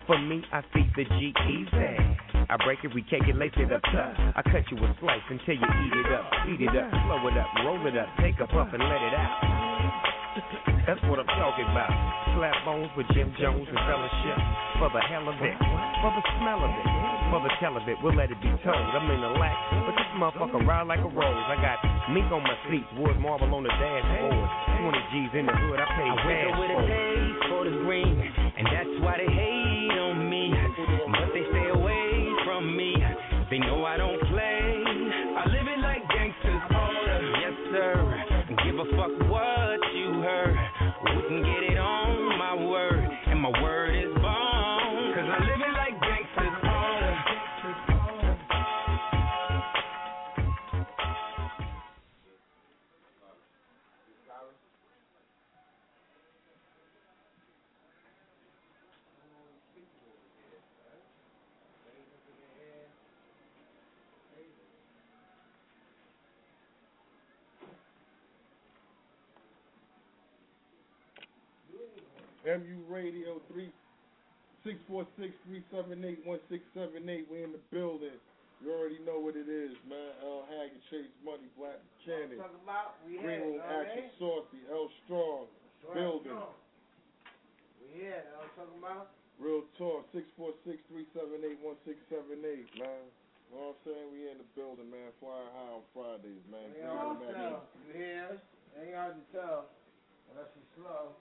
For 0.08 0.18
me, 0.18 0.42
I 0.52 0.62
feed 0.74 0.90
the 0.96 1.04
G 1.04 1.32
easy. 1.46 1.96
I 2.50 2.56
break 2.64 2.80
it, 2.82 2.92
we 2.92 3.02
cake 3.02 3.28
it, 3.28 3.36
up 3.70 3.82
tough. 3.82 4.16
I 4.34 4.42
cut 4.42 4.66
you 4.72 4.78
a 4.78 4.96
slice 4.98 5.22
until 5.30 5.54
you 5.54 5.68
eat 5.86 5.94
it 5.94 6.12
up, 6.12 6.26
eat 6.48 6.60
it 6.60 6.76
up, 6.76 6.90
slow 7.06 7.28
it 7.28 7.38
up, 7.38 7.46
roll 7.64 7.86
it 7.86 7.96
up, 7.96 8.08
take 8.20 8.40
a 8.40 8.46
puff 8.48 8.68
and 8.72 8.82
let 8.82 9.02
it 9.02 9.14
out. 9.14 10.66
That's 10.90 11.06
what 11.06 11.22
I'm 11.22 11.30
talking 11.38 11.70
about. 11.70 11.86
Slap 12.34 12.66
bones 12.66 12.90
with 12.98 13.06
Jim 13.14 13.30
Jones 13.38 13.62
and 13.62 13.78
fellowship. 13.86 14.38
For 14.82 14.90
the 14.90 14.98
hell 15.06 15.22
of 15.22 15.38
it. 15.38 15.54
For 16.02 16.10
the 16.10 16.24
smell 16.34 16.66
of 16.66 16.72
it. 16.74 16.86
For 17.30 17.38
the 17.46 17.52
tell 17.62 17.78
of 17.78 17.86
it. 17.86 17.94
We'll 18.02 18.18
let 18.18 18.26
it 18.26 18.42
be 18.42 18.50
told. 18.66 18.74
I'm 18.74 19.06
in 19.06 19.22
the 19.22 19.38
lack, 19.38 19.54
but 19.86 19.94
this 19.94 20.10
motherfucker 20.18 20.66
ride 20.66 20.90
like 20.90 20.98
a 20.98 21.06
rose. 21.06 21.46
I 21.46 21.62
got 21.62 21.78
mink 22.10 22.26
on 22.34 22.42
my 22.42 22.58
seats, 22.66 22.90
wood 22.98 23.22
marble 23.22 23.54
on 23.54 23.62
the 23.62 23.70
dashboard. 23.70 24.50
20 24.82 24.98
G's 25.14 25.30
in 25.38 25.46
the 25.46 25.54
hood, 25.54 25.78
I 25.78 25.86
pay 25.94 26.10
I 26.10 26.58
with 26.58 26.74
a 26.74 26.82
day 26.82 27.22
for 27.46 27.62
the 27.70 27.74
green, 27.86 28.18
and 28.58 28.66
that's 28.66 28.94
why 28.98 29.14
they 29.22 29.30
hate 29.30 29.94
on 29.94 30.26
me. 30.26 30.50
But 31.06 31.30
they 31.30 31.46
stay 31.54 31.70
away 31.70 32.34
from 32.42 32.66
me. 32.66 32.98
They 33.46 33.62
know 33.62 33.86
I 33.86 33.94
don't 33.94 34.18
play. 34.26 34.74
I 35.38 35.46
live 35.54 35.70
it 35.70 35.78
like 35.86 36.02
gangsters. 36.10 36.66
Yes, 37.38 37.54
sir. 37.70 37.94
Give 38.66 38.74
a 38.74 38.86
fuck 38.98 39.14
what 39.30 39.78
you 39.94 40.18
heard. 40.18 40.69
五 41.02 41.49
MU 72.50 72.82
Radio 72.90 73.38
three 73.46 73.70
six 74.66 74.74
four 74.90 75.06
six 75.14 75.30
three 75.46 75.62
seven 75.70 76.02
eight 76.02 76.18
one 76.26 76.42
six 76.50 76.66
seven 76.74 77.06
eight. 77.06 77.30
We 77.30 77.46
in 77.46 77.54
the 77.54 77.62
building. 77.70 78.18
You 78.58 78.74
already 78.74 78.98
know 79.06 79.22
what 79.22 79.38
it 79.38 79.46
is, 79.48 79.72
man. 79.88 80.10
L 80.20 80.44
Haggood, 80.50 80.82
Chase 80.90 81.14
Money, 81.24 81.48
Black 81.56 81.78
Cannon, 82.04 82.42
Green 83.06 83.40
Room 83.40 83.56
uh, 83.56 83.72
Action, 83.72 84.10
Saucy, 84.18 84.60
L 84.68 84.90
Strong, 85.06 85.46
That's 85.80 85.94
Building. 85.94 86.34
Strong. 86.34 86.58
We 87.80 87.86
here. 88.02 88.20
That 88.20 88.42
uh, 88.42 88.52
talking 88.58 88.82
about. 88.82 89.14
Real 89.38 89.64
talk. 89.78 90.04
Six 90.12 90.26
four 90.36 90.52
six 90.66 90.76
three 90.90 91.06
seven 91.14 91.40
eight 91.46 91.56
one 91.62 91.78
six 91.86 91.96
seven 92.10 92.42
eight, 92.44 92.68
man. 92.76 93.06
You 93.48 93.56
know 93.56 93.78
what 93.78 93.78
I'm 93.78 93.86
saying? 93.86 94.06
We 94.10 94.26
in 94.26 94.42
the 94.42 94.48
building, 94.58 94.90
man. 94.90 95.08
Flying 95.22 95.50
high 95.54 95.72
on 95.80 95.86
Fridays, 95.94 96.44
man. 96.50 96.66
Ain't 96.74 96.84
hard 96.84 97.16
to 97.16 97.26
tell. 97.30 97.58
You 97.86 97.92
hear? 97.94 98.28
Ain't 98.76 98.94
hard 98.98 99.14
to 99.16 99.24
tell 99.32 99.60
unless 100.34 100.50
you 100.58 100.62
slow. 100.76 101.14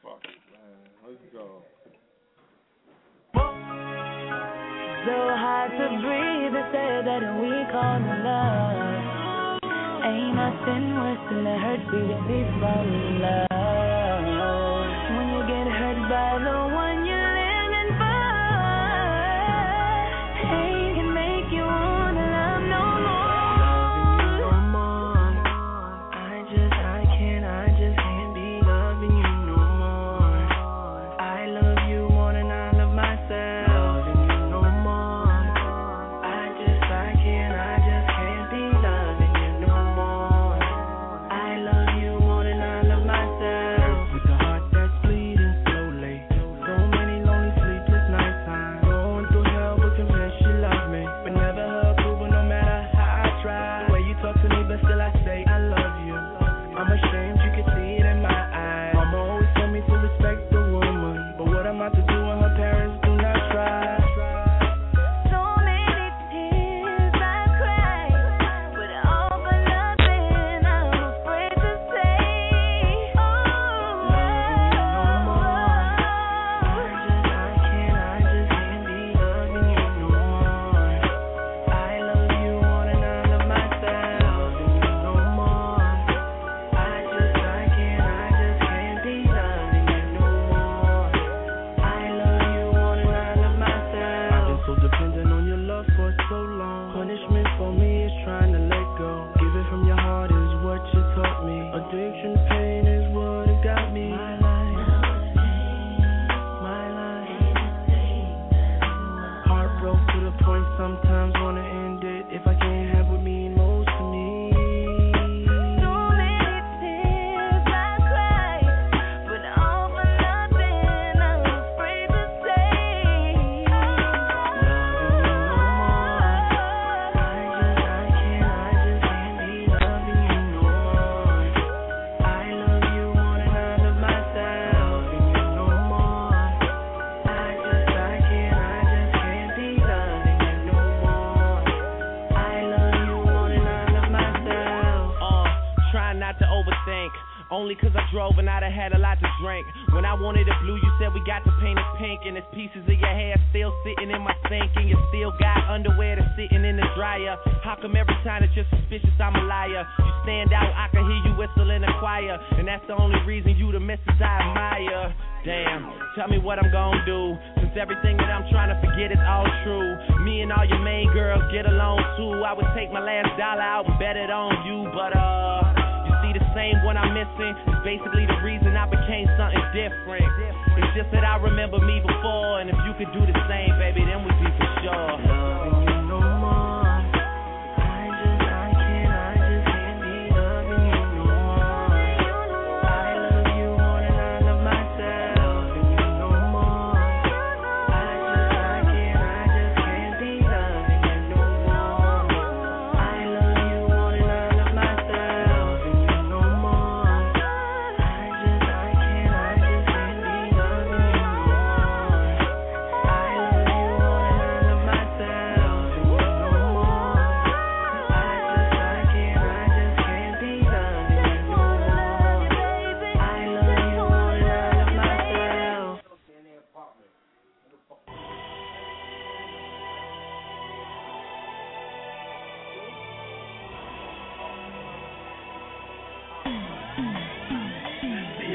Fuck 0.00 0.22
it, 0.22 0.38
man. 0.52 0.78
Let's 1.02 1.18
go. 1.32 1.46
So 5.04 5.16
hard 5.34 5.70
to 5.72 5.86
breathe, 5.98 6.54
they 6.54 6.66
say 6.70 7.02
that 7.02 7.22
we 7.40 7.50
call 7.74 7.98
love. 8.22 9.58
Ain't 10.06 10.38
nothing 10.38 10.94
worse 10.94 11.22
than 11.30 11.42
the 11.42 11.56
hurt 11.58 11.82
we 11.90 11.98
receive 11.98 12.48
from 12.62 12.86
love. 13.18 13.50
When 15.18 15.26
you 15.34 15.42
get 15.50 15.66
hurt 15.74 15.98
by 16.08 16.38
the 16.46 16.63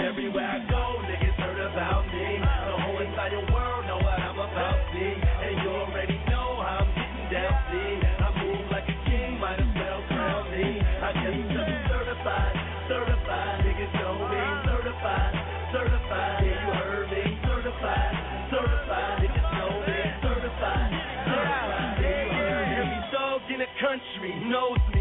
everywhere 0.09 0.49
I 0.49 0.59
go, 0.65 0.97
niggas 1.05 1.37
heard 1.37 1.61
about 1.69 2.01
me. 2.09 2.41
The 2.41 2.75
whole 2.81 2.97
entire 2.97 3.45
world 3.53 3.85
know 3.85 4.01
what 4.01 4.17
I'm 4.17 4.41
about, 4.41 4.81
see. 4.89 5.13
And 5.21 5.53
you 5.61 5.69
already 5.69 6.17
know 6.25 6.57
how 6.65 6.81
I'm 6.81 6.89
getting 6.97 7.29
down, 7.29 7.53
see. 7.69 7.93
I 8.17 8.27
move 8.41 8.65
like 8.73 8.89
a 8.89 8.97
king, 9.05 9.37
might 9.37 9.61
as 9.61 9.69
well 9.69 10.01
crown 10.09 10.49
me. 10.49 10.81
I 10.81 11.13
guess 11.13 11.37
I'm 11.37 11.77
certified, 11.93 12.55
certified, 12.89 13.57
niggas 13.61 13.93
know 14.01 14.17
me. 14.33 14.41
Certified, 14.65 15.33
certified, 15.77 16.41
yeah, 16.41 16.57
you 16.57 16.73
heard 16.73 17.07
me. 17.13 17.23
Certified, 17.45 18.13
certified, 18.49 19.13
niggas 19.21 19.49
know 19.61 19.73
me. 19.77 19.99
Certified, 20.25 20.89
certified, 21.29 22.01
yeah, 22.01 22.33
me. 22.33 22.81
Every 22.81 23.01
dog 23.13 23.45
in 23.53 23.61
the 23.61 23.69
country 23.77 24.33
knows 24.49 24.81
me, 24.89 24.98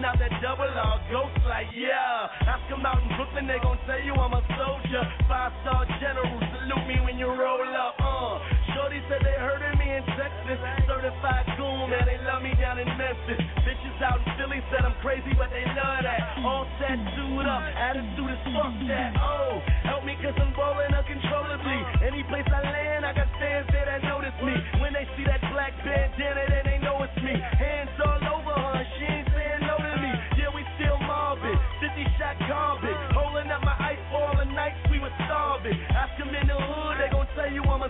Hopping 0.00 0.16
out 0.16 0.30
that 0.32 0.40
double 0.40 0.64
R, 0.64 0.96
ghost 1.12 1.44
like, 1.44 1.68
yeah. 1.76 2.48
Ask 2.48 2.64
them 2.72 2.80
out 2.88 3.04
in 3.04 3.08
Brooklyn, 3.20 3.44
they 3.44 3.60
gon' 3.60 3.76
tell 3.84 4.00
you 4.00 4.16
I'm 4.16 4.32
a 4.32 4.40
soldier. 4.56 5.04
Five 5.28 5.52
star 5.60 5.84
general, 6.00 6.40
salute 6.40 6.88
me 6.88 6.96
when 7.04 7.20
you 7.20 7.28
roll 7.28 7.68
up, 7.76 8.00
uh. 8.00 8.40
Shorty 8.72 9.04
said 9.12 9.20
they 9.20 9.36
heard 9.36 9.60
of 9.60 9.76
me 9.76 9.92
in 9.92 10.00
Texas. 10.16 10.56
Certified 10.88 11.52
goon, 11.60 11.92
man, 11.92 12.08
they 12.08 12.16
love 12.24 12.40
me 12.40 12.56
down 12.56 12.80
in 12.80 12.88
Memphis. 12.96 13.44
Bitches 13.60 14.00
out 14.00 14.24
in 14.24 14.28
Philly 14.40 14.64
said 14.72 14.88
I'm 14.88 14.96
crazy, 15.04 15.36
but 15.36 15.52
they 15.52 15.68
love 15.76 16.00
that. 16.00 16.40
All 16.48 16.64
tattooed 16.80 17.44
up, 17.44 17.60
attitude 17.60 18.32
is 18.32 18.40
fuck 18.56 18.72
that. 18.88 19.20
Oh, 19.20 19.60
help 19.84 20.08
me 20.08 20.16
cause 20.24 20.32
I'm 20.40 20.56
rolling 20.56 20.96
uncontrollably. 20.96 22.08
Any 22.08 22.24
place 22.24 22.48
I 22.48 22.64
land, 22.64 23.04
I 23.04 23.12
got 23.12 23.28
fans 23.36 23.68
there 23.68 23.84
that 23.84 24.00
notice 24.08 24.38
me. 24.40 24.56
When 24.80 24.96
they 24.96 25.04
see 25.20 25.28
that 25.28 25.44
black 25.52 25.76
bandana, 25.84 26.48
then 26.48 26.64
they 26.64 26.78
know 26.80 27.04
it's 27.04 27.20
me. 27.20 27.36
Hands 27.36 27.92
all 28.00 28.29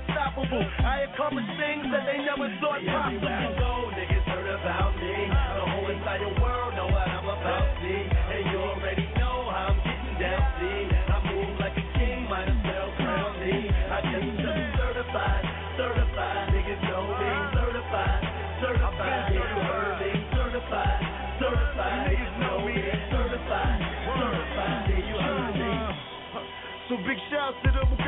unstoppable. 0.07 0.65
I 0.85 1.07
accomplish 1.13 1.47
things 1.59 1.85
that 1.93 2.05
they 2.07 2.19
never 2.25 2.49
thought 2.61 2.81
possible. 2.85 3.21
Everywhere 3.21 3.41
I 3.41 3.59
go, 3.59 3.73
niggas 3.93 4.27
heard 4.29 4.49
about 4.49 4.93
me. 4.97 5.17
The 5.29 5.65
whole 5.69 5.89
entire 5.91 6.33
world 6.41 6.75
know 6.75 6.89
what 6.89 7.09
I'm 7.09 7.29
about, 7.29 7.67
see. 7.81 8.01
And 8.09 8.43
you 8.51 8.59
already 8.61 9.07
know 9.21 9.49
how 9.51 9.75
I'm 9.75 9.79
getting 9.85 10.17
down, 10.21 10.43
see. 10.61 10.81
I 10.89 11.17
move 11.29 11.53
like 11.61 11.77
a 11.77 11.87
king, 11.99 12.29
might 12.29 12.49
as 12.49 12.61
well 12.65 12.89
crown 12.97 13.33
me. 13.41 13.69
I 13.69 13.99
guess 14.09 14.25
I'm 14.25 14.69
certified, 14.79 15.45
certified, 15.77 16.45
niggas 16.55 16.83
know 16.89 17.05
me. 17.05 17.31
Certified, 17.61 18.23
certified, 18.61 19.33
you 19.35 19.45
heard 19.45 19.95
me. 20.01 20.11
Certified, 20.33 21.01
certified, 21.41 21.99
niggas 22.09 22.35
know 22.41 22.57
me. 22.65 22.77
Certified, 23.11 23.79
certified, 24.17 24.89
you 24.89 25.17
heard 25.19 25.55
me. 25.61 25.71
Uh, 25.71 26.39
uh, 26.39 26.41
uh. 26.41 26.89
So 26.89 26.97
big 27.07 27.19
shouts 27.31 27.57
to 27.65 27.71
the 27.71 28.00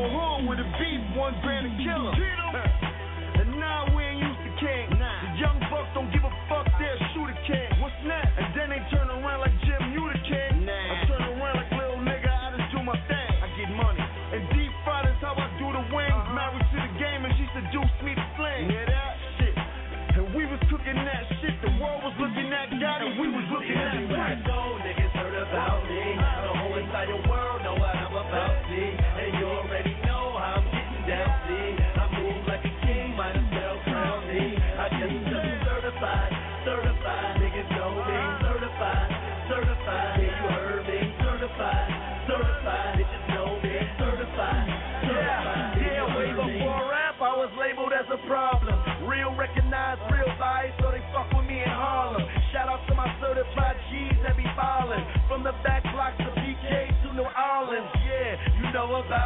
I'm 0.00 0.06
a 0.06 0.08
hood 0.08 0.48
with 0.48 0.58
a 0.60 0.64
beef, 0.78 1.14
one 1.14 1.34
grand 1.42 1.66
a 1.66 1.76
killer. 1.76 2.69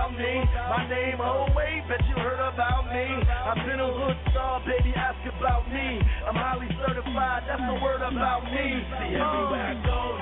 About 0.05 0.19
me. 0.19 0.45
My 0.69 0.89
name, 0.89 1.17
oh 1.21 1.47
wait, 1.57 1.83
bet 1.89 2.01
you 2.09 2.15
heard 2.17 2.41
about 2.41 2.93
me. 2.93 3.07
I've 3.25 3.65
been 3.65 3.81
a 3.81 3.89
hood 3.89 4.17
star, 4.31 4.61
baby, 4.67 4.93
ask 4.95 5.17
about 5.39 5.65
me. 5.73 6.01
I'm 6.27 6.37
highly 6.37 6.69
certified, 6.85 7.45
that's 7.49 7.63
the 7.65 7.81
word 7.81 8.03
about 8.03 8.45
me. 8.45 8.85
See, 9.01 9.17
everywhere 9.17 9.65
I 9.65 9.81
go, 9.81 10.21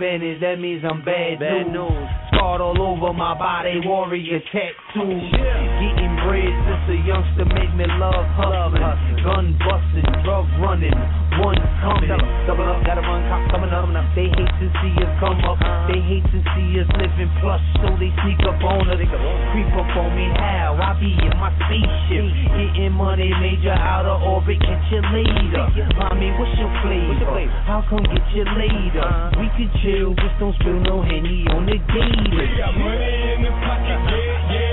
Spanish, 0.00 0.40
that 0.40 0.56
means 0.56 0.80
I'm 0.80 1.04
bad, 1.04 1.44
Bad 1.44 1.76
news. 1.76 2.08
Scarred 2.32 2.64
all 2.64 2.80
over 2.80 3.12
my 3.12 3.36
body, 3.36 3.84
warrior 3.84 4.40
tattoos. 4.48 5.28
Getting 5.28 6.16
bread 6.24 6.48
since 6.48 6.96
a 6.96 6.98
youngster 7.04 7.44
made 7.52 7.68
me 7.76 7.84
love 8.00 8.24
hustling. 8.32 8.80
Gun 9.20 9.60
busting, 9.60 10.08
drug 10.24 10.48
running, 10.56 10.96
one 11.36 11.60
coming. 11.84 12.08
Double 12.48 12.64
up, 12.64 12.80
gotta 12.80 13.04
run, 13.04 13.28
cops 13.28 13.52
coming 13.52 13.68
up. 13.76 13.92
They 14.16 14.32
hate 14.32 14.56
to 14.56 14.66
see 14.80 14.96
us 15.04 15.12
come 15.20 15.36
up. 15.44 15.59
They 15.90 15.98
hate 16.06 16.22
to 16.22 16.38
see 16.54 16.78
us 16.78 16.86
living 17.02 17.26
plush, 17.42 17.66
so 17.82 17.90
they 17.98 18.14
sneak 18.22 18.38
up 18.46 18.62
on 18.62 18.86
us. 18.86 19.02
Creep 19.02 19.74
up 19.74 19.90
on 19.98 20.14
me, 20.14 20.30
how? 20.38 20.78
I 20.78 20.94
be 21.02 21.10
in 21.18 21.34
my 21.34 21.50
spaceship. 21.66 22.30
Getting 22.54 22.94
money, 22.94 23.34
major 23.42 23.74
out 23.74 24.06
of 24.06 24.22
orbit, 24.22 24.62
catch 24.62 24.86
you 24.94 25.02
later. 25.10 25.66
Mommy, 25.98 26.30
what's 26.38 26.54
your 26.62 26.70
flavor? 26.86 27.50
How 27.66 27.82
come 27.90 28.06
get 28.06 28.22
you 28.30 28.46
later? 28.54 29.34
We 29.42 29.50
can 29.58 29.66
chill, 29.82 30.14
just 30.14 30.38
don't 30.38 30.54
spill 30.62 30.78
no 30.78 31.02
henny 31.02 31.42
on 31.50 31.66
the 31.66 31.74
gator. 31.74 32.38
We 32.38 32.46
got 32.54 32.70
money 32.70 33.34
in 33.34 33.42
the 33.42 33.50
pocket, 33.50 33.98
yeah, 34.14 34.54
yeah. 34.54 34.69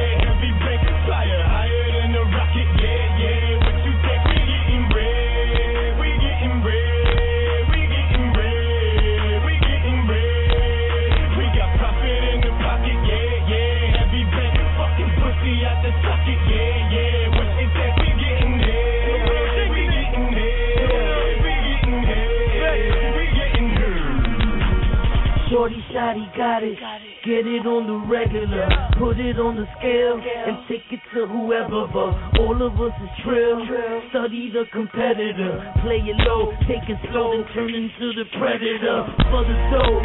Got 26.37 26.61
it. 26.61 26.77
Get 27.25 27.49
it 27.49 27.65
on 27.65 27.89
the 27.89 27.97
regular, 28.05 28.69
put 29.01 29.17
it 29.17 29.41
on 29.41 29.57
the 29.57 29.65
scale, 29.81 30.21
and 30.21 30.61
take 30.69 30.85
it 30.93 31.01
to 31.17 31.25
whoever. 31.25 31.89
But 31.89 32.13
all 32.39 32.55
of 32.61 32.77
us 32.77 32.93
is 33.01 33.11
trill. 33.25 33.65
Study 34.13 34.53
the 34.53 34.69
competitor, 34.69 35.57
play 35.81 35.99
it 36.05 36.17
low, 36.29 36.53
take 36.69 36.85
it 36.85 37.01
slow, 37.09 37.33
then 37.33 37.43
turn 37.57 37.73
into 37.73 38.13
the 38.13 38.25
predator. 38.37 39.09
For 39.33 39.41
the 39.43 39.57
soul, 39.73 39.97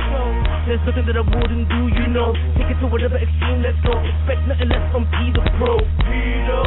there's 0.64 0.82
nothing 0.88 1.04
that 1.04 1.20
I 1.20 1.24
wouldn't 1.28 1.68
do, 1.68 1.82
you 2.00 2.08
know. 2.10 2.32
Take 2.56 2.72
it 2.72 2.78
to 2.80 2.88
whatever 2.88 3.20
extreme, 3.20 3.60
let's 3.60 3.78
go. 3.84 3.92
Expect 3.92 4.40
nothing 4.48 4.72
less 4.72 4.84
from 4.88 5.04
P 5.12 5.36
the 5.36 5.44
Pro. 5.60 5.78
Pedo. 6.08 6.64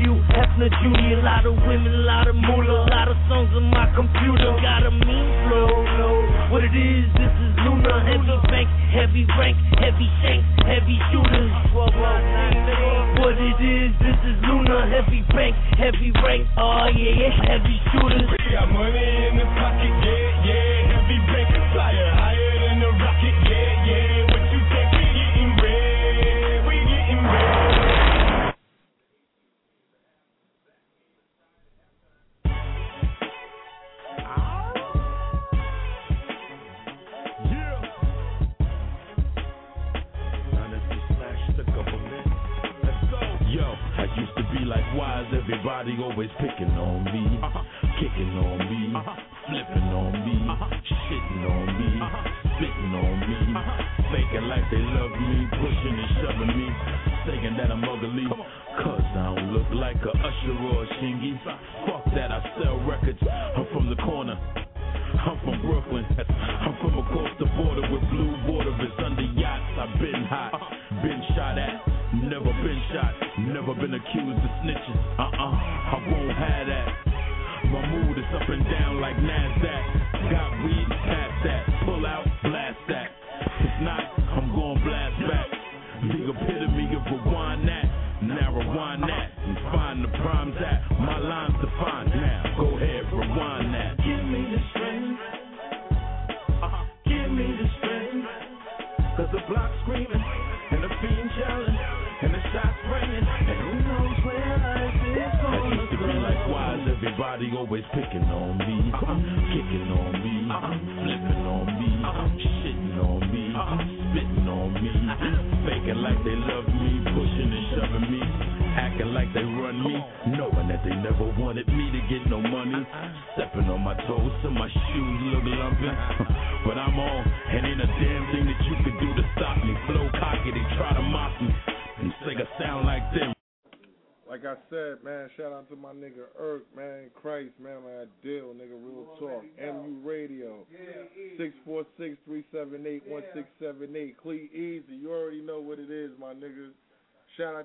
Hugh 0.00 0.18
Hefner 0.32 0.72
Jr., 0.72 1.20
a 1.20 1.22
lot 1.22 1.44
of 1.44 1.54
women, 1.68 1.92
a 1.92 2.04
lot 2.08 2.26
of 2.26 2.34
moolah, 2.34 2.86
a 2.86 2.90
lot 2.90 3.08
of 3.12 3.18
songs 3.28 3.52
on 3.52 3.68
my 3.68 3.86
computer. 3.92 4.56
Got 4.62 4.88
a 4.88 4.90
mean 4.90 5.28
flow. 5.46 6.17
What 6.48 6.64
it 6.64 6.72
is, 6.72 7.04
this 7.12 7.28
is 7.28 7.52
Luna, 7.60 8.00
heavy 8.08 8.32
bank, 8.48 8.68
heavy 8.88 9.26
rank, 9.36 9.56
heavy 9.76 10.08
shanks, 10.24 10.48
heavy 10.64 10.96
shooters. 11.12 11.52
What 11.76 13.36
it 13.36 13.60
is, 13.60 13.92
this 14.00 14.16
is 14.24 14.36
Luna, 14.48 14.88
heavy 14.88 15.20
bank, 15.28 15.54
heavy 15.76 16.10
rank, 16.24 16.48
oh 16.56 16.88
yeah, 16.96 17.28
yeah, 17.28 17.52
heavy 17.52 17.76
shooters. 17.92 18.32
We 18.32 18.52
got 18.56 18.72
money 18.72 19.28
in 19.28 19.36
the 19.36 19.44
pocket, 19.60 19.92
yeah, 20.00 20.46
yeah. 20.48 20.77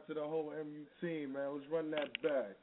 Out 0.03 0.07
to 0.07 0.13
the 0.13 0.25
whole 0.25 0.51
MU 0.51 0.85
team, 1.01 1.33
man. 1.33 1.53
Let's 1.53 1.65
run 1.71 1.91
that 1.91 2.09
back. 2.21 2.55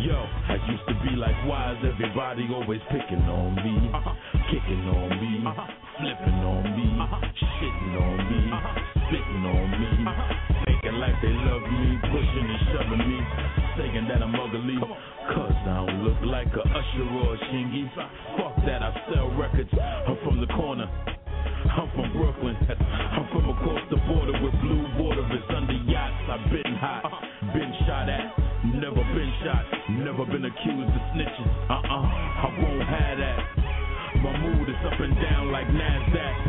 Yo, 0.00 0.12
I 0.12 0.58
used 0.68 0.82
to 0.86 0.94
be 1.02 1.16
like, 1.16 1.34
why 1.46 1.72
is 1.72 1.78
everybody 1.94 2.46
always 2.52 2.80
picking 2.90 3.24
on 3.24 3.54
me? 3.56 3.90
Uh-huh. 3.94 4.12
Kicking 4.50 4.86
on 4.86 5.08
me, 5.08 5.46
uh-huh. 5.46 5.66
flipping 5.98 6.40
on 6.44 6.62
me, 6.76 7.00
uh-huh. 7.00 7.20
shitting 7.40 8.02
on 8.02 8.18
me, 8.30 8.40
spitting 9.08 9.44
on 9.46 9.70
me, 9.80 10.63
acting 10.84 11.00
like 11.00 11.16
they 11.22 11.32
love 11.32 11.62
me, 11.62 11.98
pushing 12.12 12.44
and 12.44 12.60
shoving 12.72 13.08
me, 13.08 13.18
saying 13.76 14.06
that 14.08 14.22
I'm 14.22 14.34
ugly. 14.34 14.76
Cause 15.32 15.52
I 15.64 15.86
don't 15.86 16.04
look 16.04 16.20
like 16.22 16.48
a 16.48 16.60
usher 16.60 17.08
or 17.08 17.34
a 17.34 17.38
shingy. 17.48 17.88
Fuck 18.36 18.56
that, 18.66 18.82
I 18.82 18.92
sell 19.12 19.30
records. 19.36 19.70
I'm 19.72 20.18
from 20.24 20.40
the 20.40 20.46
corner. 20.48 20.84
I'm 20.84 21.88
from 21.96 22.12
Brooklyn. 22.12 22.56
I'm 22.68 23.26
from 23.32 23.48
across 23.48 23.80
the 23.90 23.96
border 23.96 24.36
with 24.44 24.52
blue 24.60 24.84
water 25.00 25.24
is 25.32 25.44
under 25.48 25.72
yachts. 25.88 26.28
I've 26.28 26.50
been 26.50 26.74
hot, 26.76 27.04
uh-huh. 27.04 27.52
been 27.54 27.72
shot 27.86 28.08
at, 28.08 28.36
never 28.74 29.02
been 29.16 29.32
shot, 29.42 29.64
never 30.04 30.24
been 30.26 30.44
accused 30.44 30.92
of 30.92 31.02
snitching. 31.16 31.48
Uh 31.70 31.80
uh-uh, 31.80 31.96
uh, 31.96 32.44
I 32.44 32.58
won't 32.60 32.88
have 32.88 33.18
that. 33.18 33.38
My 34.20 34.38
mood 34.38 34.68
is 34.68 34.76
up 34.84 35.00
and 35.00 35.14
down 35.16 35.50
like 35.50 35.66
NASDAQ. 35.66 36.43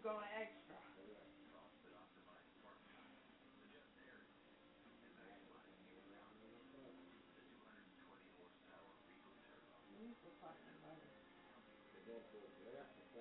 Going 0.00 0.24
extra. 0.32 0.80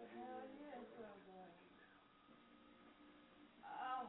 Hell 0.09 0.47
yeah, 0.55 0.79
it's. 0.79 0.95
Oh. 3.67 4.07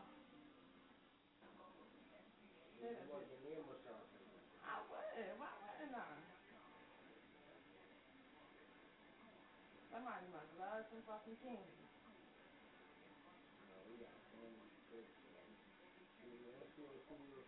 I 4.63 4.79
would. 4.87 5.27
Why 5.37 5.51
wouldn't 5.59 5.99
I? 5.99 6.23
Somebody 9.91 10.27
must 10.31 10.55
love 10.55 10.87
some 10.87 11.03
fucking 11.03 11.37
candy. 11.43 11.80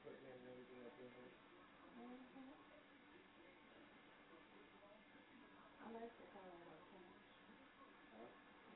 Mm-hmm. 0.02 0.18
I 5.78 5.86
like 5.94 6.10
the 6.18 6.26
color 6.34 6.58
of 6.58 6.66
that 6.66 6.82
couch. 6.90 7.22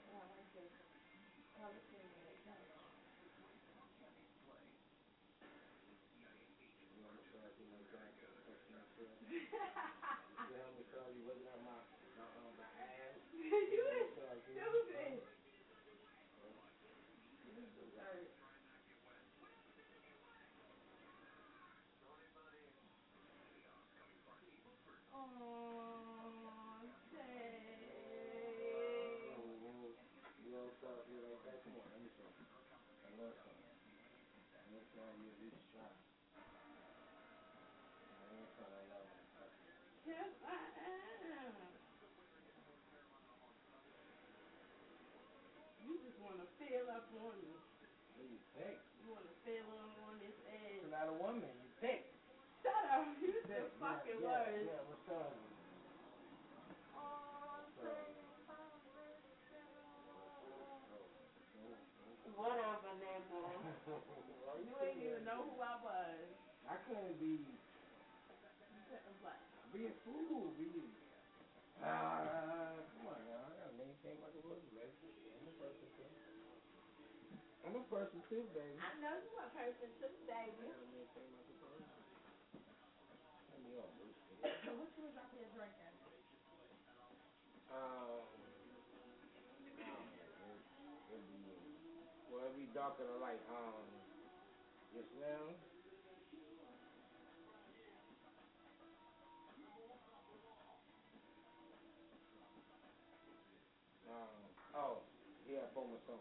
Yeah, 0.07 0.23
I 0.23 0.31
like 0.39 0.47
the 0.55 0.71
color 1.59 1.83
scheme 1.83 2.07
of 2.07 2.23
that 2.31 2.39
couch. 2.47 2.71
you 13.75 13.83
is 13.99 14.07
stupid. 14.15 15.19
You 17.43 17.67
deserve. 17.75 18.31
Aww, 25.13 26.87
Yes, 40.07 40.31
I 40.47 40.55
am. 40.87 41.55
You 45.83 45.99
just 46.07 46.19
want 46.23 46.39
to 46.39 46.47
fill 46.63 46.87
up 46.95 47.11
on 47.19 47.35
me. 47.43 47.55
You 48.23 48.39
pick. 48.55 48.79
You 49.03 49.11
want 49.11 49.27
to 49.27 49.35
fill 49.43 49.67
on 49.83 49.91
on 50.07 50.15
this 50.23 50.37
edge. 50.47 50.79
It's 50.83 50.91
not 50.95 51.11
a 51.11 51.17
woman. 51.19 51.51
You 51.51 51.71
pick. 51.83 52.07
Shut 52.63 52.83
up. 52.95 53.07
You 53.19 53.35
Pick. 53.47 53.51
the 53.51 53.71
fucking 53.83 54.19
yeah, 54.23 54.27
words. 54.31 54.63
Yeah, 54.63 54.79
yeah, 54.79 54.89
what's 54.91 55.09
up? 55.11 55.35
Oh, 56.95 57.67
So- 57.83 58.15
Whatever, 62.37 62.93
nigga. 63.01 63.41
you 64.61 64.75
ain't 64.85 65.01
even 65.03 65.25
know 65.25 65.41
who 65.49 65.57
I 65.57 65.75
was. 65.81 66.29
Couldn't 67.07 67.23
be 67.23 67.39
what? 69.23 69.39
be 69.71 69.87
a 69.87 69.95
fool. 70.03 70.51
Be 70.59 70.91
uh, 71.79 72.83
come 72.91 73.07
on 73.07 73.23
now. 73.23 73.47
I 73.47 73.55
gotta 73.55 73.79
maintain 73.79 74.19
my 74.19 74.27
composure. 74.27 74.67
I'm 75.39 75.47
a 75.47 75.55
person 75.55 75.87
too. 75.95 76.11
I'm 77.63 77.79
a 77.79 77.85
person 77.87 78.19
too, 78.27 78.43
baby. 78.51 78.83
I 78.83 78.91
know 78.99 79.15
you 79.23 79.31
a 79.39 79.47
person 79.55 79.95
too, 80.03 80.19
baby. 80.27 80.51
I 80.59 80.67
gotta 80.67 80.91
maintain 80.91 81.31
my 81.31 81.47
composure. 81.47 82.03
Let 83.55 83.63
me 83.63 83.79
all 83.79 83.95
loose. 84.03 84.19
what 84.75 84.91
you 84.99 85.07
was 85.07 85.15
out 85.15 85.31
there 85.31 85.47
drinking? 85.55 85.95
Um. 87.71 88.27
It, 90.43 90.59
it'd 91.15 91.29
be, 91.31 91.55
well, 92.27 92.43
it'd 92.43 92.57
be 92.57 92.67
darker 92.75 93.07
than 93.07 93.21
light. 93.21 93.43
Um, 93.47 93.87
yes, 94.91 95.07
ma'am. 95.15 95.55
Oh, 104.77 105.03
yeah, 105.49 105.65
Bomason. 105.73 106.21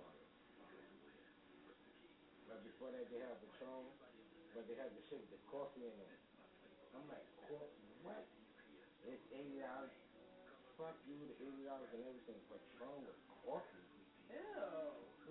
But 2.47 2.61
before 2.63 2.93
that, 2.93 3.09
they 3.11 3.19
had 3.19 3.35
Patron, 3.41 3.89
but 4.53 4.63
they 4.69 4.77
had 4.79 4.93
the 4.95 5.03
shit 5.09 5.19
with 5.19 5.33
the 5.33 5.41
coffee 5.49 5.83
in 5.83 5.95
it. 5.97 6.13
I'm 6.95 7.03
like, 7.11 7.25
what? 7.51 8.23
It's 9.03 9.25
eighty 9.33 9.59
dollars. 9.59 9.91
Fuck 10.79 10.95
you, 11.07 11.19
the 11.27 11.35
eighty 11.41 11.63
dollars 11.67 11.91
and 11.91 12.03
everything. 12.05 12.39
Patron 12.47 13.03
with 13.03 13.19
coffee. 13.43 13.83
Ew. 14.31 14.39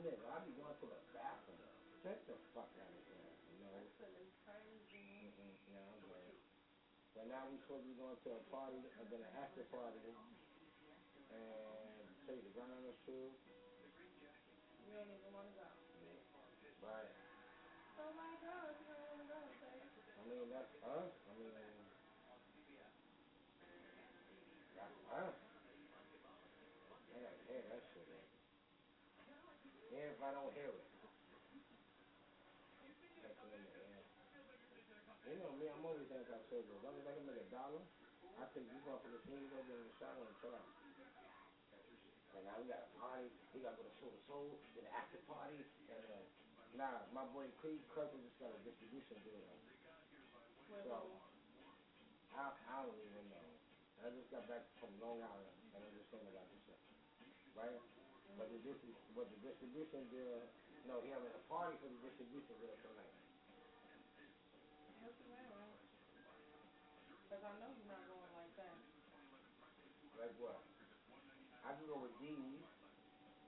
Nigga, 0.05 0.27
I 0.29 0.43
be 0.45 0.53
going 0.59 0.75
to 0.75 0.87
the 0.91 1.01
bathroom. 1.15 1.59
Get 2.03 2.21
the 2.29 2.37
fuck 2.53 2.69
out 2.77 2.93
of 2.93 3.03
here, 3.09 3.31
you 3.49 3.57
know? 3.65 3.79
That 4.03 4.13
is 4.21 4.35
crazy. 4.45 5.33
Mm-mm, 5.33 5.55
yeah, 5.73 5.81
I'm. 5.81 6.05
But 7.15 7.31
now 7.31 7.47
we 7.47 7.63
supposed 7.63 7.87
to 7.87 7.95
be 7.95 7.95
going 7.95 8.19
to 8.27 8.31
a 8.35 8.43
party, 8.51 8.83
and 8.99 9.07
then 9.07 9.23
an 9.23 9.33
after 9.39 9.63
party, 9.71 10.03
and 11.31 11.84
tell 12.25 12.35
you 12.37 12.43
the 12.43 12.55
ground 12.57 12.85
is 12.89 12.97
true, 13.05 13.29
You 14.85 14.93
don't 14.97 15.13
even 15.13 15.33
want 15.33 15.49
to 15.49 15.55
go. 15.61 15.69
but 16.81 17.05
So 17.97 18.03
why 18.17 18.33
go 18.41 18.53
if 18.73 18.81
you 18.81 18.89
don't 18.89 19.05
want 19.13 19.21
to 19.21 19.29
go, 19.29 19.41
babe? 19.61 19.85
I 19.85 20.23
mean 20.25 20.49
that's 20.49 20.73
us. 20.85 21.13
I 21.29 21.33
mean 21.37 21.53
that's 24.73 24.97
us. 25.13 25.37
I 27.13 27.17
gotta 27.21 27.41
hear 27.47 27.63
that 27.71 27.83
shit. 27.93 28.09
Man. 28.09 28.25
Even 29.95 30.09
if 30.11 30.21
I 30.25 30.31
don't 30.35 30.53
hear 30.57 30.73
it, 30.75 30.85
that's 33.23 33.39
in 33.45 33.63
the 33.63 33.73
air. 33.85 34.03
You 35.25 35.39
know 35.41 35.53
me, 35.57 35.67
I'm 35.71 35.85
always 35.87 36.11
anti-social. 36.11 36.75
As 36.77 36.83
long 36.85 36.97
as 37.01 37.07
I 37.07 37.13
can 37.17 37.25
make 37.25 37.41
a 37.41 37.49
dollar, 37.49 37.81
I 38.37 38.45
think 38.53 38.67
you 38.69 38.81
gonna 38.83 38.99
put 39.01 39.13
the 39.15 39.23
sneakers 39.25 39.55
over 39.55 39.73
in 39.79 39.87
the 39.87 39.95
shop 40.03 40.19
on 40.19 40.27
the 40.29 40.37
now 42.55 42.63
we 42.63 42.71
got 42.71 42.87
a 42.87 42.91
party, 43.03 43.27
we 43.51 43.59
gotta 43.67 43.75
go 43.75 43.83
to 43.83 43.95
Soul 43.99 44.15
to 44.15 44.23
Soul, 44.31 44.47
then 44.79 44.87
the 44.87 44.93
after 44.95 45.19
party, 45.27 45.59
and 45.91 46.07
uh, 46.07 46.23
nah, 46.79 47.03
my 47.11 47.27
boy 47.35 47.51
Creed 47.59 47.83
cousin 47.91 48.23
just 48.23 48.39
got 48.39 48.55
a 48.55 48.61
distribution 48.63 49.19
deal. 49.27 49.43
So. 50.87 51.11
I, 52.35 52.51
I 52.51 52.83
don't 52.83 52.99
even 52.99 53.27
know. 53.31 53.47
I 54.03 54.11
just 54.15 54.27
got 54.31 54.47
back 54.51 54.67
from 54.83 54.91
Long 55.03 55.19
Island, 55.23 55.55
and 55.75 55.83
I'm 55.83 55.95
just 55.99 56.11
saying 56.15 56.27
about 56.31 56.47
this 56.51 56.63
shit, 56.67 56.79
right? 57.59 57.79
But 58.39 58.51
the 58.51 58.59
distri- 58.63 58.99
but 59.15 59.31
the 59.31 59.39
distribution 59.43 60.07
deal, 60.11 60.43
no, 60.87 60.99
he 61.03 61.11
having 61.11 61.31
a 61.31 61.43
party 61.51 61.79
for 61.79 61.87
the 61.91 61.99
distribution 62.07 62.55
deal 62.59 62.75
tonight. 62.83 63.15
What's 65.03 65.19
the 65.19 65.27
matter? 65.31 65.75
Because 67.27 67.43
I 67.43 67.55
know 67.59 67.71
you're 67.71 67.91
not 67.91 68.03
going 68.11 68.31
like 68.35 68.55
that. 68.59 68.75
Like 70.19 70.35
what? 70.39 70.59
I 71.65 71.73
can 71.73 71.89
go 71.89 71.97
with 71.97 72.13
these. 72.21 72.61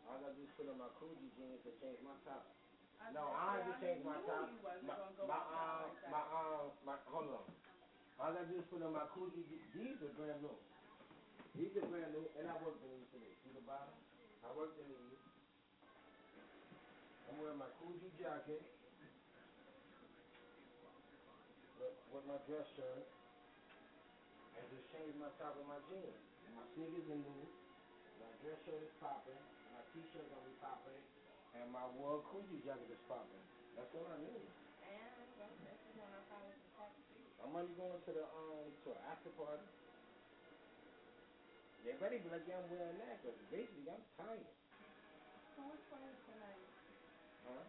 All 0.09 0.17
I 0.17 0.21
gotta 0.25 0.33
do 0.33 0.41
is 0.41 0.45
put 0.57 0.73
on 0.73 0.81
my 0.81 0.89
Coogi 0.97 1.29
jeans 1.37 1.61
and 1.69 1.77
change 1.85 2.01
my 2.01 2.17
top. 2.25 2.49
I 2.97 3.13
no, 3.13 3.29
I 3.29 3.61
have 3.61 3.69
to 3.69 3.75
change 3.77 4.01
my 4.09 4.17
top. 4.25 4.49
my, 4.81 4.97
my, 5.29 5.41
um, 5.53 5.93
like 5.93 6.09
my, 6.09 6.23
um, 6.33 6.73
my, 6.89 6.97
hold 7.13 7.29
on. 7.29 7.45
All 8.17 8.33
I 8.33 8.41
is 8.49 8.65
put 8.73 8.81
on 8.81 8.97
my 8.97 9.05
Coogi. 9.13 9.45
These 9.77 10.01
are 10.01 10.13
brand 10.17 10.41
new. 10.41 10.57
These 11.61 11.77
are 11.77 11.85
brand 11.93 12.09
new, 12.17 12.25
and 12.41 12.49
I 12.49 12.57
worked 12.65 12.81
in 12.81 12.89
these 12.89 13.09
today. 13.13 13.33
See 13.45 13.53
the 13.53 13.61
bottom? 13.69 13.93
I 14.41 14.49
worked 14.57 14.81
in 14.81 14.89
these. 14.89 15.21
I'm 17.29 17.37
wearing 17.37 17.61
my 17.61 17.69
Coogi 17.77 18.09
jacket 18.17 18.65
with, 21.77 21.97
with 22.17 22.25
my 22.25 22.41
dress 22.49 22.65
shirt. 22.73 23.05
I 24.57 24.65
just 24.73 24.89
changed 24.89 25.21
my 25.21 25.29
top 25.37 25.53
of 25.61 25.69
my 25.69 25.77
jeans. 25.93 26.17
My 26.57 26.65
sneakers 26.73 27.13
are 27.13 27.21
new. 27.21 27.45
My 28.25 28.33
dress 28.41 28.57
shirt 28.65 28.81
is 28.81 28.97
popping. 29.05 29.37
T-shirt 29.97 30.29
gonna 30.29 30.45
be 30.45 30.53
popping. 30.61 31.01
And 31.57 31.73
my 31.73 31.89
World 31.97 32.29
Coogi 32.29 32.61
jacket 32.61 32.93
is 32.93 33.01
popping. 33.09 33.41
That's 33.73 33.89
all 33.97 34.05
I 34.05 34.21
need. 34.21 34.45
And 34.85 35.25
so 35.41 35.49
if 35.49 35.81
you 35.89 35.97
want 35.97 36.13
to 36.13 36.21
follow. 36.29 36.53
I'm 37.41 37.57
only 37.57 37.73
going 37.73 37.97
to 38.05 38.13
the 38.13 38.25
um 38.29 38.69
to 38.85 38.93
an 38.93 39.01
after 39.09 39.33
party. 39.33 39.65
They 41.81 41.97
better 41.97 42.21
be 42.21 42.29
like, 42.29 42.45
yeah, 42.45 42.61
I'm 42.61 42.69
wearing 42.69 42.99
that, 42.99 43.23
because 43.25 43.41
basically 43.49 43.89
I'm 43.89 44.05
tired. 44.21 44.45
So 45.57 45.65
which 45.65 45.87
one 45.89 46.05
is 46.13 46.19
tonight? 46.29 46.61
Huh? 47.47 47.63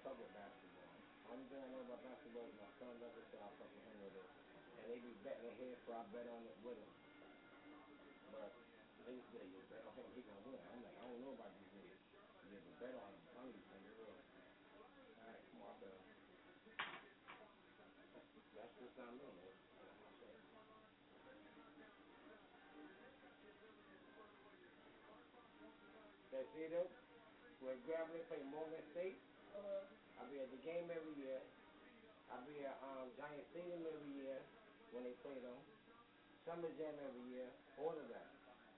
Fuck 0.00 0.16
with 0.16 0.32
basketball. 0.32 0.88
Only 1.28 1.44
thing 1.52 1.60
I 1.60 1.68
know 1.76 1.84
about 1.84 2.00
basketball 2.00 2.48
is 2.48 2.56
my 2.56 2.72
son 2.80 2.96
does 3.04 3.12
it, 3.20 3.26
so 3.28 3.36
I 3.36 3.52
fuck 3.60 3.68
with 3.68 3.84
him 3.84 4.00
with 4.00 4.16
it. 4.16 4.28
And 4.80 4.84
they 4.88 4.96
be 4.96 5.12
betting 5.20 5.52
their 5.60 5.76
so 5.84 5.92
I 5.92 6.08
bet 6.08 6.24
on 6.24 6.40
it 6.48 6.56
with 6.64 6.80
him. 6.80 6.92
But 8.32 8.48
they 9.04 9.12
just 9.12 9.28
say, 9.28 9.44
you 9.44 9.60
bet 9.68 9.84
on 9.84 9.92
him, 10.00 10.08
he 10.16 10.24
gonna 10.24 10.40
win. 10.48 10.56
I'm 10.72 10.80
like, 10.80 10.96
I 10.96 11.04
don't 11.04 11.20
know 11.20 11.36
about 11.36 11.52
these 11.52 11.68
niggas. 11.76 12.00
You 12.48 12.56
ever 12.56 12.72
bet 12.80 12.96
on 12.96 13.12
him? 13.12 13.20
I'm 13.44 13.52
just 13.52 13.68
saying, 13.68 13.92
real. 14.00 14.16
Alright, 15.20 15.42
come 15.52 15.68
on, 15.68 15.76
man. 15.84 16.00
That's 18.56 18.72
just 18.80 18.96
not 18.96 19.12
me, 19.20 19.28
man. 19.36 19.52
That's 26.32 26.48
see 26.56 26.72
though? 26.72 26.88
Where 27.60 27.76
Grambling 27.84 28.24
play 28.32 28.40
Morgan 28.48 28.80
State? 28.96 29.20
I 29.70 30.22
be 30.26 30.42
at 30.42 30.50
the 30.50 30.60
game 30.66 30.90
every 30.90 31.14
year. 31.20 31.38
I 32.30 32.36
be 32.46 32.62
at 32.66 32.76
um, 32.82 33.10
Giant 33.14 33.46
Stadium 33.54 33.82
every 33.86 34.12
year 34.18 34.38
when 34.90 35.06
they 35.06 35.14
play 35.22 35.38
them. 35.38 35.58
Summer 36.46 36.70
Jam 36.74 36.94
every 36.98 37.24
year. 37.30 37.48
All 37.78 37.94
of 37.94 38.06
that. 38.10 38.28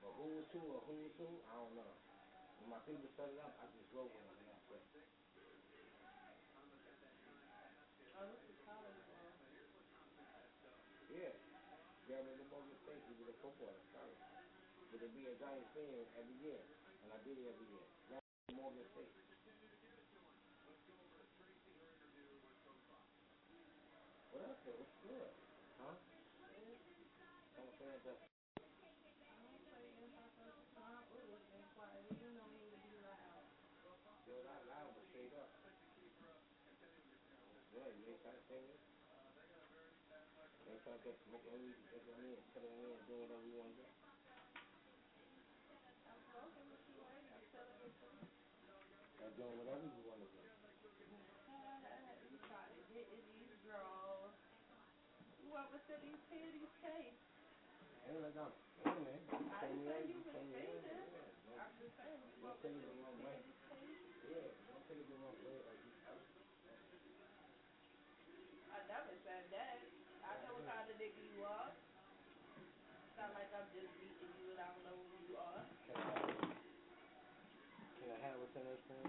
But 0.05 0.13
who's 0.19 0.45
who 0.53 0.63
or 0.73 0.83
who's 0.85 1.15
who, 1.17 1.29
I 1.49 1.55
don't 1.57 1.75
know. 1.79 1.93
When 2.61 2.75
my 2.75 2.81
people 2.85 3.07
set 3.17 3.31
it 3.31 3.39
up, 3.41 3.55
I 3.63 3.67
just 3.73 3.89
roll 3.95 4.11
with 4.11 4.19
them 4.19 4.43
that's 4.51 4.69
it. 4.73 5.07
Oh, 8.19 8.27
this 8.29 8.43
is 8.51 8.59
college 8.67 9.01
ball. 9.09 9.31
Yeah. 11.13 11.33
Grambling 12.09 12.39
the 12.39 12.47
Morgan 12.51 12.77
State, 12.83 13.03
we 13.09 13.15
do 13.17 13.25
the 13.31 13.39
football, 13.41 13.71
that's 13.71 13.89
college. 13.95 14.23
But 14.91 14.99
they 15.01 15.11
be 15.17 15.25
at 15.31 15.39
Giant 15.39 15.67
Stadium 15.73 16.07
every 16.19 16.37
year. 16.43 16.61
And 17.03 17.09
I 17.15 17.19
do 17.25 17.33
it 17.33 17.47
every 17.47 17.67
year. 17.71 17.87
Grambling 18.11 18.57
Morgan 18.59 18.87
State. 18.91 19.15
What 24.33 24.49
up, 24.49 24.59
though? 24.65 24.77
What's 24.81 24.97
good? 25.05 25.31
Huh? 25.79 25.93
I'm 25.93 27.71
saying 27.79 28.01
that. 28.09 28.19
Yo, 34.25 34.35
that 34.49 34.63
loud 34.65 34.97
was 34.97 35.05
straight 35.13 35.35
up. 35.37 35.51
Yeah, 37.77 37.89
you 37.93 38.09
ain't 38.09 38.23
trying 38.25 38.41
to 38.41 38.45
say 38.49 38.61
me? 38.65 38.77
You 41.03 41.11
ain't 41.11 41.19
trying 41.19 41.27
to 41.27 41.27
get 41.27 41.27
smoke 41.27 41.43
on 41.51 41.59
me, 41.67 41.75
get 41.91 42.07
on 42.07 42.23
me, 42.23 42.31
and 42.39 42.45
put 42.55 42.63
on 42.63 42.79
me, 42.79 42.87
and 42.95 43.03
do 43.11 43.15
whatever 43.19 43.43
you 43.43 43.59
want 43.59 43.75
to 43.75 43.83
do? 43.83 43.91
I'm 49.19 49.33
doing 49.35 49.57
whatever 49.59 49.83
you 49.83 50.03
want 50.07 50.23
to 50.23 50.29
do. 50.31 50.39
You 52.93 53.03
in 53.03 53.23
these 53.35 53.57
draws. 53.67 54.31
Whoever 55.43 55.79
said 55.87 55.99
these 56.07 56.23
panties 56.31 56.71
case. 56.79 57.19
Ain't 58.07 58.23
like 58.23 58.37
I'm, 58.39 58.53
hey 58.83 58.99
man, 59.03 59.19
I 59.27 59.67
didn't 59.67 59.83
say 59.87 59.99
you 60.07 60.19
was 60.23 60.39
hating. 60.55 60.87
Yeah, 60.87 61.63
I'm 61.63 61.73
just 61.79 61.95
saying, 61.99 62.31
said 62.63 62.75
it 62.75 62.83
the 62.83 62.95
these 62.95 63.03
wrong 63.03 63.17
way. 63.23 63.35
panties 63.35 63.59
case. 63.67 64.07
Yeah, 64.31 64.49
don't 64.71 64.83
take 64.87 64.99
it 65.03 65.09
the 65.09 65.19
wrong 65.19 65.39
way. 65.43 65.57
Like, 65.67 65.81
you, 65.83 65.93
I, 66.07 66.15
I 68.75 68.79
never 68.91 69.15
said 69.25 69.45
that. 69.51 69.77
I 70.23 70.33
know 70.47 70.55
what 70.59 70.67
kind 70.67 70.87
of 70.87 70.97
nigga 70.99 71.23
you 71.35 71.43
are. 71.47 71.71
Sound 73.17 73.33
like 73.35 73.51
I'm 73.55 73.67
just 73.75 73.91
beating 73.99 74.33
you 74.43 74.51
and 74.55 74.61
I 74.61 74.67
don't 74.71 74.83
know 74.87 74.97
who 74.99 75.17
you 75.31 75.35
are. 75.37 75.63
can 75.87 75.97
I 75.97 76.05
have, 76.11 76.27
can 77.99 78.09
I 78.11 78.19
have 78.27 78.35
what's 78.41 78.55
in 78.57 78.65
this 78.67 78.83
thing? 78.87 79.07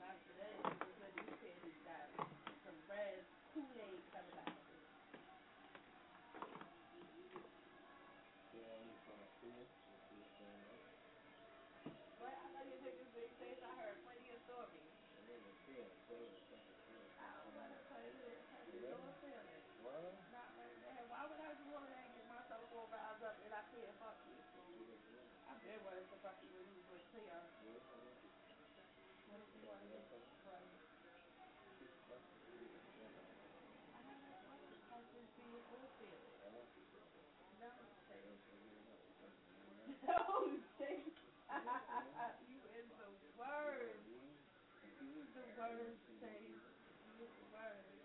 Not 0.00 0.16
today, 0.28 0.56
because 0.60 1.12
these 1.16 1.36
panties 1.40 1.78
got 1.86 2.04
some 2.64 2.78
red 2.88 3.20
Kool-Aid 3.52 4.00
coming 4.12 4.36
out 4.40 4.50
of 4.50 4.64
it. 4.66 4.82
Yeah, 8.56 8.74
I'm 8.76 8.88
just 8.90 9.04
gonna 9.06 9.28
see 9.40 9.52
it. 9.54 9.68
Let's 9.68 10.04
see 10.08 10.16
what's 10.18 10.36
going 10.40 10.62
on. 10.66 10.80
But 12.20 12.32
I 12.32 12.44
know 12.56 12.62
your 12.66 12.80
niggas 12.80 13.10
big 13.14 13.30
face. 13.38 13.60
I 13.62 13.72
heard 13.80 13.96
plenty 14.02 14.28
of 14.32 14.40
stories. 14.48 14.88
I'm 15.16 15.24
gonna 15.28 15.56
see 15.68 15.78
it. 15.80 15.92
See 16.08 16.16
it. 16.16 16.34
See 16.48 16.58
it. 16.58 16.66
See 16.88 16.96
it. 16.96 17.10
I 17.20 17.28
don't 17.38 17.54
want 17.54 17.70
to 17.72 17.80
play 17.92 18.06
with 18.10 18.34
it. 18.34 18.40
I 18.52 18.58
You 18.66 18.72
just 18.76 18.84
ready? 18.84 18.96
don't 18.96 19.16
feel 19.22 19.42
it. 19.46 19.62
What? 19.80 20.12
Not 20.32 20.48
right 20.60 20.76
there. 20.84 21.02
Why 21.08 21.20
would 21.28 21.40
I 21.40 21.50
go 21.56 21.66
over 21.76 21.88
there 21.88 22.04
and 22.04 22.12
get 22.16 22.26
myself 22.28 22.64
all 22.76 22.88
riled 22.92 23.22
up 23.24 23.36
and 23.40 23.52
I 23.52 23.62
can't 23.72 23.94
fuck 24.00 24.18
you? 24.28 24.36
I've 25.66 25.74
been 25.74 26.22
wanting 26.22 26.50
you 26.50 26.60
when 26.62 26.70
you 26.74 26.82
was 26.90 27.02
clear. 27.10 27.40
What 29.26 29.40
if 29.42 29.48
you 29.54 29.62
want 29.66 29.80
to 29.82 29.86
get 29.88 30.04
right? 30.46 30.70
I 33.94 34.00
don't 34.02 34.20
want 34.22 34.34
to. 34.42 34.76
I 34.94 35.02
just 35.12 35.34
be 35.36 35.42
a 35.56 35.60
full 35.68 35.88
feeling. 35.98 36.32
No, 37.60 37.70
say 38.08 38.20
No, 40.02 40.18
say 40.78 40.94
You 42.46 42.60
is 42.78 42.88
the 42.98 43.08
worst. 43.36 44.06
You 45.00 45.10
is 45.22 45.28
the 45.34 45.44
worst, 45.56 46.00
say 46.20 46.40
You 47.04 47.14
is 47.24 47.32
the 47.36 47.46
worst. 47.52 47.98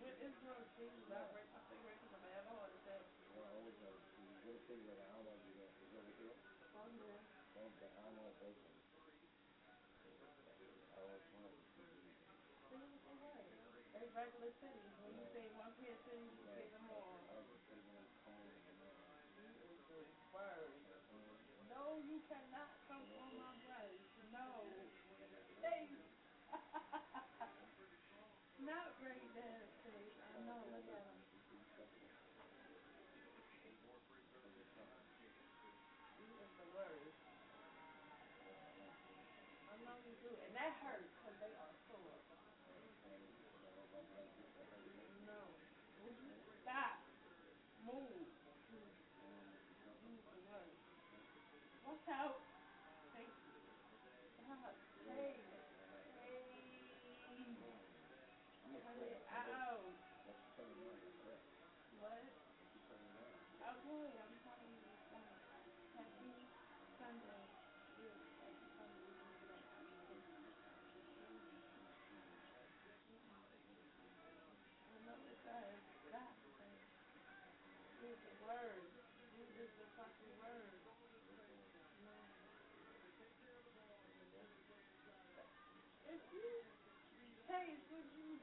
What 0.00 0.16
is 0.20 0.34
wrong, 0.42 0.64
see? 0.76 0.90
Not 1.08 1.30
break 1.32 1.46
my 1.52 1.60
finger 1.68 1.92
because 1.94 2.12
I'm 2.14 2.24
having 2.24 2.48
a 2.48 2.54
heart 2.56 2.72
attack. 2.72 3.04
Well, 3.32 3.44
I 3.46 3.52
always 3.54 3.76
have 3.84 3.94
to 3.94 4.06
see. 4.16 4.32
What 4.42 4.56
if 4.56 4.64
they 4.66 4.80
like, 4.88 5.00
I 5.00 5.08
don't 5.12 5.24
want 5.28 5.38
to 5.38 5.46
do 5.46 5.54
that. 5.60 5.70
Is 5.84 5.92
over 5.94 6.12
here? 6.18 6.36
Oh, 6.74 6.88
yeah. 6.88 7.20
Don't 7.54 7.74
say, 7.78 7.88
I 7.92 8.00
don't 8.02 8.16
want 8.16 8.32
to 8.32 8.36
say 8.40 8.52
something. 8.64 8.88
I 10.90 10.96
always 11.00 11.24
wanted 11.32 11.54
to 11.54 11.64
see 11.76 11.88
you. 11.88 12.10
See 12.68 12.76
what 12.80 13.02
they 13.04 13.16
like. 13.20 13.50
They 13.94 14.06
regular 14.20 14.52
titties. 14.60 14.92
When 15.00 15.16
you 15.16 15.24
say 15.32 15.48
one 15.56 15.72
pair 15.80 15.96
of 15.96 16.04
titties, 16.04 16.28
you 16.36 16.44
say 16.52 16.68
them 16.76 16.84
all. 16.92 17.24
No, 21.72 21.96
you 22.04 22.20
cannot 22.28 22.68
come 22.84 23.00
on 23.16 23.32
my 23.40 23.56
breast. 23.64 24.12
No. 24.28 24.68
Face. 25.64 26.04
Not 28.60 28.92
right 29.00 29.28
there, 29.32 29.64
face. 29.88 30.12
I 30.20 30.44
know. 30.44 30.68
Look 30.68 30.84
at 30.84 31.00
him. 31.00 31.16
You 36.20 36.28
is 36.44 36.52
the 36.60 36.68
worst. 36.76 37.16
I 39.64 39.80
know 39.80 39.96
you 40.04 40.12
do. 40.20 40.28
And 40.44 40.52
that 40.60 40.76
hurts 40.84 41.08
because 41.08 41.40
they 41.40 41.56
are 41.56 41.72
sore. 41.88 42.20
No. 45.26 45.40
Would 46.04 46.16
you 46.20 46.32
stop? 46.62 47.00
Move. 47.86 48.28
You 48.70 48.82
is 50.10 50.24
the 50.26 50.40
worst. 50.50 50.80
Watch 51.86 51.99
out. 52.10 52.42
Thank 53.14 53.30
you. 53.30 53.54
Stop. 54.42 54.74
Hey. 55.06 55.38
Hey. 56.18 56.50
Cut 58.66 58.98
it 58.98 59.22
out. 59.30 59.86
What? 62.00 62.26
Okay, 63.60 64.04
I'm 64.18 64.34
telling 64.42 64.74
you. 64.74 64.90
Stop. 65.06 65.30
Happy 65.94 66.50
Sunday. 66.98 67.46
You 68.00 68.10
it 75.30 75.38
does. 75.46 75.82
Stop. 76.10 76.34
Use 78.02 78.18
the 78.26 78.34
word. 78.42 78.82
Use 79.38 79.52
just 79.54 79.74
the 79.78 79.86
fucking 79.94 80.34
word. 80.42 80.74
No. 82.00 82.16
If 86.10 86.22
you 86.32 86.50
taste, 87.50 87.90
would 87.90 88.06
you 88.14 88.39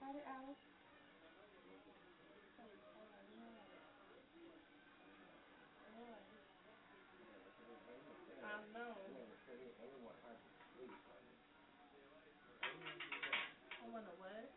Try 0.00 0.12
it. 0.16 0.24
I 8.42 8.56
know. 8.72 8.96
I 13.80 13.84
want 13.92 14.06
a 14.06 14.14
what? 14.20 14.48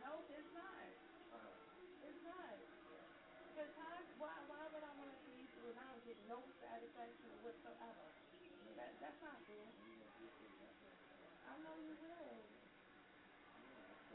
No, 0.00 0.10
it's 0.30 0.50
not. 0.54 0.86
It's 2.06 2.22
not. 2.24 2.56
Because 3.52 3.70
why, 4.18 4.34
why 4.48 4.62
would 4.72 4.84
I 4.84 4.92
want 4.98 5.10
to 5.12 5.18
see 5.26 5.42
you 5.42 5.46
I 5.76 5.84
don't 5.90 6.04
get 6.06 6.18
no 6.28 6.38
satisfaction 6.62 7.30
whatsoever? 7.44 8.01
That, 9.02 9.10
that's 9.10 9.22
not 9.22 9.34
fair. 9.50 9.66
I 11.50 11.58
know 11.58 11.74
you 11.74 11.98
will. 11.98 12.38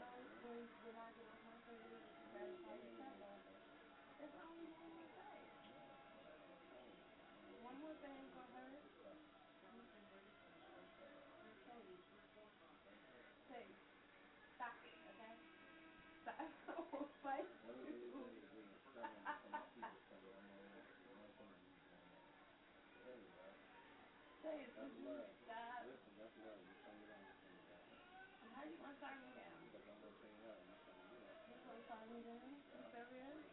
when, 0.48 0.64
when 0.80 0.96
I 0.96 1.12
get 1.12 1.28
off 1.28 1.44
my 1.44 1.52
period, 1.68 2.00
you 2.00 2.24
satisfy 2.32 2.72
yourself 2.72 3.20
of 3.20 3.36
it. 3.44 3.60
It's 4.24 4.32
only 4.40 4.64
one 4.72 4.88
more 4.96 5.04
thing. 5.12 5.44
One 7.60 7.76
more 7.76 7.92
thing 8.00 8.32
hurt. 8.56 8.80
Say, 11.68 11.84
say, 13.44 13.64
stop 14.56 14.72
it, 14.88 14.96
okay? 15.12 15.36
Stop. 16.24 16.40
Fight. 17.20 17.44
Wait, 17.60 17.76
wait, 17.84 18.08
wait, 18.08 18.40
wait. 18.56 18.80
Tell 18.96 19.04
them, 19.04 19.20
tell 19.44 19.52
my 19.52 19.60
people 19.92 20.00
tell 20.08 20.16
me 20.24 20.32
I'm 20.32 20.48
the 20.48 20.56
only 20.56 21.12
one 21.20 21.32
thing 21.36 21.52
you 21.60 21.76
doing 21.92 22.08
that. 22.16 22.32
Tell 23.04 23.12
me, 23.20 23.28
right? 23.36 23.58
How 24.48 24.56
you 28.64 28.80
gonna 28.80 28.96
turn 28.96 29.20
me 29.20 29.28
down? 29.36 29.60
Because 29.68 29.84
I'm 29.84 30.00
gonna 30.00 30.16
turn 30.16 30.32
you 30.32 30.40
down, 30.40 30.64
you 30.64 31.68
turn 31.68 32.08
me 32.08 32.20
down. 32.24 33.44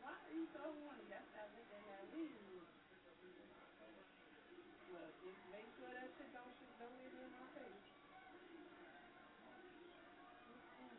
Why 0.02 0.14
are 0.18 0.34
you 0.34 0.50
so 0.50 0.64
horny? 0.66 1.06
That's 1.14 1.30
that 1.38 1.54
looking 1.54 1.86
at 1.94 2.06
me. 2.10 2.26
Well, 4.90 5.12
just 5.22 5.42
make 5.52 5.68
sure 5.78 5.92
that 5.92 6.10
shit 6.16 6.32
don't 6.34 6.54
shit 6.58 6.72
nowhere 6.80 7.12
near 7.14 7.30
my 7.36 7.46
face. 7.54 7.86
Mm-mm. 10.46 10.96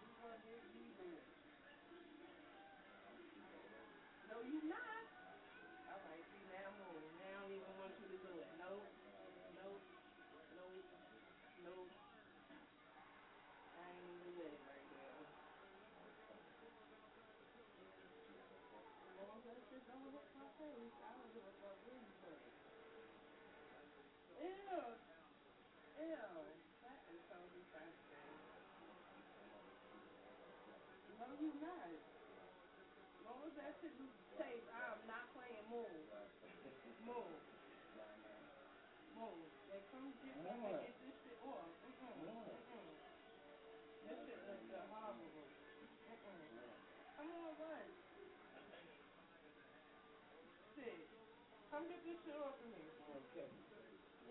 You 0.00 0.08
gonna 0.16 0.40
make 0.48 0.64
me 0.72 0.86
do 0.96 1.06
it. 1.18 1.28
No, 4.30 4.33
you 4.44 4.60
not. 4.68 5.04
All 5.88 6.00
right, 6.04 6.20
see 6.20 6.44
now 6.52 6.68
move. 6.76 7.00
Now 7.16 7.32
I 7.32 7.48
don't 7.48 7.56
even 7.56 7.72
want 7.80 7.96
you 7.96 8.12
to 8.12 8.18
do 8.20 8.32
it. 8.36 8.48
No, 8.60 8.76
no, 9.56 9.80
no, 10.52 10.68
no. 11.64 11.74
I 13.72 13.84
ain't 13.88 14.04
even 14.04 14.36
with 14.36 14.52
it 14.52 14.60
right 14.68 14.88
now. 15.00 15.16
As 19.08 19.16
long 19.16 19.40
as 19.40 19.64
that 19.72 19.84
don't 19.88 20.12
hit 20.12 20.28
my 20.36 20.48
face, 20.60 20.92
I 21.00 21.08
don't 21.16 21.30
give 21.32 21.48
a 21.48 21.54
fuck 21.64 21.80
where 21.88 21.96
you 21.96 22.12
it. 22.28 22.52
Ew. 24.44 24.76
Ew. 26.04 26.20
That 26.84 27.00
is 27.08 27.22
so 27.32 27.38
disgusting. 27.48 28.28
No, 31.16 31.32
you 31.40 31.48
not. 31.64 32.13
As 33.54 33.62
long 33.62 33.70
as 33.70 33.78
that 33.78 33.78
shit 33.78 33.94
is 33.94 34.66
I'm 34.66 34.98
not 35.06 35.30
playing 35.30 35.62
move. 35.70 35.86
Move. 37.06 37.38
Move. 39.14 39.46
And 39.70 39.82
come 39.94 40.10
get 40.26 40.42
up 40.42 40.58
and 40.58 40.74
get 40.82 40.90
this 40.98 41.14
shit 41.22 41.38
off. 41.46 41.70
Mm-mm. 41.86 42.18
Mm-mm. 42.34 42.90
This 44.10 44.18
shit 44.26 44.42
looks 44.42 44.66
so 44.66 44.82
horrible. 44.90 45.46
Mm-mm. 45.46 46.34
Come 47.14 47.30
on, 47.30 47.54
what? 47.62 47.86
Shit. 50.74 51.06
Come 51.70 51.86
get 51.86 52.02
this 52.02 52.18
shit 52.26 52.34
off 52.34 52.58
of 52.58 52.66
me. 52.74 52.90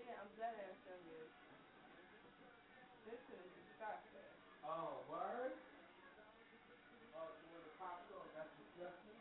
Yeah, 0.04 0.20
I'm 0.20 0.32
dead 0.36 0.52
ass 0.68 0.76
serious. 0.84 1.32
This 3.08 3.20
shit 3.24 3.40
is 3.40 3.56
disgusting. 3.56 4.28
Oh, 4.68 5.08
word? 5.08 5.56
Oh, 7.14 7.30
so 7.30 7.46
when 7.54 7.62
it 7.62 7.76
pops 7.78 8.10
off, 8.18 8.26
that's 8.34 8.50
disgusting? 8.58 9.16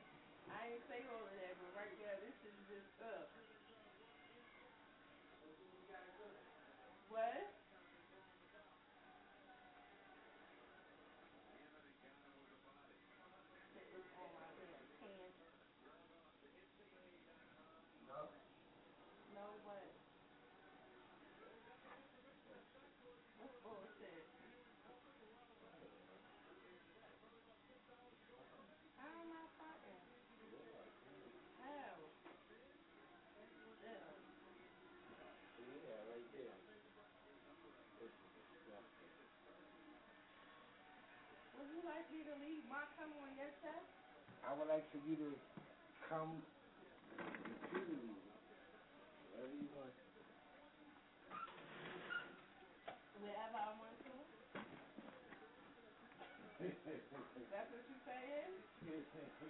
I 0.49 0.75
ain't 0.75 0.85
say 0.89 1.05
all 1.13 1.23
of 1.29 1.35
that, 1.35 1.55
but 1.61 1.71
right 1.77 1.93
there, 2.01 2.17
this 2.25 2.35
is 2.47 2.57
just 2.73 2.89
up. 3.05 3.29
What? 7.13 7.45
Shit 13.69 13.85
is 13.93 14.09
on 14.17 14.33
my 14.33 14.49
damn 14.57 14.81
pants. 14.97 15.37
No? 18.09 18.33
No, 19.37 19.45
what? 19.69 19.93
What's 23.37 23.61
bullshit? 23.61 24.25
How 28.97 29.13
am 29.21 29.37
I 29.37 29.45
fucking? 29.61 30.01
How? 31.61 31.93
Yeah. 33.85 34.01
Yeah, 35.61 36.01
right 36.09 36.29
there. 36.33 36.57
Would 41.63 41.71
you 41.79 41.87
like 41.87 42.11
me 42.11 42.27
to 42.27 42.35
leave 42.43 42.67
my 42.67 42.83
cum 42.99 43.07
on 43.23 43.31
your 43.39 43.47
chest? 43.63 43.87
I 44.43 44.51
would 44.59 44.67
like 44.67 44.83
for 44.91 44.99
you 45.07 45.15
to 45.15 45.31
come 46.11 46.43
repeatedly. 47.71 48.19
Wherever 49.31 49.55
you 49.55 49.71
want. 49.71 49.95
Wherever 53.23 53.59
I 53.63 53.71
want 53.79 53.95
to? 53.95 54.15
That's 57.55 57.71
what 57.71 57.87
you 57.87 57.99
saying? 58.11 58.53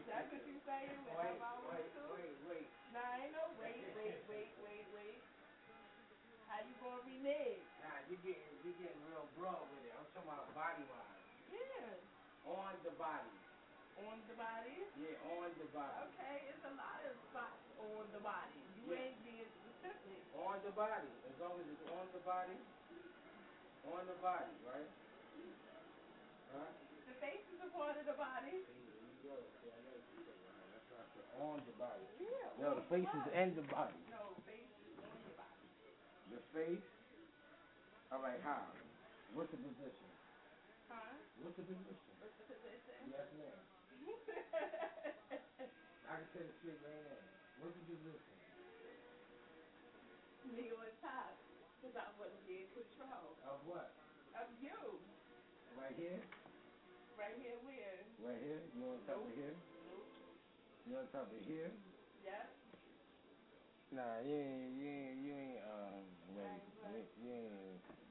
That's 0.05 0.28
what 0.36 0.44
you 0.44 0.60
saying? 0.68 0.93
Wherever 1.09 1.40
I 1.40 1.56
want 1.64 1.80
wait, 1.80 1.97
to? 1.97 2.05
wait, 2.12 2.36
wait. 2.44 2.68
Nah, 2.93 3.24
ain't 3.24 3.32
no 3.32 3.56
wait, 3.56 3.89
wait, 3.97 4.20
wait, 4.28 4.52
wait, 4.60 4.84
wait. 4.93 5.16
How 6.44 6.60
you 6.60 6.76
gonna 6.76 7.01
renege? 7.09 7.64
Nah, 7.80 8.05
you 8.05 8.20
getting 8.20 8.52
you 8.60 8.76
getting 8.76 9.01
real 9.09 9.24
broad 9.32 9.64
with 9.72 9.89
it. 9.89 9.97
I'm 9.97 10.05
talking 10.12 10.28
about 10.28 10.52
body 10.52 10.84
wise. 10.93 11.01
Yeah. 11.01 11.01
On 12.52 12.74
the 12.84 12.92
body. 13.00 13.32
On 14.04 14.16
the 14.28 14.34
body? 14.36 14.76
Yeah, 15.00 15.32
on 15.40 15.48
the 15.56 15.68
body. 15.72 15.96
Okay, 16.12 16.36
it's 16.52 16.64
a 16.68 16.74
lot 16.76 17.00
of 17.08 17.14
spots 17.32 17.64
on 17.80 18.04
the 18.12 18.20
body. 18.20 18.60
You 18.76 18.92
Yeah. 18.92 19.00
ain't 19.08 19.20
being 19.24 19.48
specific. 19.48 20.20
On 20.36 20.60
the 20.64 20.72
body. 20.72 21.08
As 21.28 21.36
long 21.40 21.56
as 21.60 21.66
it's 21.68 21.86
on 21.88 22.06
the 22.12 22.20
body. 22.20 22.56
On 23.88 24.06
the 24.06 24.14
body, 24.20 24.52
right? 24.68 24.90
Huh? 26.52 26.70
The 27.06 27.14
face 27.14 27.44
is 27.52 27.60
a 27.60 27.70
part 27.72 27.96
of 27.96 28.04
the 28.06 28.12
body. 28.12 28.62
See, 28.68 28.84
there 28.84 29.00
you 29.00 29.16
go. 29.22 29.36
See, 29.60 29.70
I 29.70 29.80
know 29.80 29.90
what 29.96 30.04
you're 30.12 30.20
saying. 30.24 30.44
Right? 30.52 30.68
That's 30.70 30.88
why 30.90 31.00
I 31.00 31.06
said 31.16 31.24
on 31.40 31.64
the 31.64 31.72
body. 31.72 32.04
Yeah. 32.20 32.52
No, 32.60 32.74
the 32.74 32.82
face 32.82 33.08
is 33.08 33.26
in 33.32 33.54
the 33.56 33.62
body. 33.62 33.96
No, 34.08 34.36
face 34.44 34.68
is 34.84 34.98
on 34.98 35.22
the 35.24 35.30
body. 35.30 35.68
The 36.30 36.40
face. 36.52 36.84
All 38.10 38.20
right, 38.20 38.40
how? 38.42 38.68
What's 39.32 39.50
the 39.50 39.56
position? 39.56 40.11
What's 41.43 41.59
the 41.59 41.66
position? 41.66 41.98
What's 42.23 42.39
the? 42.39 42.55
Yes, 43.10 43.27
ma'am. 43.35 43.59
I 46.06 46.14
can 46.23 46.27
tell 46.31 46.47
the 46.47 46.55
shit 46.62 46.78
right 46.86 47.02
now. 47.02 47.19
What's 47.59 47.74
the 47.74 47.82
position? 47.82 48.23
Me 50.55 50.70
on 50.70 50.86
top. 51.02 51.35
Because 51.82 51.98
I 51.98 52.06
be 52.47 52.62
in 52.62 52.69
control. 52.70 53.35
Of 53.43 53.59
what? 53.66 53.90
Of 54.39 54.47
you. 54.62 55.02
Right 55.74 55.98
here? 55.98 56.23
Right 57.19 57.35
here 57.35 57.59
where? 57.66 58.06
Right 58.23 58.39
here? 58.39 58.62
You 58.78 58.94
on 58.94 59.02
top 59.02 59.27
of 59.27 59.35
here? 59.35 59.59
You 60.86 60.94
on 60.94 61.06
top 61.10 61.27
of 61.27 61.43
here? 61.43 61.74
Yep. 62.23 62.47
Nah, 63.90 64.23
you 64.23 64.35
ain't, 64.39 64.78
you 64.78 64.86
ain't, 64.86 65.16
you 65.19 65.32
ain't, 65.35 65.59
um. 65.66 66.06
You, 66.39 67.02
you 67.19 67.31
ain't. 67.35 68.01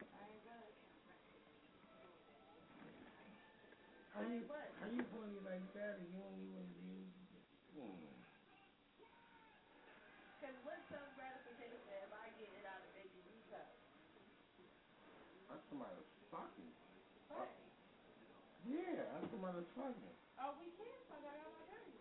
How 4.11 4.27
you, 4.27 4.43
how 4.43 4.88
you 4.91 5.03
funny 5.07 5.39
like 5.47 5.63
that 5.71 6.03
and 6.03 6.11
you 6.11 6.19
don't 6.19 6.35
even, 6.43 6.67
you, 6.83 6.99
hmm. 7.79 8.11
Because 10.35 10.57
what's 10.67 10.83
some 10.91 11.07
gratification 11.15 11.79
if 12.03 12.11
I 12.11 12.27
get 12.35 12.51
it 12.51 12.67
out 12.67 12.83
of 12.83 12.91
baby 12.91 13.23
cup? 13.47 13.71
That's 15.47 15.63
somebody's 15.71 16.11
fucking. 16.27 16.71
What? 17.31 17.55
Yeah, 18.67 18.99
that's 19.15 19.31
somebody's 19.31 19.71
fucking. 19.79 20.15
Oh, 20.43 20.51
we 20.59 20.67
can 20.75 20.91
fuck. 21.07 21.23
I 21.23 21.31
got 21.39 21.51
my 21.55 21.63
dirty. 21.71 21.95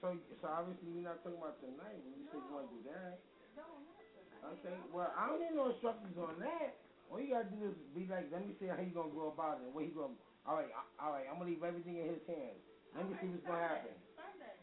So, 0.00 0.16
so 0.40 0.44
obviously 0.48 0.88
you're 0.96 1.04
not 1.04 1.20
talking 1.20 1.36
about 1.36 1.60
tonight 1.60 2.00
when 2.00 2.16
you 2.16 2.24
say 2.32 2.40
you 2.40 2.48
want 2.48 2.72
to 2.72 2.80
do 2.80 2.82
that. 2.96 3.20
No, 3.52 3.64
I'm 3.76 3.84
not. 3.84 4.00
I 4.40 4.56
Okay, 4.56 4.76
well, 4.88 5.12
I 5.12 5.28
don't 5.28 5.40
need 5.44 5.52
no 5.52 5.68
instructions 5.68 6.16
on 6.16 6.40
that. 6.40 6.80
All 7.10 7.18
you 7.18 7.34
gotta 7.34 7.50
do 7.50 7.66
is 7.66 7.74
be 7.90 8.06
like, 8.06 8.30
let 8.30 8.46
me 8.46 8.54
see 8.62 8.70
how 8.70 8.78
you 8.78 8.94
gonna 8.94 9.10
go 9.10 9.34
about 9.34 9.58
it 9.58 9.66
and 9.66 9.74
what 9.74 9.82
he 9.84 9.90
gonna. 9.90 10.14
All 10.46 10.56
right, 10.56 10.70
I- 10.72 10.90
all 11.04 11.12
right, 11.12 11.26
I'm 11.26 11.42
gonna 11.42 11.50
leave 11.50 11.62
everything 11.62 11.98
in 11.98 12.06
his 12.06 12.22
hands. 12.26 12.62
Let 12.94 13.10
me 13.10 13.18
see 13.20 13.28
what's 13.28 13.44
gonna 13.44 13.60
happen. 13.60 13.94
Sunday. 14.14 14.56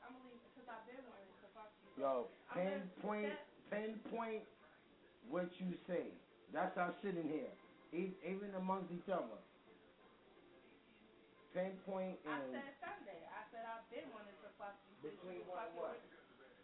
I'm 0.00 0.16
going 0.16 0.24
to 0.24 0.28
leave 0.32 0.42
because 0.48 0.68
I've 0.68 0.86
been 0.88 1.04
wanting 1.06 1.28
to 1.44 1.48
fuck 1.52 1.70
you. 1.84 2.02
Yo, 2.02 2.26
I'm 2.48 2.56
pinpoint, 2.56 3.36
pinpoint 3.68 4.44
what 5.28 5.60
you 5.60 5.76
say. 5.86 6.16
That's 6.50 6.76
our 6.78 6.92
shit 7.00 7.16
in 7.16 7.28
here, 7.28 7.52
E- 7.92 8.16
even 8.24 8.54
amongst 8.56 8.90
each 8.90 9.08
other. 9.08 9.38
Pinpoint 11.52 12.18
and. 12.24 12.56
I 12.56 12.62
said 12.64 12.74
Sunday. 12.80 13.20
I 13.28 13.42
said 13.52 13.62
I've 13.66 13.86
been 13.90 14.08
wanting 14.10 14.34
to 14.40 14.48
fuck 14.56 14.74
you. 14.88 14.94
Between 15.10 15.44
you 15.44 15.50
what 15.50 15.68
fucking 15.68 15.78
what? 15.78 16.00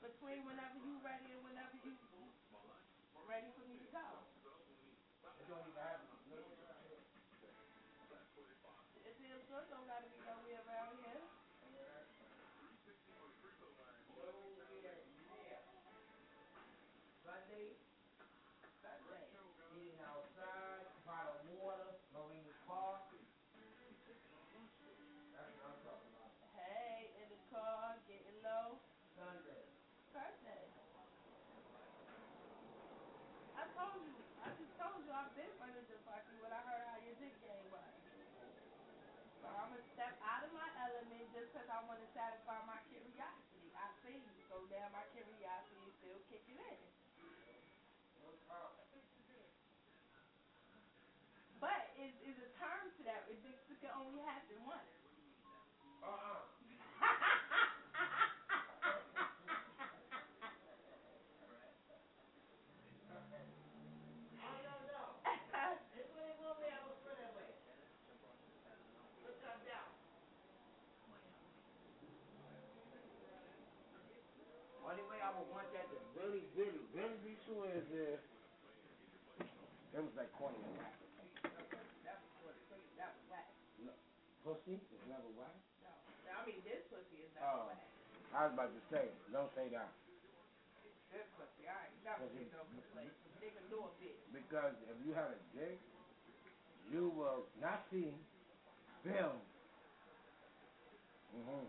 Between 0.01 0.47
whenever 0.47 0.79
you 0.81 0.95
ready 1.05 1.29
and 1.35 1.43
whenever 1.45 1.77
you 1.85 1.93
ready 3.29 3.51
for 3.55 3.65
me 3.69 3.77
to 3.79 3.89
go. 3.93 4.07
Just 41.37 41.53
'cause 41.53 41.69
I 41.69 41.79
want 41.79 42.01
to 42.01 42.07
satisfy 42.17 42.61
my 42.61 42.79
curiosity. 42.89 43.69
I 43.77 43.89
you, 44.25 44.41
so 44.49 44.65
now 44.65 44.89
my 44.89 45.05
curiosity 45.13 45.85
is 45.85 45.93
still 45.99 46.19
kicking 46.29 46.57
in. 46.73 46.79
But 51.61 51.89
is 51.95 52.13
is 52.21 52.39
a 52.39 52.47
term 52.47 52.91
to 52.97 53.03
that. 53.05 53.23
It 53.27 53.41
it 53.69 53.79
can 53.81 53.91
only 53.91 54.21
happen 54.21 54.63
once. 54.65 54.91
Uh-uh. 56.03 56.36
Only 74.97 75.13
way 75.13 75.21
I 75.21 75.29
would 75.37 75.53
want 75.53 75.69
that 75.77 75.85
to 75.93 75.97
really, 76.17 76.41
really, 76.57 76.81
really 76.97 77.21
be 77.21 77.37
true 77.45 77.69
is 77.69 77.85
if 77.93 78.17
it 79.93 80.01
was 80.01 80.15
like 80.17 80.33
corny 80.41 80.57
and 80.57 80.73
whack. 80.81 80.97
That 82.09 82.17
was 82.17 82.33
pussy. 82.41 82.81
That 82.97 83.13
was 83.13 83.21
whack. 83.29 83.45
No, 83.85 83.93
pussy 84.41 84.81
is 84.81 85.03
never 85.05 85.29
whack. 85.37 85.53
No, 86.25 86.33
I 86.33 86.41
mean 86.49 86.65
this 86.65 86.81
pussy 86.89 87.29
is 87.29 87.33
Oh, 87.37 87.69
never 87.69 87.77
whack. 87.77 87.85
I 88.33 88.49
was 88.49 88.57
about 88.57 88.73
to 88.73 88.81
say, 88.89 89.05
don't 89.29 89.53
say 89.53 89.69
that. 89.77 89.93
This 91.13 91.29
pussy, 91.37 91.69
I 91.69 91.77
ain't 91.93 92.01
never 92.01 92.25
Pussy. 92.33 92.49
get 92.49 92.57
no 92.57 92.65
complaint. 92.73 93.13
Nigga 93.37 93.61
know 93.69 93.93
a 93.93 93.93
bitch. 94.01 94.25
Because 94.33 94.81
if 94.89 94.97
you 95.05 95.13
have 95.13 95.29
a 95.29 95.41
dick, 95.53 95.77
you 96.89 97.13
will 97.13 97.45
not 97.61 97.85
see 97.93 98.17
film. 99.05 99.45
Mm-hmm. 101.37 101.69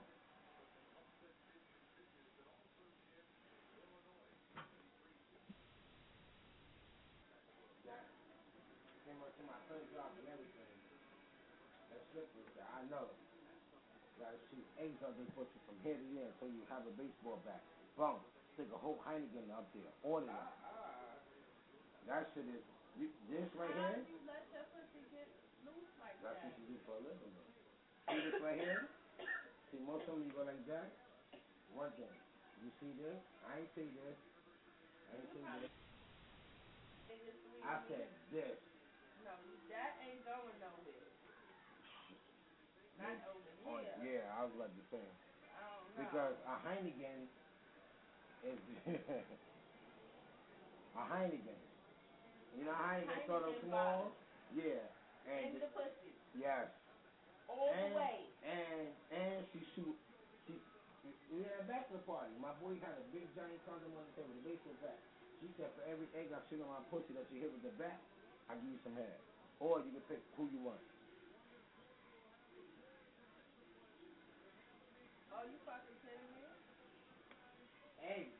That 7.86 8.04
came 9.06 9.20
up 9.24 9.32
to 9.38 9.44
my 9.48 9.60
first 9.70 9.88
job 9.94 10.12
and 10.20 10.28
everything. 10.28 10.72
That 11.92 12.02
slip 12.12 12.28
was 12.36 12.48
there. 12.56 12.68
I 12.68 12.84
know. 12.92 13.08
You 14.52 14.64
gotta 14.78 15.18
shoot 15.18 15.34
A's 15.34 15.34
on 15.38 15.46
from 15.66 15.78
here 15.82 15.98
to 15.98 16.06
there 16.14 16.30
until 16.30 16.50
you 16.54 16.62
have 16.70 16.86
a 16.86 16.94
baseball 16.94 17.42
bat. 17.46 17.62
Boom. 17.98 18.22
Stick 18.54 18.70
a 18.74 18.78
whole 18.78 18.98
Heineken 19.06 19.50
up 19.54 19.66
there. 19.74 19.90
Order 20.06 20.30
that. 20.30 20.54
That 22.06 22.24
shit 22.34 22.46
is 22.48 22.64
you, 22.98 23.10
this 23.30 23.46
right 23.54 23.70
How 23.74 23.94
here. 23.94 24.02
you 24.10 24.18
let 24.26 24.42
your 24.54 24.66
pussy 24.74 25.04
get 25.14 25.28
loose 25.66 25.92
like 26.02 26.18
That's 26.24 26.40
that? 26.42 26.50
what 26.50 26.58
you 26.58 26.66
do 26.66 26.78
for 26.86 26.98
a 26.98 27.02
living. 27.04 27.34
though. 27.36 27.52
See 28.10 28.22
this 28.24 28.38
right 28.42 28.58
here? 28.58 28.88
See, 29.70 29.82
most 29.84 30.08
of 30.08 30.16
them 30.18 30.24
you 30.26 30.32
go 30.34 30.42
like 30.48 30.64
that. 30.72 30.90
One 31.76 31.92
thing. 31.94 32.10
You 32.64 32.70
see 32.82 32.94
this? 32.98 33.20
I 33.46 33.62
ain't 33.62 33.70
see 33.76 33.86
this. 33.92 34.18
I 35.12 35.20
ain't 35.20 35.30
see 35.36 35.44
this. 35.62 35.74
I 37.62 37.76
said 37.92 38.08
this. 38.32 38.58
No, 39.28 39.36
that 39.70 39.92
ain't 40.02 40.24
going 40.24 40.58
nowhere. 40.64 41.12
Not 42.98 43.20
over 43.30 43.47
On, 43.68 43.84
here. 43.84 44.24
yeah, 44.24 44.40
I 44.40 44.48
was 44.48 44.54
about 44.56 44.72
to 44.72 44.84
say. 44.88 45.04
I 45.04 45.68
don't 45.68 45.84
know. 45.92 46.00
Because 46.00 46.36
a 46.48 46.56
Heineken 46.64 47.28
is 48.48 48.60
a 50.96 51.04
Heineken. 51.04 51.60
You 52.56 52.64
know 52.64 52.74
Heineken 52.74 53.28
sort 53.28 53.44
of 53.44 53.56
small? 53.68 54.16
Yeah. 54.56 54.80
And 55.28 55.60
in 55.60 55.60
the 55.60 55.68
pussy. 55.76 56.16
yes. 56.40 56.72
All 57.52 57.76
and, 57.76 57.92
the 57.92 58.00
way. 58.00 58.18
And 58.48 58.88
and 59.12 59.44
she 59.52 59.60
shoot 59.76 59.96
she 60.48 60.56
we 61.36 61.44
had 61.44 61.60
a 61.60 61.68
bachelor 61.68 62.00
party. 62.08 62.32
My 62.40 62.56
boy 62.64 62.80
had 62.80 62.96
a 62.96 63.04
big 63.12 63.28
giant 63.36 63.60
condom 63.68 63.92
on 63.92 64.04
the 64.08 64.14
table, 64.16 64.32
the 64.40 64.48
baseball 64.48 64.76
bat. 64.80 64.96
She 65.44 65.52
said 65.60 65.70
for 65.76 65.84
every 65.86 66.08
egg 66.16 66.32
I 66.32 66.40
shoot 66.48 66.64
on 66.64 66.72
my 66.72 66.82
pussy 66.90 67.14
that 67.14 67.28
you 67.30 67.44
hit 67.44 67.52
with 67.52 67.62
the 67.68 67.76
bat, 67.76 68.00
I 68.50 68.56
give 68.58 68.72
you 68.72 68.82
some 68.82 68.96
head. 68.96 69.20
Or 69.60 69.84
you 69.84 69.92
can 69.92 70.02
pick 70.10 70.24
who 70.40 70.48
you 70.50 70.62
want. 70.64 70.82
Oh, 75.30 75.46
you 75.46 75.58
fucking 75.70 75.98
kidding 76.02 76.34
me? 76.34 76.50
Hey. 78.08 78.32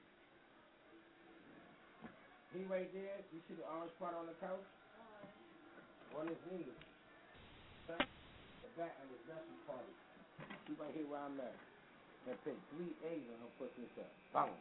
He 2.56 2.64
right 2.64 2.88
there, 2.96 3.20
you 3.36 3.40
see 3.52 3.54
the 3.60 3.68
orange 3.68 3.92
part 4.00 4.16
on 4.16 4.26
the 4.26 4.34
couch? 4.40 4.64
Uh, 4.96 6.20
On 6.20 6.28
his 6.28 6.40
knees. 6.50 6.72
The 7.88 8.70
back 8.80 8.96
of 9.04 9.10
his 9.12 9.20
bachelor 9.28 9.60
party. 9.68 9.92
She 10.66 10.74
right 10.80 10.92
here 10.96 11.06
where 11.06 11.20
I'm 11.20 11.40
at. 11.40 11.56
And 12.28 12.40
pick 12.44 12.56
three 12.72 12.96
A's 13.04 13.28
on 13.28 13.40
her 13.44 13.52
pussy 13.60 13.88
said, 13.96 14.08
Boom. 14.32 14.56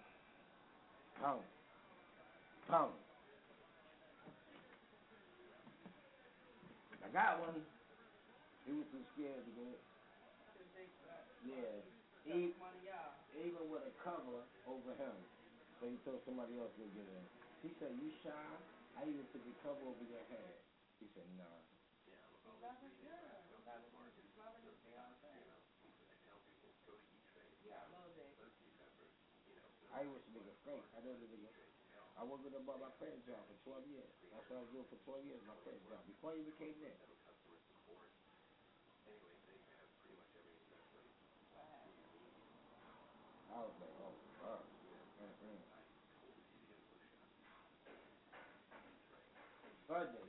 Boom. 1.22 1.42
Boom. 2.66 2.90
I 7.02 7.08
got 7.14 7.38
one. 7.40 7.62
He 8.66 8.72
was 8.74 8.86
too 8.90 9.02
scared 9.14 9.42
to 9.46 9.50
get 9.54 9.70
it. 9.70 9.82
Cause 10.58 10.66
they 10.74 10.86
suck. 11.02 11.22
Yeah. 11.46 11.78
Suck 12.26 12.42
Even 13.36 13.68
with 13.68 13.84
a 13.84 13.92
cover 14.02 14.40
over 14.64 14.92
him. 14.96 15.16
So 15.78 15.86
he 15.86 15.96
told 16.04 16.24
somebody 16.24 16.56
else 16.56 16.72
to 16.80 16.88
get 16.96 17.04
in. 17.04 17.24
He 17.60 17.70
said, 17.78 17.92
You 18.00 18.08
shy? 18.24 18.48
I 18.96 19.04
even 19.04 19.26
took 19.28 19.44
the 19.44 19.52
cover 19.60 19.84
over 19.84 20.04
your 20.08 20.24
head. 20.32 20.56
He 20.98 21.06
said, 21.12 21.28
Nah. 21.36 21.60
Yeah, 23.04 23.44
eleven, 23.60 23.92
eleven 24.32 24.60
is 24.64 24.76
Beyonce. 24.80 25.34
Yeah, 27.64 27.84
I 29.92 30.04
was 30.06 30.20
a 30.26 30.30
nigga 30.32 30.52
straight. 30.60 30.84
I 30.96 31.00
know 31.04 31.14
the 31.16 31.26
nigga. 31.28 31.50
I 32.16 32.24
worked 32.24 32.44
with 32.44 32.54
him 32.56 32.64
about 32.64 32.80
my 32.80 32.92
credit 32.96 33.20
job 33.28 33.44
for 33.44 33.56
12 33.76 33.84
years. 33.92 34.08
That's 34.32 34.48
what 34.48 34.56
I 34.56 34.60
was 34.64 34.72
doing 34.72 34.88
for 34.88 34.96
12 35.04 35.24
years, 35.28 35.40
my 35.44 35.56
credit 35.60 35.84
job. 35.84 36.00
Before 36.08 36.32
I 36.32 36.40
even 36.40 36.52
came 36.56 36.76
there. 36.80 36.96
I 43.56 43.64
was 43.64 43.72
like, 43.80 43.96
oh, 44.04 44.12
fuck. 44.44 44.62
Mm-mm. 45.16 45.60
Sunday. 49.88 50.28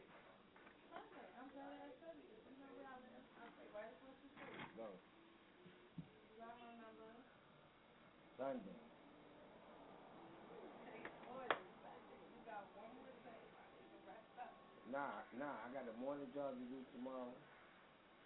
Sunday, 0.88 1.28
I'm 1.36 1.50
glad 1.52 1.76
I 1.76 1.92
said 2.00 2.16
it. 2.16 2.40
You 2.48 2.56
know 2.56 2.72
where 2.80 2.88
I 2.88 2.96
live? 3.04 3.24
I 3.36 3.46
stay 3.52 3.68
right 3.76 3.92
across 3.92 4.16
the. 4.24 4.32
No. 4.80 4.88
You. 5.60 5.68
Sunday. 8.40 8.80
Hey, 10.88 11.04
boy, 11.28 11.44
it's 11.52 11.84
Sunday. 11.84 12.32
Nah, 14.88 15.20
nah, 15.36 15.68
I 15.68 15.68
got 15.76 15.84
a 15.84 15.96
morning 16.00 16.32
job 16.32 16.56
to 16.56 16.64
do 16.72 16.80
tomorrow. 16.96 17.36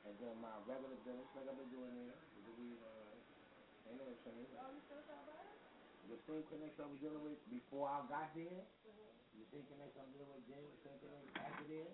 And 0.05 0.13
then 0.21 0.37
my 0.41 0.53
regular 0.69 0.97
business, 1.01 1.25
like 1.33 1.49
I've 1.49 1.57
been 1.57 1.73
doing 1.73 1.93
there, 1.97 2.17
the 3.97 3.99
ain't 3.99 4.07
no 4.07 4.15
change. 4.23 4.47
Oh, 4.55 4.69
you 4.71 4.79
still 4.87 5.01
sell 5.03 5.21
bud? 5.27 5.47
The 6.07 6.17
same 6.27 6.43
connection 6.47 6.81
I 6.83 6.87
was 6.87 6.99
dealing 6.99 7.21
with 7.23 7.37
before 7.51 7.87
I 7.87 8.01
got 8.07 8.31
there, 8.33 8.63
Mm-hmm. 8.87 9.11
the 9.37 9.45
same 9.51 9.65
connection 9.67 10.01
I'm 10.01 10.11
dealing 10.11 10.31
with 10.31 10.47
then, 10.47 10.63
the 10.63 10.79
same 10.83 10.97
connection 10.99 11.31
after 11.39 11.63
there. 11.67 11.91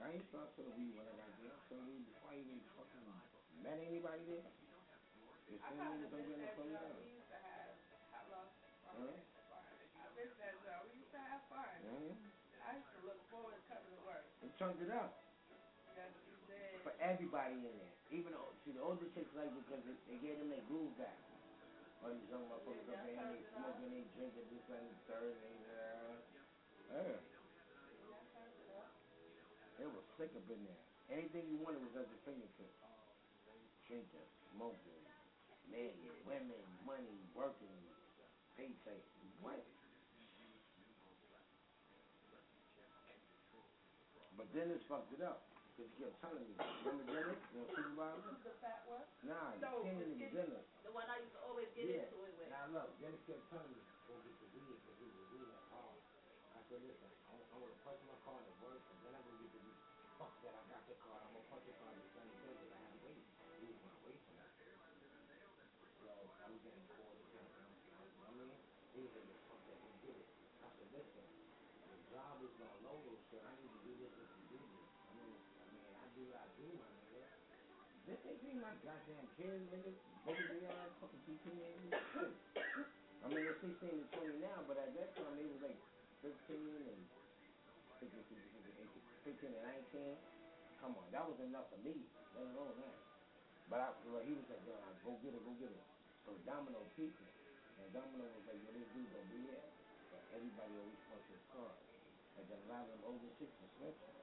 I 0.00 0.10
ain't 0.18 0.26
start 0.28 0.50
selling 0.56 0.74
weed 0.76 0.92
when 0.96 1.06
I 1.06 1.14
got 1.14 1.30
there. 1.38 1.52
I 1.52 1.58
sold 1.68 1.86
weed 1.86 2.02
before 2.04 2.30
I 2.32 2.36
even 2.40 2.60
fucking 2.76 3.06
met 3.62 3.78
anybody 3.78 4.24
there. 4.24 4.48
The 5.48 5.58
same 5.68 5.78
niggas 5.78 6.12
I'm 6.12 6.24
miss 6.24 6.26
getting 6.26 6.50
from 6.56 6.68
job. 6.72 6.80
now. 6.82 6.96
We 7.00 7.10
used 7.12 7.28
to 7.28 7.38
have, 7.38 7.72
hello, 8.10 8.48
Huh? 8.84 9.14
I 10.02 10.08
miss 10.16 10.30
that 10.38 10.54
job. 10.62 10.84
We 10.90 10.98
used 10.98 11.12
to 11.12 11.18
have 11.20 11.40
fun. 11.48 11.78
I 12.62 12.72
used 12.78 12.90
to 12.94 13.00
look 13.04 13.18
forward 13.28 13.54
to 13.54 13.60
coming 13.70 13.90
to 13.92 14.00
work. 14.00 14.24
Chunked 14.58 14.80
it 14.80 14.90
up 14.90 15.12
Yes, 15.94 16.10
you 16.26 16.36
did. 16.46 16.80
for 16.82 16.92
everybody 16.98 17.54
in 17.54 17.76
there. 17.78 18.01
Even 18.12 18.36
see, 18.60 18.76
the 18.76 18.84
older 18.84 19.08
chicks 19.16 19.32
like 19.32 19.48
because 19.56 19.80
it, 19.88 19.96
it 20.04 20.20
gave 20.20 20.36
them 20.36 20.52
their 20.52 20.60
groove 20.68 20.92
back. 21.00 21.16
All 22.04 22.12
these 22.12 22.28
young 22.28 22.44
motherfuckers 22.44 22.84
up 22.92 23.00
there, 23.08 23.16
they 23.16 23.40
smoking, 23.56 23.88
they 23.88 24.04
drinking 24.12 24.46
this 24.52 24.68
and 24.68 24.84
the 24.84 25.00
third, 25.08 25.32
and 25.32 25.56
they, 25.64 25.80
uh. 26.92 27.16
It 29.80 29.88
was 29.88 30.04
sick 30.20 30.28
up 30.36 30.44
in 30.52 30.60
there. 30.60 30.82
Anything 31.08 31.48
you 31.48 31.56
wanted 31.64 31.80
was 31.80 31.96
at 31.96 32.04
your 32.04 32.20
fingertips. 32.28 32.84
Drinking, 33.88 34.28
smoking, 34.52 35.02
men, 35.72 35.96
women, 36.28 36.62
money, 36.84 37.16
working, 37.32 37.80
paycheck. 38.60 39.00
What? 39.40 39.64
But 44.36 44.52
Dennis 44.52 44.84
fucked 44.84 45.16
it 45.16 45.24
up. 45.24 45.51
He 45.80 45.88
kept 45.98 46.14
telling 46.20 46.44
me, 46.46 46.54
remember 46.84 47.04
Dennis, 47.08 47.40
your 47.56 47.64
supervisor? 47.72 48.36
The 48.44 48.54
fat 48.60 48.84
one? 48.86 49.02
Nah, 49.24 49.56
No, 49.58 49.82
the 49.82 49.90
skinny 49.96 50.20
nigga 50.20 50.36
Dennis. 50.52 50.66
The 50.84 50.92
one 50.92 51.08
I 51.08 51.16
used 51.24 51.32
to 51.32 51.40
always 51.48 51.68
get 51.72 51.88
yeah. 51.88 52.04
into 52.06 52.22
it 52.28 52.34
with. 52.36 52.52
Now 52.52 52.68
look, 52.76 52.92
Dennis 53.00 53.18
kept 53.24 53.40
telling 53.48 53.72
me, 53.72 53.80
go 54.06 54.14
get 54.20 54.36
the 54.36 54.48
weed, 54.52 54.76
because 54.84 54.98
he 55.00 55.08
was 55.08 55.26
weed 55.32 55.48
at 55.48 55.64
home. 55.72 55.96
I 56.52 56.60
said, 56.68 56.80
listen, 56.84 57.08
I'm, 57.32 57.40
I'm 57.56 57.58
going 57.64 57.72
to 57.72 57.80
punch 57.88 58.00
my 58.04 58.18
car 58.22 58.36
in 58.36 58.46
the 58.52 58.56
work, 58.62 58.82
and 58.84 58.96
then 59.00 59.12
I'm 59.16 59.24
going 59.24 59.36
to 59.36 59.42
get 59.42 59.52
the 59.56 59.62
weed. 59.64 59.80
Fuck 60.20 60.32
that, 60.44 60.54
I 60.54 60.62
got 60.68 60.82
the 60.86 60.96
car, 61.02 61.18
I'm 61.24 61.32
going 61.32 61.40
to 61.40 61.50
punch 61.50 61.64
the 61.64 61.74
car 61.80 61.90
in 61.90 61.98
the 61.98 62.08
sunny 62.12 62.34
day, 62.36 62.52
because 62.52 62.72
I 62.72 62.78
had 62.78 62.92
to 62.92 63.00
wait. 63.08 63.24
He 63.58 63.64
was 63.72 63.78
going 63.80 63.96
to 63.96 64.02
wait 64.06 64.20
for 64.28 64.32
that. 64.36 64.50
So 64.52 66.08
I 66.12 66.46
was 66.52 66.60
getting 66.62 66.86
called 66.92 67.16
to 67.16 67.26
him, 67.32 67.48
you 67.48 67.90
know 67.96 68.04
what 68.04 68.28
I 68.28 68.32
mean? 68.36 68.60
He 68.92 69.00
was 69.08 69.12
like, 69.16 69.40
fuck 69.48 69.60
that, 69.72 69.78
go 69.80 69.88
get 70.04 70.16
it. 70.20 70.28
I 70.62 70.68
said, 70.76 70.88
listen, 70.92 71.24
the 71.88 71.96
job 72.12 72.34
is 72.44 72.54
on 72.60 72.76
logo 72.84 73.16
shit, 73.32 73.40
I 73.40 73.52
need 73.56 73.72
to 73.72 73.80
do 73.88 73.92
this, 74.04 74.12
this, 74.12 74.28
and 74.36 74.44
do 74.52 74.60
this. 74.60 74.88
I 75.02 75.10
mean, 75.16 75.32
I 75.32 75.64
mean, 75.72 75.92
I 75.96 76.06
do 76.12 76.22
what 76.28 76.38
I 76.44 76.48
do, 76.60 76.66
my 76.76 76.88
nigga. 76.92 77.24
This 78.06 78.18
ain't 78.26 78.42
be 78.42 78.58
my 78.58 78.74
goddamn 78.82 79.26
kids, 79.38 79.62
nigga. 79.70 79.92
They 80.26 80.66
all 80.66 80.90
fucking 80.98 81.22
15 81.38 81.54
years. 81.54 81.94
I 83.22 83.30
mean, 83.30 83.46
they're 83.46 83.62
16 83.62 83.78
and 83.78 84.10
20 84.10 84.42
now, 84.42 84.58
but 84.66 84.74
at 84.82 84.90
that 84.98 85.14
time, 85.14 85.38
they 85.38 85.46
was 85.46 85.62
like 85.62 85.78
15 86.26 86.34
and 86.34 87.00
15, 88.02 88.18
15, 88.18 88.90
15, 89.30 89.54
15 89.54 89.54
and 89.54 89.66
19. 89.94 90.18
Come 90.82 90.98
on, 90.98 91.06
that 91.14 91.22
was 91.22 91.38
enough 91.46 91.70
for 91.70 91.78
me, 91.86 91.94
let 92.34 92.50
alone 92.50 92.74
that. 92.82 92.98
But 93.70 93.78
I, 93.78 93.88
well, 94.10 94.22
he 94.26 94.34
was 94.34 94.46
like, 94.50 94.62
yo, 94.66 94.74
go 95.06 95.14
get 95.22 95.38
it, 95.38 95.42
go 95.46 95.54
get 95.62 95.70
it. 95.70 95.86
So 96.26 96.34
Domino 96.42 96.82
peeped. 96.98 97.22
And 97.78 97.86
Domino 97.94 98.26
was 98.26 98.44
like, 98.50 98.58
yo, 98.66 98.70
this 98.74 98.90
dude 98.90 99.06
gonna 99.14 99.30
be 99.30 99.46
here. 99.46 99.66
But 100.10 100.22
everybody 100.34 100.74
always 100.74 101.02
wants 101.06 101.26
his 101.30 101.42
car. 101.54 101.70
And 102.38 102.44
then 102.50 102.58
a 102.58 102.66
lot 102.66 102.82
of 102.82 102.90
them 102.90 103.02
older 103.06 103.30
chicks 103.38 103.54
are 103.62 103.70
snitching. 103.78 104.21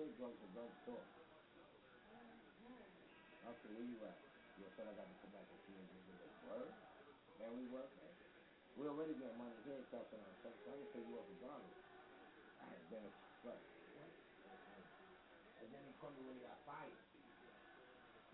Know 0.00 0.08
drunks 0.16 0.40
and 0.40 0.56
don't 0.56 0.72
talk. 0.88 1.04
I 3.44 3.52
said, 3.52 3.68
where 3.76 3.84
you 3.84 4.00
at? 4.00 4.16
Yo, 4.56 4.64
son, 4.72 4.88
I 4.88 4.96
got 4.96 5.04
to 5.04 5.16
come 5.20 5.28
back 5.36 5.44
and 5.44 5.60
see 5.68 5.76
you. 5.76 5.84
Word. 6.48 6.72
Man, 7.36 7.52
we 7.60 7.68
work, 7.68 7.92
man. 8.00 8.08
We 8.80 8.88
already 8.88 9.12
get 9.20 9.36
money 9.36 9.52
here, 9.60 9.76
talking 9.92 10.16
on 10.24 10.32
something. 10.40 10.56
So 10.64 10.72
I'm 10.72 10.80
gonna 10.80 10.96
pay 10.96 11.04
you 11.04 11.20
off 11.20 11.28
regardless. 11.36 11.76
I 12.64 12.72
had 12.72 12.80
been 12.88 13.04
a 13.04 13.12
fuck. 13.44 13.60
And 15.60 15.68
then 15.68 15.84
he 15.84 15.92
told 16.00 16.16
me 16.16 16.24
when 16.24 16.40
he 16.40 16.48
got 16.48 16.56
fired. 16.64 16.96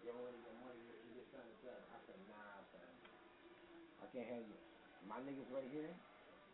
You 0.06 0.14
already 0.14 0.38
get 0.46 0.54
money, 0.62 0.86
you 0.86 1.18
get 1.18 1.26
something 1.34 1.50
to 1.66 1.70
I 1.82 1.98
said, 2.06 2.18
nah, 2.30 2.62
son. 2.70 2.94
I 3.98 4.06
can't 4.14 4.28
have 4.38 4.46
you. 4.46 4.58
My 5.10 5.18
niggas 5.26 5.50
right 5.50 5.66
here, 5.74 5.90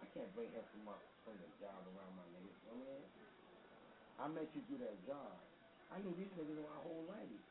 I 0.01 0.09
can't 0.16 0.32
bring 0.32 0.48
him 0.56 0.64
from 0.72 0.89
my 0.89 0.97
from 1.20 1.36
the 1.36 1.52
job 1.60 1.84
around 1.84 2.16
my 2.16 2.24
niggas. 2.32 2.56
You 2.64 2.72
know 2.72 2.80
what 2.80 2.97
I 2.97 2.97
mean? 2.97 3.41
I 4.20 4.28
met 4.28 4.48
you 4.52 4.62
do 4.68 4.76
that 4.82 4.97
job. 5.06 5.36
I 5.93 6.01
knew 6.01 6.12
these 6.16 6.32
niggas 6.36 6.56
my 6.56 6.80
whole 6.84 7.05
life. 7.09 7.43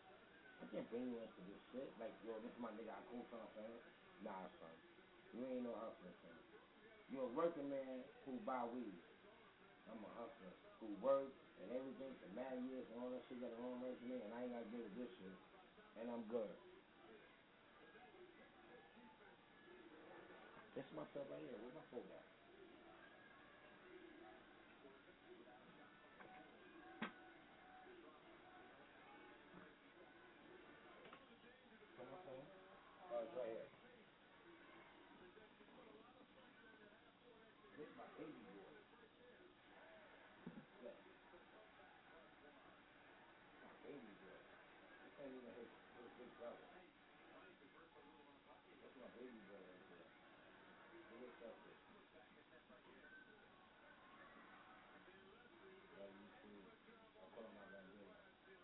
I 0.62 0.66
can't 0.70 0.88
bring 0.90 1.10
you 1.10 1.18
into 1.18 1.42
this 1.50 1.62
shit. 1.74 1.90
Like, 1.98 2.14
yo, 2.26 2.38
this 2.42 2.54
is 2.54 2.62
my 2.62 2.70
nigga 2.78 2.94
I 2.94 3.02
for 3.10 3.46
him. 3.58 3.74
Nah, 4.26 4.46
son. 4.62 4.76
You 5.34 5.46
ain't 5.50 5.66
no 5.66 5.74
hustler, 5.78 6.14
son. 6.22 6.38
You're 7.10 7.26
a 7.28 7.34
working 7.34 7.70
man 7.70 8.06
who 8.26 8.38
buy 8.46 8.64
weed. 8.70 8.98
I'm 9.90 10.00
a 10.02 10.12
hustler 10.22 10.54
who 10.80 10.88
work 11.02 11.34
and 11.62 11.70
everything 11.74 12.14
for 12.22 12.30
mad 12.38 12.62
years 12.70 12.86
and 12.94 13.02
all 13.02 13.10
that 13.12 13.22
shit 13.28 13.42
got 13.42 13.52
a 13.52 13.60
wrong 13.62 13.82
resume 13.84 14.22
and 14.22 14.32
I 14.32 14.46
ain't 14.48 14.54
got 14.54 14.64
to 14.64 14.70
deal 14.72 14.86
with 14.86 14.96
this 14.96 15.12
shit. 15.20 15.38
And 16.00 16.08
I'm 16.10 16.24
good. 16.32 16.56
This 20.76 20.86
is 20.88 20.94
my 20.96 21.04
stuff 21.12 21.28
right 21.28 21.42
here. 21.44 21.58
Where's 21.60 21.76
my 21.76 21.84
phone 21.92 22.08
at? 22.16 22.26
Come 31.98 32.08
on, 32.08 32.22
phone. 32.26 32.48
Oh, 33.12 33.22
it's 33.24 33.36
right 33.36 33.52
here. 33.52 33.68
This 37.78 37.88
is 37.90 37.96
my 37.98 38.08
baby 38.18 38.42
boy. 38.48 38.72
Look. 40.82 40.98
My 43.62 43.74
baby 43.86 44.12
boy. 44.22 44.40
This 45.04 45.14
ain't 45.22 45.36
even 45.36 45.54
his, 45.60 45.72
his 46.00 46.12
big 46.18 46.32
brother. 46.40 46.68
That's 48.82 48.98
my 48.98 49.10
baby 49.20 49.42
boy 49.50 49.62
right 49.62 49.86
there. 49.92 50.08
He 51.12 51.16
looks 51.22 51.42
up 51.46 51.56
there. 51.66 51.80
Like 55.98 56.14
you 56.18 56.30
see, 56.42 56.60
I 57.22 57.26
told 57.34 57.46
him 57.46 57.56
I 57.62 57.66
got 57.70 57.86
do 57.94 58.02
it. 58.02 58.16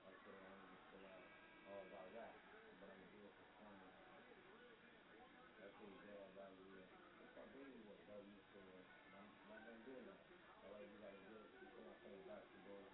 I 0.08 0.12
said 0.14 0.36
I 0.38 0.48
wanted 0.48 0.70
to 0.74 0.80
chill 0.90 1.06
out. 1.06 1.26
All 1.68 1.84
about 1.90 2.08
rap, 2.18 2.34
but 2.82 2.88
I'm 2.90 2.98
gonna 2.98 3.14
do 3.14 3.22
it 3.28 3.34
for 3.38 3.48
fun. 3.62 3.76
That's 5.58 5.76
what 5.78 5.90
he 5.92 5.98
did 6.08 6.18
about 6.34 6.52
it. 6.54 6.66
Yeah. 6.66 6.88
That's 7.22 7.34
my 7.38 7.46
baby 7.54 7.78
boy. 7.86 7.98
That 8.08 8.22
you 8.26 8.40
say, 8.56 8.66
I'm 9.14 9.28
not 9.52 9.62
gonna 9.68 9.84
do 9.86 9.94
that. 10.08 10.20
All 10.64 10.72
right, 10.74 10.88
you 10.88 10.98
gotta 11.04 11.22
do 11.28 11.36
it. 11.38 11.50
You 11.62 11.68
come 11.76 11.86
out 11.92 11.98
playing 12.02 12.24
basketball. 12.26 12.86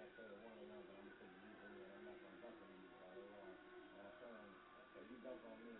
We 0.00 0.08
not 0.08 0.32
one 0.40 0.56
on 0.56 0.64
one, 0.64 0.80
I'm 0.96 1.12
you 1.12 1.52
you, 1.76 1.84
I'm 1.92 2.08
not 2.08 2.16
gonna 2.24 2.40
you. 2.72 2.88
Right, 3.04 3.20
and 3.20 4.00
I 4.00 4.08
him, 4.32 4.48
if 4.96 5.04
you 5.12 5.20
duck 5.20 5.44
on 5.44 5.60
me, 5.60 5.76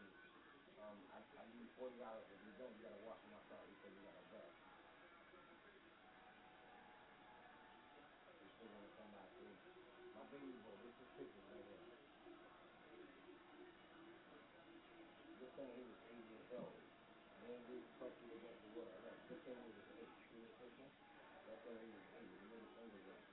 um, 0.77 1.01
I 1.09 1.25
I 1.41 1.49
give 1.49 1.65
you 1.65 1.73
forty 1.81 1.97
dollars. 1.97 2.29
If 2.29 2.37
you 2.45 2.53
don't, 2.61 2.69
you 2.77 2.85
gotta 2.85 3.01
wash 3.01 3.17
my 3.33 3.41
car. 3.49 3.65
Said 3.81 3.97
you 3.97 4.05
gotta 4.05 4.21
bet. 4.29 4.53
You 8.45 8.49
still 8.61 8.69
gonna 8.69 8.93
come 8.93 9.09
back 9.09 9.33
to 9.41 9.49
my 10.13 10.25
baby 10.37 10.53
boy. 10.69 10.77
This 10.85 11.01
is 11.01 11.09
pictures 11.17 11.49
right. 11.57 11.81
This 15.41 15.49
thing 15.57 15.73
he 15.81 15.89
was 15.89 15.97
eight 16.13 16.29
years 16.29 16.53
old. 16.61 16.77
And 16.77 17.49
then 17.49 17.61
we 17.73 17.81
fucked 17.97 18.21
you 18.21 18.37
the 18.37 18.69
world. 18.77 19.01
This 19.01 19.41
thing 19.49 19.57
he 19.65 19.73
was 19.73 19.89
eight. 19.97 20.13
Picture? 20.61 20.93
Eight. 22.21 22.29
He 22.37 22.45
made 22.53 22.61
his 22.61 22.73
fingers 22.77 23.09
up. 23.09 23.25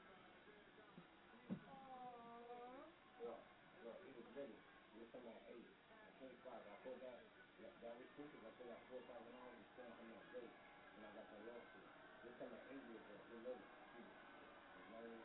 Look, 3.17 3.41
look, 3.81 3.97
he 4.05 4.11
was 4.13 4.29
little. 4.37 4.61
He 4.93 5.01
was 5.01 5.09
something 5.09 5.33
like 5.33 5.41
eight. 5.49 5.65
I 5.65 6.11
think 6.21 6.37
five. 6.45 6.61
I 6.61 6.75
pulled 6.85 7.01
that. 7.01 7.17
That, 7.57 7.73
that 7.81 7.93
was 7.97 8.05
stupid. 8.17 8.41
I 8.41 8.51
paid 8.57 8.65
like 8.73 8.81
four 8.89 8.97
thousand 9.05 9.29
dollars 9.29 9.61
to 9.61 9.65
stand 9.77 9.93
on 9.93 10.09
that 10.09 10.25
date, 10.33 10.49
and 10.49 11.05
I 11.05 11.09
got 11.13 11.29
the 11.29 11.37
lawsuit. 11.45 11.85
This 12.25 12.33
time 12.41 12.49
at 12.49 12.65
eight 12.73 12.81
years 12.89 13.05
old. 13.13 13.21
Little. 13.29 13.61
He 13.93 14.01
was 14.01 14.89
nose, 14.89 15.21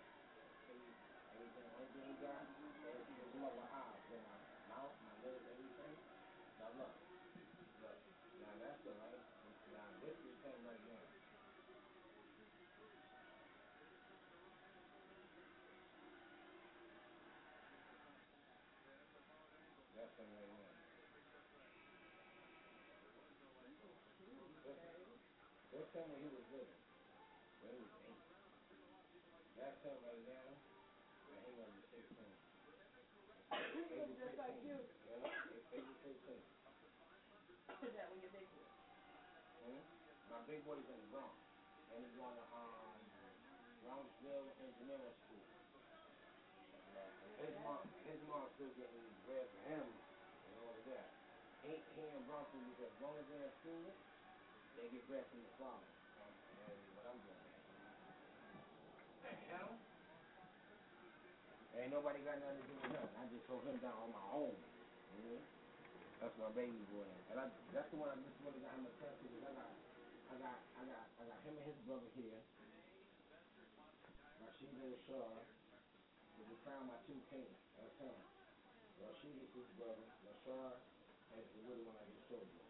face, 0.69 1.01
everything. 1.33 1.73
Only 1.73 1.89
thing 1.89 2.05
he 2.05 2.17
got 2.21 2.45
was 2.85 3.01
he 3.09 3.17
was 3.17 3.33
with 3.33 3.73
eyes. 3.73 3.97
Then 4.13 4.21
my 4.29 4.37
mouth, 4.77 4.93
my 5.09 5.15
nose, 5.25 5.41
everything. 5.41 5.97
Now 6.61 6.69
look, 6.77 6.93
look. 7.81 7.97
Now 8.45 8.61
that's 8.61 8.81
the 8.85 8.93
right. 8.93 9.25
Now 9.73 9.89
this 10.05 10.17
is 10.29 10.37
him 10.45 10.61
right 10.69 10.85
now. 10.85 11.01
That's 19.97 20.13
him 20.21 20.29
right 20.37 20.53
now. 20.53 20.73
This, 25.73 25.89
when 26.09 26.19
he 26.19 26.29
was 26.29 26.45
little. 26.51 26.77
When 27.61 27.71
he 27.73 27.79
was 27.79 27.93
eight. 28.07 28.21
That's 29.55 29.79
him 29.83 29.97
right 30.03 30.23
now. 30.27 30.57
And 31.31 31.39
he 31.47 31.53
gonna 31.53 31.81
sixteen. 31.91 32.35
He 33.73 33.95
looks 33.95 34.17
just 34.17 34.37
like 34.37 34.57
you. 34.63 34.87
Yeah, 35.05 35.29
age 35.73 35.93
fifteen. 36.03 36.43
That 37.93 38.09
when 38.09 38.21
you're 38.21 38.31
big 38.31 38.47
boy. 38.51 38.69
Hmm? 39.63 39.83
My 40.29 40.39
big 40.41 40.65
boy's 40.65 40.87
in 40.89 40.99
the 40.99 41.07
Bronx. 41.07 41.35
And 41.91 42.01
he's 42.01 42.15
going 42.15 42.35
to 42.35 42.45
um 42.53 42.99
Brownsville 43.83 44.53
Engineering 44.59 45.13
School. 45.27 45.45
His 47.37 47.55
mom 47.59 47.81
his 48.05 48.21
mom 48.23 48.47
still 48.55 48.71
getting 48.71 49.03
bread 49.25 49.47
for 49.51 49.61
him 49.69 49.87
and 50.47 50.55
all 50.59 50.75
of 50.77 50.85
that. 50.85 51.09
Ain't 51.65 51.83
here 51.95 52.11
in 52.11 52.23
Brooklyn 52.23 52.63
because 52.71 52.91
as 52.93 53.01
long 53.01 53.17
as 53.19 53.27
they're 53.27 53.45
in 53.45 53.51
school, 53.61 53.95
they 54.77 54.89
get 54.89 55.07
bread 55.07 55.25
from 55.31 55.43
the 55.43 55.51
father. 55.59 55.87
And, 56.17 56.35
and 56.71 56.79
what 56.95 57.07
I'm 57.07 57.19
doing. 57.21 57.39
The 59.23 59.31
hell? 59.31 59.79
Ain't 61.83 61.91
nobody 61.91 62.23
got 62.23 62.39
nothing 62.39 62.63
to 62.63 62.67
do 62.71 62.79
with 62.79 62.95
him. 62.95 63.11
I 63.19 63.27
just 63.27 63.43
throw 63.51 63.59
him 63.67 63.75
down 63.83 63.99
on 64.07 64.15
my 64.15 64.27
own. 64.39 64.55
You 64.55 65.35
know? 65.35 65.43
That's 66.23 66.39
my 66.39 66.55
baby 66.55 66.79
boy. 66.95 67.11
And 67.27 67.43
I, 67.43 67.51
that's 67.75 67.91
the 67.91 67.99
one 67.99 68.07
I 68.07 68.15
just 68.23 68.39
really 68.39 68.63
got 68.63 68.79
him 68.79 68.87
attached 68.87 69.19
to 69.19 69.27
because 69.27 69.51
I 69.51 69.53
got, 69.59 69.75
I 70.31 70.35
got, 70.39 70.59
I 70.79 70.83
got, 70.87 71.05
I 71.19 71.23
got 71.27 71.39
him 71.43 71.59
and 71.59 71.67
his 71.67 71.75
brother 71.83 72.07
here. 72.15 72.39
Rashida 74.47 74.79
and 74.79 74.95
Shaw. 75.11 75.27
We 76.47 76.55
found 76.63 76.87
my 76.87 77.03
two 77.03 77.19
kings. 77.35 77.59
That's 77.75 77.99
him. 77.99 78.15
Rashid 79.03 79.35
is 79.43 79.51
his 79.51 79.67
brother. 79.75 80.07
Rashad 80.23 80.79
is 81.35 81.51
the 81.51 81.63
little 81.67 81.83
one 81.83 81.99
I 81.99 82.07
just 82.15 82.31
showed 82.31 82.47
you. 82.47 82.63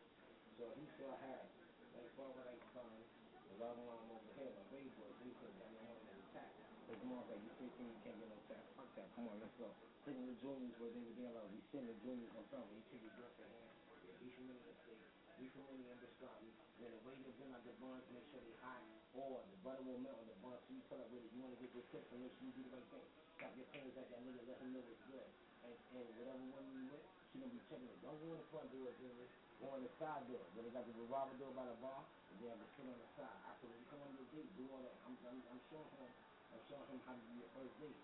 So 0.56 0.72
he 0.72 0.88
still 0.96 1.12
has. 1.20 1.44
They 1.92 2.08
father 2.16 2.48
like 2.48 2.64
son. 2.72 2.88
The 2.88 3.60
other 3.60 3.84
one 3.84 3.92
I'm 3.92 4.16
over 4.16 4.32
here, 4.40 4.56
my 4.56 4.64
baby 4.72 4.88
boy, 4.96 5.12
he 5.20 5.36
said, 5.36 5.52
"Daddy, 5.60 5.76
I 5.76 5.84
want 5.84 6.00
to 6.00 6.16
attack." 6.32 6.48
His 6.88 7.52
like, 7.78 7.92
"You 7.92 8.00
can't 8.04 8.18
get 8.20 8.28
no 8.28 8.40
tax. 8.48 8.62
Fuck 8.76 8.90
that. 8.98 9.08
Come 9.16 9.26
on, 9.30 9.36
let's 9.40 9.56
go." 9.56 9.68
Taking 10.02 10.26
the 10.26 10.36
juniors 10.42 10.74
where 10.82 10.90
they 10.90 11.02
were 11.02 11.16
there, 11.16 11.32
like 11.32 11.48
we 11.54 11.60
send 11.70 11.86
the 11.86 11.96
juniors 12.02 12.32
on 12.34 12.44
something. 12.50 12.74
He 12.74 12.82
took 12.90 13.02
his 13.06 13.14
girlfriend 13.14 13.52
hand. 13.54 13.72
He's 14.18 14.34
from 14.34 14.50
State. 14.82 15.02
We 15.38 15.46
from 15.54 15.66
Indian 15.70 15.96
Biscotti. 16.02 16.50
When 16.82 16.90
the 16.90 17.00
waiters 17.06 17.34
bring 17.38 17.50
out 17.54 17.62
the 17.62 17.74
buns, 17.78 18.02
make 18.10 18.26
sure 18.34 18.42
they 18.42 18.58
hot, 18.58 18.82
or 19.14 19.42
the 19.46 19.58
butter 19.62 19.82
will 19.86 20.02
melt 20.02 20.18
on 20.18 20.26
the 20.26 20.38
bun. 20.42 20.58
So 20.66 20.74
you 20.74 20.82
up 20.90 21.06
with 21.14 21.22
it. 21.22 21.30
You 21.30 21.40
want 21.46 21.54
to 21.54 21.60
get 21.62 21.70
your 21.70 21.86
tips 21.94 22.10
and 22.10 22.18
make 22.22 22.34
sure 22.38 22.50
you 22.50 22.54
do 22.58 22.62
the 22.66 22.74
right 22.74 22.88
thing. 22.90 23.06
Stop 23.38 23.52
your 23.58 23.68
fingers 23.74 23.94
at 23.98 24.06
that 24.10 24.20
nigga, 24.22 24.42
let 24.46 24.58
him 24.62 24.70
know 24.74 24.82
it's 24.86 25.02
good. 25.06 25.28
And, 25.62 25.74
and 25.98 26.06
whatever 26.18 26.42
one 26.50 26.66
you 26.74 26.90
with, 26.90 27.06
she 27.30 27.42
gonna 27.42 27.54
be 27.54 27.62
checking 27.70 27.90
it. 27.90 27.98
Don't 28.02 28.18
go 28.18 28.34
in 28.34 28.38
the 28.42 28.48
front 28.50 28.68
door, 28.74 28.90
Jimmy. 28.98 29.26
Go 29.62 29.66
on 29.74 29.80
the 29.82 29.92
side 29.98 30.22
door. 30.26 30.42
Where 30.54 30.62
they 30.66 30.72
got 30.74 30.86
the 30.86 30.94
revolver 30.98 31.34
door 31.38 31.54
by 31.54 31.66
the 31.66 31.78
bar, 31.78 32.02
and 32.02 32.34
they 32.42 32.50
have 32.50 32.58
to 32.58 32.68
sit 32.74 32.86
on 32.86 32.98
the 32.98 33.10
side. 33.18 33.38
I 33.46 33.54
said, 33.58 33.70
when 33.70 33.78
you 33.78 33.86
come 33.90 34.02
on 34.02 34.10
your 34.14 34.26
date, 34.34 34.50
do 34.58 34.64
all 34.70 34.82
that. 34.82 34.94
I'm, 35.06 35.14
I'm, 35.26 35.38
I'm 35.54 35.60
showing 35.70 35.90
him, 35.98 36.10
I'm 36.52 36.60
showing 36.68 36.88
him 36.92 37.00
how 37.08 37.16
to 37.16 37.22
do 37.24 37.32
your 37.40 37.48
first 37.56 37.74
date. 37.80 38.00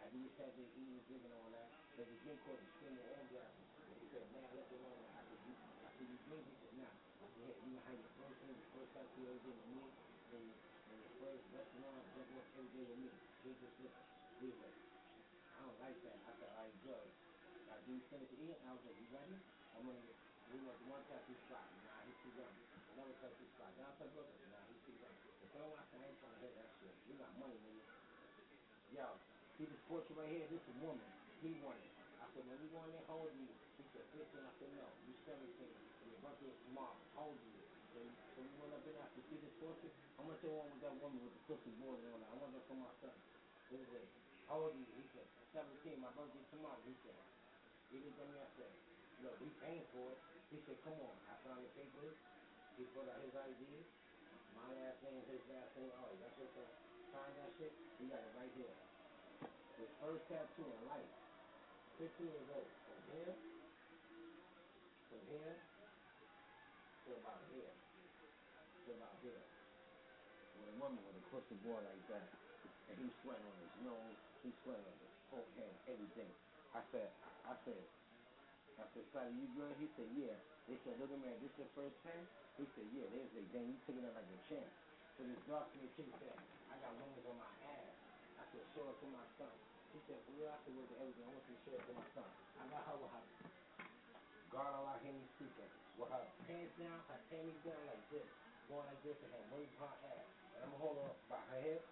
After 0.00 0.16
you 0.16 0.28
sat 0.32 0.50
there 0.56 0.72
eating, 0.72 1.04
drinking, 1.04 1.36
all 1.36 1.52
that, 1.52 1.68
there's 2.00 2.08
a 2.08 2.16
drink 2.24 2.40
called 2.48 2.56
the 2.56 2.68
Screaming 2.80 3.04
Orgasm. 3.04 3.60
He 4.00 4.06
said, 4.08 4.24
man, 4.32 4.48
let 4.56 4.66
the 4.72 4.76
alone. 4.80 5.04
I 5.12 5.20
said, 5.28 5.40
you, 5.44 5.52
I 5.84 5.90
said, 5.92 6.06
you 6.08 6.18
drink? 6.24 6.44
He 6.48 6.56
said, 6.64 6.72
nah. 6.80 6.92
I 6.96 7.26
said, 7.28 7.44
hey, 7.44 7.56
you 7.60 7.70
know 7.76 7.82
how 7.84 7.92
your 7.92 8.12
first 8.16 8.36
thing, 8.40 8.56
your 8.56 8.72
first 8.72 8.90
time 8.96 9.04
to 9.04 9.20
everything 9.28 9.56
with 9.60 9.68
me, 9.76 9.84
and, 10.32 10.46
and 10.48 10.96
your 10.96 11.14
first 11.20 11.44
restaurant, 11.52 12.00
jump 12.16 12.28
off 12.40 12.48
every 12.56 12.72
day 12.72 12.84
with 12.88 13.00
me. 13.04 13.10
Drink. 13.44 13.58
He 14.40 14.48
was 14.48 14.56
like, 14.64 14.76
I 15.52 15.58
don't 15.60 15.78
like 15.84 15.98
that. 16.00 16.16
I 16.24 16.32
said, 16.40 16.50
right, 16.56 16.76
good. 16.80 17.08
Now, 17.68 17.76
do 17.84 17.90
you 17.92 18.02
finish 18.08 18.32
eating? 18.32 18.56
I 18.64 18.72
was 18.72 18.82
like, 18.88 18.96
you 18.96 19.08
ready? 19.12 19.36
I'm 19.76 19.84
gonna 19.84 20.00
we 20.50 20.58
went 20.66 20.74
to 20.82 20.86
one 20.90 21.04
tattoo 21.06 21.36
spot. 21.46 21.62
Nah, 21.86 22.02
he's 22.08 22.18
too 22.26 22.32
young. 22.34 22.50
Another 22.96 23.14
tattoo 23.22 23.46
spot. 23.54 23.70
Down 23.78 23.94
to 24.02 24.04
brother. 24.10 24.34
Nah, 24.50 24.66
he's 24.66 24.82
too 24.82 24.96
young. 24.98 25.14
The 25.14 25.46
third 25.54 25.68
one, 25.70 25.78
I 25.78 25.84
said, 25.86 26.02
I 26.02 26.10
ain't 26.10 26.18
trying 26.18 26.34
to 26.34 26.40
hear 26.42 26.54
that 26.58 26.70
shit. 26.80 26.94
You 27.06 27.14
got 27.22 27.30
money, 27.38 27.54
nigga. 27.62 27.89
Yo, 29.00 29.08
see 29.56 29.64
this 29.64 29.80
portrait 29.88 30.12
right 30.12 30.28
here? 30.28 30.44
This 30.52 30.60
is 30.60 30.76
a 30.76 30.84
woman. 30.84 31.08
He 31.40 31.56
wanted. 31.64 31.88
I 32.20 32.28
said, 32.36 32.44
when 32.44 32.60
we 32.60 32.68
go 32.68 32.84
in 32.84 32.92
there, 32.92 33.00
how 33.08 33.16
old 33.16 33.32
are 33.32 33.40
you? 33.40 33.48
He 33.80 33.84
said, 33.96 34.04
15. 34.12 34.44
I 34.44 34.52
said, 34.60 34.68
no, 34.76 34.84
you 35.08 35.16
17. 35.24 35.40
And 35.40 36.06
your 36.12 36.20
birthday 36.20 36.52
is 36.52 36.60
tomorrow. 36.68 37.00
How 37.16 37.32
old 37.32 37.40
are 37.40 37.48
you? 37.48 37.64
So, 37.96 38.04
so 38.36 38.38
we 38.44 38.52
went 38.60 38.76
up 38.76 38.84
in 38.84 38.92
there. 38.92 39.00
I 39.00 39.08
said, 39.16 39.24
see 39.24 39.40
this 39.40 39.56
portrait? 39.56 39.88
I 39.88 40.28
want 40.28 40.36
the 40.44 40.52
one 40.52 40.68
with 40.68 40.84
that 40.84 40.92
woman 41.00 41.16
with 41.24 41.32
the 41.32 41.42
pussy 41.48 41.72
board 41.80 41.96
on 42.12 42.20
it. 42.20 42.28
I 42.28 42.36
want 42.36 42.52
that 42.52 42.64
for 42.68 42.76
my 42.76 42.92
son. 43.00 43.16
This 43.72 43.80
is 43.80 43.88
it. 43.88 44.04
How 44.52 44.60
old 44.60 44.76
are 44.76 44.84
you? 44.84 44.84
He 44.84 45.04
said, 45.16 45.24
17. 45.56 45.96
My 45.96 46.12
birthday 46.12 46.44
tomorrow. 46.52 46.76
He 46.84 46.92
said, 47.00 47.16
he 47.88 48.04
looked 48.04 48.20
at 48.20 48.28
me. 48.28 48.36
I 48.36 48.52
said, 48.60 48.72
look, 49.24 49.40
we 49.40 49.48
paying 49.64 49.88
for 49.96 50.12
it. 50.12 50.20
He 50.52 50.60
said, 50.68 50.76
come 50.84 51.00
on. 51.00 51.16
I 51.24 51.40
signed 51.40 51.64
the 51.64 51.72
papers. 51.72 52.20
He 52.76 52.84
put 52.92 53.08
out 53.08 53.24
his 53.24 53.32
ID. 53.32 53.64
My 54.52 54.68
last 54.76 55.00
name, 55.08 55.24
his 55.24 55.40
last 55.48 55.72
name. 55.72 55.88
Oh, 55.88 56.12
that's 56.20 56.36
your 56.36 56.52
son. 56.52 56.68
Sign 57.16 57.32
that 57.40 57.48
shit. 57.56 57.72
He 57.96 58.04
got 58.12 58.20
it 58.20 58.36
right 58.36 58.52
here. 58.60 58.89
His 59.80 59.88
first 59.96 60.28
tattoo 60.28 60.68
in 60.68 60.80
life. 60.92 61.08
15 61.96 62.28
years 62.28 62.48
old. 62.52 62.68
From 62.68 63.00
here, 63.16 63.32
from 65.08 65.22
here, 65.32 65.56
to 65.56 67.10
about 67.16 67.40
here. 67.48 67.72
To 68.84 68.88
about 68.92 69.16
here. 69.24 69.40
With 70.60 70.68
a 70.68 70.76
woman 70.84 71.00
with 71.00 71.16
a 71.16 71.24
crystal 71.32 71.56
ball 71.64 71.80
like 71.80 72.04
that. 72.12 72.28
And 72.92 73.00
he's 73.00 73.16
sweating 73.24 73.40
on 73.40 73.56
his 73.56 73.74
nose. 73.80 74.20
He's 74.44 74.56
sweating 74.60 74.84
on 74.84 74.96
his 75.00 75.16
forehead, 75.32 75.72
everything. 75.88 76.28
I 76.76 76.84
said, 76.92 77.08
I 77.48 77.56
said, 77.64 77.80
I 78.76 78.84
said, 78.92 79.04
Sonny, 79.16 79.32
you 79.40 79.48
good? 79.56 79.72
He 79.80 79.88
said, 79.96 80.12
yeah. 80.12 80.36
They 80.68 80.76
said, 80.84 81.00
look 81.00 81.08
at 81.08 81.20
man, 81.24 81.40
this 81.40 81.56
your 81.56 81.72
first 81.72 81.96
pen? 82.04 82.20
He 82.60 82.68
said, 82.76 82.84
yeah. 82.92 83.08
They 83.16 83.24
said, 83.32 83.48
dang, 83.56 83.64
you 83.64 83.80
taking 83.88 84.04
it 84.04 84.12
like 84.12 84.28
a 84.28 84.40
champ. 84.44 84.68
So 85.16 85.24
this 85.24 85.40
dark 85.48 85.72
skinned 85.72 85.88
chick 85.96 86.08
said, 86.20 86.36
I 86.68 86.76
got 86.84 86.92
wounds 87.00 87.24
on 87.24 87.36
my 87.40 87.48
ass. 87.64 87.96
I 88.40 88.44
said, 88.52 88.64
show 88.76 88.84
it 88.88 88.96
to 89.00 89.08
my 89.08 89.24
son. 89.40 89.69
He 89.90 89.98
said? 90.06 90.20
I 90.20 90.56
said, 90.62 90.72
where's 90.74 90.90
the 90.90 90.96
everything? 91.02 91.26
I 91.26 91.34
want 91.34 91.44
you 91.50 91.54
to 91.54 91.62
show 91.66 91.74
it 91.74 91.82
to 91.86 91.92
my 91.94 92.06
son. 92.14 92.30
I 92.58 92.62
got 92.70 92.82
her 92.86 92.96
with 92.98 93.10
her 93.10 93.24
God 94.50 94.70
Allah 94.74 94.98
Henry 95.06 95.26
speaking. 95.38 95.70
With 95.94 96.10
her 96.10 96.26
pants 96.46 96.74
down, 96.74 96.98
her 97.06 97.20
panties 97.30 97.60
down 97.62 97.82
like 97.86 98.02
this. 98.10 98.26
Going 98.66 98.86
like 98.86 99.02
this 99.06 99.18
and 99.22 99.30
her 99.30 99.42
on 99.46 99.62
her 99.62 99.94
ass. 100.10 100.26
And 100.54 100.60
I'm 100.66 100.74
holding 100.78 101.06
her 101.06 101.16
by 101.30 101.38
her 101.54 101.60
hip. 101.62 101.82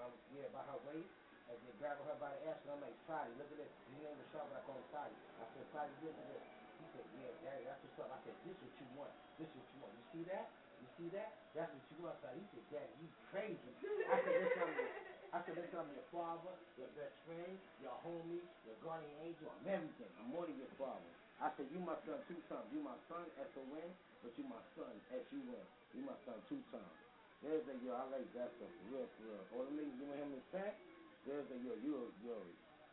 Um, 0.00 0.12
yeah, 0.36 0.48
by 0.52 0.64
her 0.72 0.80
waist. 0.88 1.12
And 1.52 1.56
they 1.68 1.74
grabbing 1.76 2.08
her 2.08 2.16
by 2.16 2.32
the 2.32 2.40
ass, 2.48 2.64
and 2.64 2.72
I'm 2.72 2.80
like, 2.80 2.96
Sadi, 3.04 3.28
look 3.36 3.50
at 3.52 3.58
this. 3.60 3.72
His 3.92 4.00
name 4.00 4.16
was 4.16 4.28
Sharp, 4.32 4.48
but 4.48 4.56
I 4.56 4.62
call 4.64 4.76
him 4.80 4.88
Sadi. 4.88 5.16
I 5.36 5.44
said, 5.52 5.64
Sadi, 5.68 5.92
look 6.00 6.16
at 6.16 6.26
this. 6.32 6.44
He 6.80 6.84
said, 6.96 7.06
yeah, 7.12 7.30
daddy, 7.44 7.64
that's 7.68 7.80
what's 7.84 7.98
up. 8.00 8.08
I 8.08 8.18
said, 8.24 8.36
this 8.44 8.56
what 8.56 8.72
you 8.80 8.88
want. 8.96 9.12
This 9.36 9.50
what 9.52 9.66
you 9.68 9.78
want. 9.84 9.92
You 9.92 10.04
see 10.16 10.24
that? 10.32 10.46
You 10.80 10.88
see 10.96 11.08
that? 11.12 11.30
That's 11.52 11.68
what 11.76 11.84
you 11.92 11.96
want, 12.00 12.16
Sadi. 12.24 12.40
He 12.40 12.48
said, 12.56 12.64
daddy, 12.72 12.94
you 13.04 13.08
crazy. 13.28 13.72
I 14.08 14.16
said, 14.24 14.48
I'm 14.48 14.72
your, 14.72 14.88
I 15.32 15.40
said, 15.48 15.56
listen, 15.56 15.80
I'm 15.80 15.88
your 15.96 16.04
father, 16.12 16.52
your 16.76 16.92
best 16.92 17.16
friend, 17.24 17.56
your 17.80 17.96
homie, 18.04 18.44
your 18.68 18.76
guardian 18.84 19.16
angel. 19.24 19.48
I'm 19.48 19.64
everything. 19.64 20.12
I'm 20.20 20.28
more 20.28 20.44
than 20.44 20.60
your 20.60 20.68
father. 20.76 21.08
I 21.40 21.48
said, 21.56 21.72
you 21.72 21.80
my 21.80 21.96
son 22.04 22.20
two 22.28 22.36
times. 22.52 22.68
You 22.68 22.84
my 22.84 23.00
son, 23.08 23.24
S-O-N, 23.40 23.90
but 24.20 24.36
you 24.36 24.44
my 24.44 24.60
son, 24.76 24.92
S-U-N. 25.08 25.64
You 25.96 26.04
my 26.04 26.20
son 26.28 26.36
two 26.52 26.60
times. 26.68 26.96
There's 27.40 27.64
a, 27.64 27.74
yo, 27.80 27.96
I 27.96 28.04
like 28.12 28.28
that 28.36 28.52
stuff, 28.60 28.70
real, 28.92 29.08
for 29.16 29.24
real. 29.24 29.44
All 29.56 29.64
the 29.64 29.72
niggas 29.72 29.96
giving 29.96 30.20
him 30.20 30.36
his 30.36 30.46
pack, 30.52 30.76
there's 31.24 31.48
a, 31.48 31.56
yo, 31.64 31.80
you, 31.80 32.12
yo. 32.28 32.36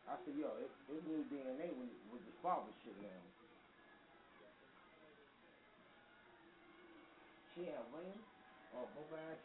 I 0.08 0.16
said, 0.24 0.32
yo, 0.32 0.48
it, 0.64 0.72
it's 0.96 1.04
new 1.04 1.20
DNA 1.28 1.68
with, 1.76 1.92
with 2.08 2.24
the 2.24 2.34
father 2.40 2.72
shit 2.80 2.96
now. 3.04 3.20
She 7.52 7.68
had 7.68 7.84
rings 7.92 8.24
on 8.72 8.88
both 8.96 9.12
of 9.12 9.20
her 9.20 9.36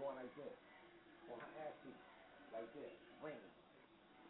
going 0.00 0.16
like 0.16 0.32
this. 0.32 0.56
On 1.28 1.38
her 1.38 1.52
ass 1.62 1.76
cheeks, 1.84 2.11
like 2.52 2.68
this, 2.76 2.92
rings. 3.20 3.52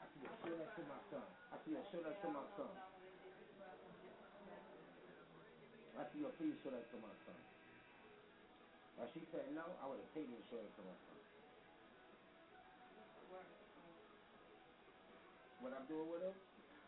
I 0.00 0.04
said, 0.06 0.22
yo, 0.22 0.30
show 0.42 0.54
that 0.56 0.70
to 0.76 0.82
my 0.86 1.00
son. 1.10 1.26
I 1.50 1.56
said, 1.62 1.72
yo, 1.74 1.80
show 1.90 2.00
that 2.02 2.16
to 2.22 2.28
my 2.30 2.44
son. 2.56 2.72
I 5.98 6.02
said, 6.08 6.20
yo, 6.20 6.28
please 6.40 6.56
show 6.62 6.70
that 6.70 6.86
to 6.90 6.96
my 6.98 7.12
son. 7.26 7.38
If 9.02 9.08
she 9.12 9.22
said 9.32 9.50
no, 9.52 9.64
I 9.82 9.86
would 9.88 9.98
have 9.98 10.12
paid 10.14 10.28
the 10.30 10.36
insurance 10.36 10.70
for 10.76 10.82
her. 10.86 10.96
What 15.60 15.72
I'm 15.72 15.86
doing 15.86 16.08
with 16.10 16.22
her? 16.22 16.34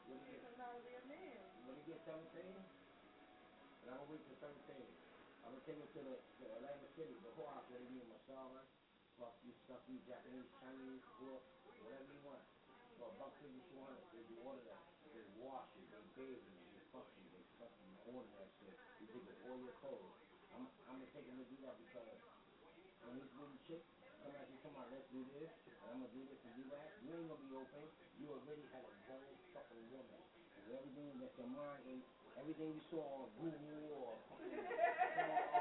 When 0.06 0.18
he 0.18 0.26
He's 0.30 0.42
get, 0.42 0.54
about 0.54 0.74
to 0.74 0.82
be 0.82 0.94
a 0.94 1.04
man. 1.06 1.38
when 1.66 1.74
he 1.78 1.82
get 1.86 2.00
17, 2.04 2.20
and 2.42 3.86
I'm 3.90 3.96
gonna 3.98 4.10
wait 4.10 4.22
till 4.26 4.36
17. 4.36 4.52
I'm 5.46 5.52
gonna 5.54 5.64
take 5.64 5.78
her 5.78 5.86
to 5.86 6.00
the 6.02 6.14
to 6.42 6.44
Atlantic 6.58 6.90
City, 6.96 7.14
the 7.22 7.30
whole 7.38 7.48
house 7.54 7.64
where 7.70 7.78
they 7.78 7.86
be 7.88 8.00
a 8.02 8.08
massage, 8.10 8.66
fuck 9.24 9.40
you, 9.40 9.56
you, 9.88 9.96
Japanese, 10.04 10.44
Chinese, 10.60 11.00
pork, 11.16 11.40
whatever 11.80 12.12
you 12.12 12.20
want. 12.28 12.44
For 13.00 13.08
a 13.08 13.14
buck 13.16 13.32
fifty, 13.40 13.56
two 13.72 13.80
hundred, 13.80 14.04
do 14.12 14.36
all 14.44 14.52
of 14.52 14.64
that. 14.68 14.84
They 15.16 15.24
wash 15.40 15.64
you, 15.80 15.88
they 15.88 16.04
bathe 16.12 16.44
you, 16.44 16.60
they 16.76 16.84
fuck 16.92 17.08
you, 17.16 17.24
they 17.32 17.40
fuck 17.56 17.72
you, 17.80 17.88
order 18.12 18.28
that 18.36 18.52
shit. 18.60 18.76
You 19.00 19.08
take 19.08 19.24
off 19.24 19.40
all 19.48 19.56
your 19.64 19.72
clothes. 19.80 20.12
I'm 20.52 20.68
I'm 20.84 21.00
gonna 21.00 21.08
take 21.16 21.24
him 21.24 21.40
to 21.40 21.48
do 21.48 21.56
that 21.64 21.72
because 21.80 22.20
when 23.08 23.16
these 23.16 23.32
little 23.32 23.56
chicks 23.64 23.88
come 24.20 24.36
at 24.36 24.44
you, 24.44 24.60
come 24.60 24.76
on, 24.76 24.92
let's 24.92 25.08
do 25.08 25.24
this, 25.32 25.48
and 25.80 25.88
I'm 25.88 26.04
gonna 26.04 26.12
do 26.12 26.22
this 26.28 26.40
and 26.44 26.52
do 26.60 26.64
that, 26.76 26.92
you 27.00 27.08
ain't 27.16 27.28
gonna 27.32 27.40
be 27.48 27.56
open. 27.56 27.84
You 28.20 28.28
already 28.28 28.68
had 28.76 28.84
a 28.84 28.92
grown 29.08 29.32
fucking 29.56 29.84
woman. 29.88 30.20
Everything 30.68 31.16
that 31.20 31.32
your 31.40 31.48
mind 31.48 31.80
and 31.88 32.00
everything 32.36 32.76
you 32.76 32.82
saw 32.92 33.24
on 33.24 33.32
Google 33.40 33.88
or 33.88 34.16
fucking, 34.28 35.53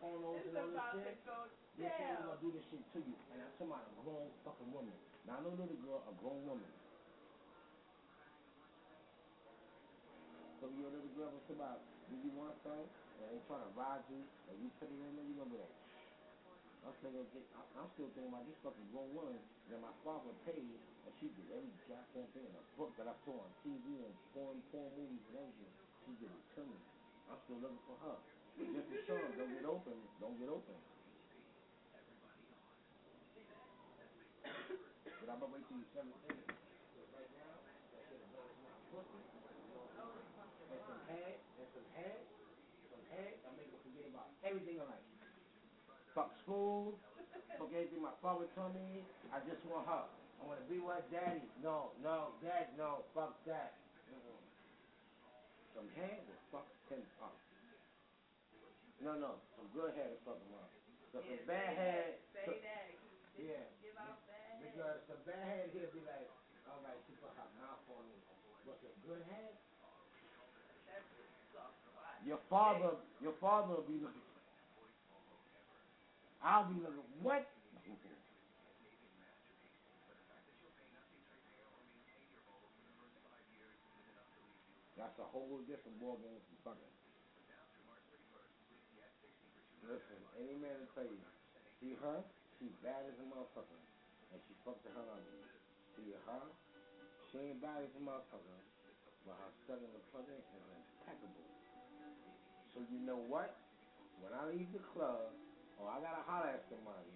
fucking 0.00 0.16
pornos 0.16 0.40
and 0.48 0.56
all 0.56 0.72
this 0.72 0.80
shit, 0.96 1.20
this 1.76 1.92
shit 1.92 2.08
down. 2.08 2.24
gonna 2.24 2.40
do 2.40 2.48
this 2.56 2.64
shit 2.72 2.80
to 2.96 2.98
you. 3.04 3.16
And 3.32 3.44
I'm 3.44 3.52
talking 3.60 3.68
about 3.68 3.84
a 3.84 3.92
grown 4.00 4.28
fucking 4.44 4.70
woman. 4.72 4.96
Not 5.28 5.44
no 5.44 5.52
little 5.52 5.80
girl, 5.84 6.00
a 6.08 6.12
grown 6.24 6.40
woman. 6.48 6.72
So 10.60 10.68
a 10.68 10.72
little 10.72 11.12
girl, 11.16 11.32
it's 11.36 11.52
about, 11.52 11.80
do 12.08 12.16
you 12.20 12.32
want 12.36 12.56
something? 12.64 12.88
And 13.20 13.26
they 13.32 13.40
trying 13.48 13.64
to 13.64 13.72
ride 13.76 14.04
you, 14.08 14.20
and 14.48 14.56
you 14.60 14.68
put 14.80 14.88
it 14.88 14.96
in 14.96 15.12
there, 15.16 15.24
you 15.24 15.36
gonna 15.36 15.52
be 15.52 15.60
like, 15.60 15.76
I'm 16.80 16.96
still 16.96 17.12
get, 17.12 17.44
I'm 17.76 17.88
still 17.92 18.08
thinking 18.16 18.32
about 18.32 18.48
this 18.48 18.56
fucking 18.64 18.88
grown 18.92 19.12
woman 19.12 19.36
that 19.68 19.80
my 19.84 19.92
father 20.00 20.32
paid, 20.48 20.80
and 21.04 21.12
she 21.20 21.28
did 21.36 21.48
every 21.52 21.76
goddamn 21.84 22.24
thing 22.32 22.48
in 22.48 22.56
a 22.56 22.64
book 22.80 22.96
that 22.96 23.04
I 23.04 23.12
saw 23.28 23.36
on 23.36 23.52
TV 23.60 24.00
and 24.00 24.12
porn, 24.32 24.56
porn 24.72 24.88
movies 24.96 25.20
and 25.28 25.44
everything. 25.44 25.74
She 26.08 26.12
did 26.24 26.32
it 26.32 26.44
to 26.56 26.62
me. 26.64 26.76
I'm 27.28 27.36
still 27.44 27.60
looking 27.60 27.84
for 27.84 27.96
her. 28.08 28.16
Just 28.60 28.92
to 28.92 28.98
show 29.08 29.16
don't 29.40 29.52
get 29.56 29.64
open, 29.64 29.96
don't 30.20 30.36
get 30.36 30.52
open. 30.52 30.76
But 34.44 35.28
I'm 35.32 35.40
gonna 35.40 35.52
wait 35.56 35.64
till 35.64 35.80
you're 35.80 35.88
17. 35.96 36.12
Right 36.12 37.32
now. 37.40 37.56
And 40.70 40.80
some 40.84 41.00
and 41.00 42.20
some 42.92 43.00
some 43.40 43.52
make 43.56 43.72
her 43.72 43.80
forget 43.80 44.04
about 44.12 44.28
everything 44.44 44.76
in 44.76 44.84
life. 44.84 45.08
Fuck 46.12 46.36
school, 46.44 47.00
fuck 47.56 47.72
everything 47.72 48.04
my 48.04 48.12
father 48.20 48.44
told 48.52 48.76
me. 48.76 49.04
I 49.32 49.40
just 49.48 49.64
want 49.64 49.88
her. 49.88 50.04
I 50.04 50.42
want 50.44 50.60
to 50.60 50.68
be 50.68 50.80
with 50.80 51.04
daddy. 51.08 51.44
No, 51.64 51.96
no, 52.04 52.36
dad, 52.44 52.76
no, 52.76 53.04
fuck 53.14 53.40
that. 53.48 53.76
Some 55.76 55.88
head 55.96 56.20
will 56.28 56.42
fuck 56.52 56.68
him 56.88 57.00
up. 57.22 57.36
No, 59.00 59.16
no, 59.16 59.40
some 59.56 59.64
good 59.72 59.96
head 59.96 60.12
will 60.12 60.22
fuck 60.28 60.38
him 60.44 60.52
up. 60.60 60.68
So 61.12 61.24
some 61.24 61.40
bad 61.48 61.72
head. 61.72 62.20
Say 62.36 62.44
so- 62.44 62.52
that. 62.60 62.92
Yeah. 63.40 63.64
Give 63.80 63.96
out 63.96 64.20
bad 64.28 64.60
head. 64.60 64.76
Because 64.76 65.00
some 65.08 65.22
bad 65.24 65.40
head, 65.48 65.72
he'll 65.72 65.88
be 65.96 66.04
like, 66.04 66.28
all 66.68 66.84
right, 66.84 67.00
she 67.08 67.16
put 67.16 67.32
her 67.32 67.48
mouth 67.56 67.80
on 67.88 68.04
me. 68.12 68.20
But 68.68 68.76
some 68.84 68.92
good 69.08 69.24
head, 69.32 69.56
That 70.84 71.00
just 71.16 71.32
sucks. 71.56 71.80
Why? 71.96 72.12
your 72.28 72.40
father, 72.52 72.92
your 73.24 73.32
father 73.40 73.80
will 73.80 73.88
be 73.88 73.96
looking. 74.04 74.28
I'll 76.44 76.68
be 76.68 76.76
looking. 76.84 77.08
What? 77.24 77.48
That's 85.00 85.16
a 85.18 85.24
whole 85.32 85.64
different 85.64 85.96
ball 85.96 86.20
game 86.20 86.36
from 86.44 86.76
fucking. 86.76 86.99
Listen, 89.90 90.22
any 90.38 90.54
man 90.54 90.70
will 90.78 90.92
tell 90.94 91.02
you, 91.02 91.18
see 91.82 91.98
her, 91.98 92.22
she's 92.54 92.70
bad 92.78 93.02
as 93.10 93.18
a 93.18 93.26
motherfucker, 93.26 93.82
and 94.30 94.38
she 94.46 94.54
fucked 94.62 94.86
of 94.86 94.94
me. 94.94 95.34
See 95.98 96.14
her, 96.14 96.46
she 97.26 97.50
ain't 97.50 97.58
bad 97.58 97.82
as 97.82 97.90
a 97.98 98.02
motherfucker, 98.06 98.54
but 99.26 99.34
her 99.34 99.50
son 99.66 99.82
in 99.82 99.90
the 99.90 100.02
is 100.30 100.46
impeccable. 100.46 101.42
So 102.70 102.86
you 102.86 103.02
know 103.02 103.18
what? 103.18 103.58
When 104.22 104.30
I 104.30 104.46
leave 104.54 104.70
the 104.70 104.78
club, 104.94 105.34
or 105.74 105.90
I 105.90 105.98
gotta 105.98 106.22
holler 106.22 106.54
at 106.54 106.62
somebody, 106.70 107.10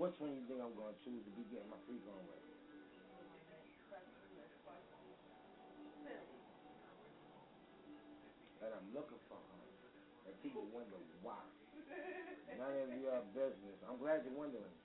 which 0.00 0.16
one 0.16 0.32
you 0.32 0.40
think 0.48 0.64
I'm 0.64 0.72
gonna 0.72 0.96
choose 1.04 1.20
to 1.20 1.32
be 1.36 1.44
getting 1.52 1.68
my 1.68 1.76
freak 1.84 2.00
on 2.08 2.24
with? 2.32 2.44
And 8.64 8.72
I'm 8.72 8.88
looking 8.96 9.20
for 9.28 9.36
her. 9.36 9.64
And 10.24 10.32
people 10.40 10.64
wonder 10.72 10.96
why. 11.20 11.44
None 12.58 12.76
of 12.82 12.90
your 13.00 13.20
business. 13.34 13.78
I'm 13.88 13.98
glad 13.98 14.22
you're 14.24 14.38
wondering. 14.38 14.76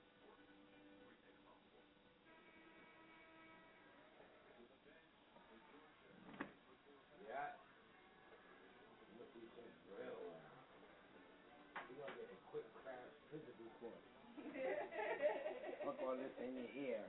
All 16.12 16.18
this 16.18 16.36
in 16.44 16.52
your 16.52 16.68
ear. 16.76 17.00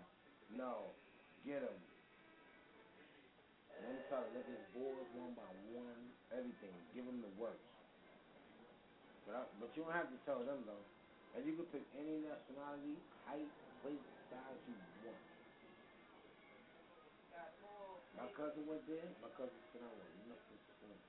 No. 0.56 0.96
Get 1.44 1.60
him. 1.60 1.78
Let 3.76 3.90
him 3.90 4.00
try 4.08 4.24
to 4.24 4.32
boards 4.72 5.12
one 5.12 5.36
by 5.36 5.50
one, 5.76 6.08
everything. 6.32 6.72
Give 6.96 7.04
the 7.04 7.34
works. 7.36 7.73
But, 9.26 9.34
I, 9.40 9.42
but 9.60 9.70
you 9.76 9.84
don't 9.88 9.96
have 9.96 10.12
to 10.12 10.20
tell 10.28 10.44
them 10.44 10.64
though. 10.68 10.86
And 11.34 11.42
you 11.48 11.58
can 11.58 11.66
pick 11.74 11.86
any 11.98 12.22
nationality, 12.22 13.00
height, 13.26 13.50
weight, 13.82 14.04
size 14.30 14.62
you 14.70 14.76
want. 15.08 15.24
My 18.14 18.30
cousin 18.38 18.64
went 18.70 18.86
there. 18.86 19.10
My 19.26 19.32
cousin 19.34 19.58
said 19.74 19.82
I 19.82 19.90
want 19.90 20.14
nothing 20.30 20.60
slim. 20.78 21.00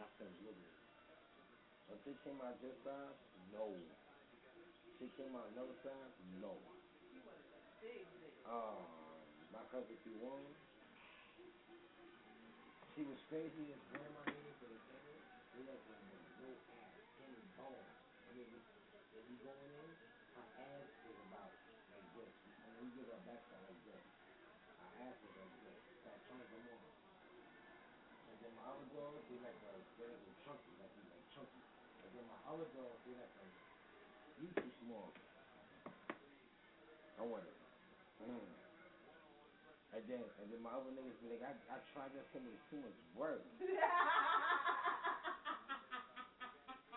Nothing 0.00 0.32
little. 0.42 0.72
If 1.92 2.00
they 2.08 2.16
came 2.24 2.40
out 2.40 2.56
your 2.64 2.72
size, 2.80 3.20
no. 3.52 3.68
She 4.96 5.10
came 5.20 5.36
out 5.36 5.52
another 5.52 5.76
size, 5.84 6.14
no. 6.40 6.56
Um, 8.48 8.80
my 9.52 9.62
cousin 9.68 9.92
P1, 10.02 10.42
she 12.96 13.02
was 13.04 13.20
crazy 13.28 13.64
as 13.70 13.80
grandma 13.92 14.22
lady 14.24 14.52
for 14.56 14.72
the 14.72 14.80
family. 14.88 15.20
She 15.52 15.60
had 15.68 15.78
like 15.90 16.06
no 16.40 16.50
ass, 16.80 16.96
skinny 17.12 17.42
I 18.42 18.44
mean, 18.44 18.64
if 19.14 19.22
going 19.38 19.70
in, 19.70 19.94
her 20.34 20.46
ass 20.58 20.90
is 21.06 21.14
about 21.18 21.54
like 21.94 22.10
this. 22.10 22.34
Then 22.64 22.74
you 22.74 22.90
give 22.90 23.06
her 23.06 23.18
backside 23.22 23.62
like 23.62 23.78
this. 23.84 24.02
Her 24.78 24.90
ass 24.98 25.14
is 25.22 25.30
like 25.36 25.54
this. 25.62 25.78
That 26.02 26.18
turns 26.26 26.48
them 26.50 26.66
on. 26.66 26.90
And 28.26 28.40
then 28.40 28.52
my 28.54 28.62
other 28.66 28.84
dog, 28.90 29.22
they 29.28 29.38
like 29.38 29.62
like 29.62 29.86
they 29.96 30.06
like 30.06 30.24
them 30.24 30.34
chunky, 30.42 30.74
like 30.74 30.90
they 30.94 31.02
like 31.06 31.22
chunky. 31.30 31.62
And 32.02 32.12
then 32.12 32.26
my 32.26 32.38
other 32.44 32.66
dog, 32.66 32.98
they 33.04 33.14
like 33.14 33.30
like 33.38 33.54
you 34.36 34.50
too 34.58 34.70
small. 34.82 35.14
I 37.18 37.22
want 37.22 37.46
it. 37.46 37.54
Mm. 38.18 38.50
And 39.92 40.06
then 40.08 40.24
and 40.38 40.50
then 40.50 40.60
my 40.60 40.70
other 40.70 40.90
niggas 40.90 41.20
be 41.20 41.28
like, 41.28 41.42
I 41.42 41.54
I 41.70 41.78
tried 41.92 42.12
that 42.14 42.26
but 42.32 42.42
it's 42.42 42.64
too 42.70 42.78
much 42.80 42.98
work. 43.14 43.44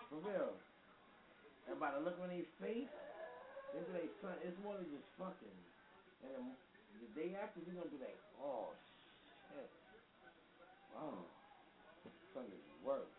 For 0.08 0.18
real. 0.18 0.58
And 1.66 1.78
by 1.82 1.90
the 1.94 2.00
look 2.02 2.14
on 2.22 2.30
their 2.30 2.46
face, 2.62 2.90
they 3.74 3.80
be 3.82 3.92
like, 3.92 4.12
son, 4.22 4.38
it's 4.46 4.56
more 4.62 4.78
than 4.78 4.86
just 4.88 5.06
fucking. 5.18 5.58
And 6.22 6.30
then 6.30 6.44
the 7.02 7.08
day 7.18 7.34
after, 7.34 7.60
we 7.66 7.74
gonna 7.74 7.90
be 7.90 7.98
like, 7.98 8.18
oh 8.38 8.70
shit. 9.50 9.70
Oh, 10.94 11.26
son 12.32 12.46
is 12.48 12.64
work. 12.86 13.10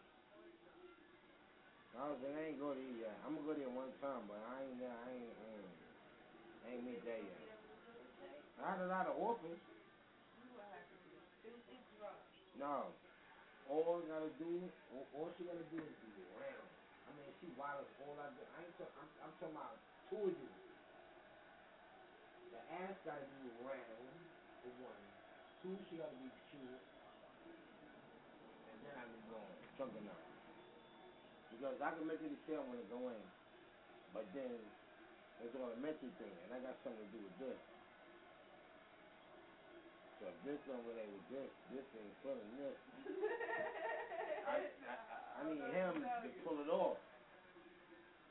I 1.98 2.14
was 2.14 2.22
like, 2.22 2.38
I 2.38 2.54
ain't 2.54 2.62
go 2.62 2.78
there 2.78 2.94
yet. 3.02 3.18
I'm 3.26 3.34
gonna 3.36 3.48
go 3.50 3.54
there 3.58 3.74
one 3.74 3.90
time, 3.98 4.30
but 4.30 4.38
I 4.38 4.70
ain't 4.70 4.78
there. 4.78 4.94
I 4.94 5.08
ain't, 5.18 5.34
I 5.34 5.48
ain't, 5.58 5.74
I 6.62 6.66
ain't 6.78 6.84
meet 6.86 7.02
that 7.04 7.22
yet. 7.26 7.42
I 8.62 8.78
had 8.78 8.82
a 8.86 8.90
lot 8.90 9.10
of 9.10 9.18
offers. 9.18 9.62
No. 12.58 12.90
All 13.70 14.02
I 14.02 14.10
gotta 14.10 14.32
do, 14.40 14.62
all, 14.94 15.06
all 15.14 15.30
she 15.38 15.44
gotta 15.44 15.66
do 15.74 15.78
is 15.78 15.98
be 16.02 16.24
round. 16.38 16.67
Mean, 17.38 17.54
she 17.54 17.62
all 17.62 18.18
I 18.18 18.34
do. 18.34 18.42
I 18.58 18.66
ain't 18.66 18.74
talk, 18.82 18.90
I'm, 18.98 19.10
I'm 19.22 19.34
talking 19.38 19.54
about 19.54 19.78
two 20.10 20.26
of 20.26 20.34
you. 20.34 20.50
The 22.50 22.62
ass 22.82 22.98
gotta 23.06 23.26
be 23.30 23.54
round, 23.62 24.18
for 24.66 24.74
one. 24.82 25.04
Two, 25.62 25.78
she 25.86 26.02
gotta 26.02 26.18
be 26.18 26.34
cute. 26.50 26.82
And 28.74 28.78
then 28.82 28.94
I 28.98 29.06
can 29.06 29.22
go 29.30 29.38
on, 29.38 29.54
chunking 29.78 30.10
up. 30.10 30.22
Because 31.54 31.78
I 31.78 31.90
can 31.94 32.06
mentally 32.10 32.38
say 32.50 32.58
I 32.58 32.64
want 32.66 32.82
to 32.82 32.90
go 32.90 33.02
in, 33.14 33.24
but 34.14 34.26
then 34.34 34.58
it's 35.46 35.54
all 35.58 35.70
a 35.70 35.78
mental 35.78 36.10
thing, 36.18 36.34
and 36.42 36.50
I 36.54 36.58
got 36.62 36.74
something 36.82 37.02
to 37.02 37.10
do 37.14 37.22
with 37.22 37.38
this. 37.38 37.60
So 40.18 40.26
if 40.26 40.38
this 40.42 40.60
don't 40.66 40.82
relate 40.90 41.10
with 41.14 41.28
this, 41.30 41.50
this 41.70 41.86
ain't 42.02 42.18
feeling 42.26 42.52
this. 42.58 42.78
I, 44.50 44.58
I, 44.90 44.94
I 45.38 45.40
need 45.46 45.62
him 45.70 46.02
to 46.02 46.30
pull 46.42 46.58
it 46.62 46.70
off. 46.74 46.98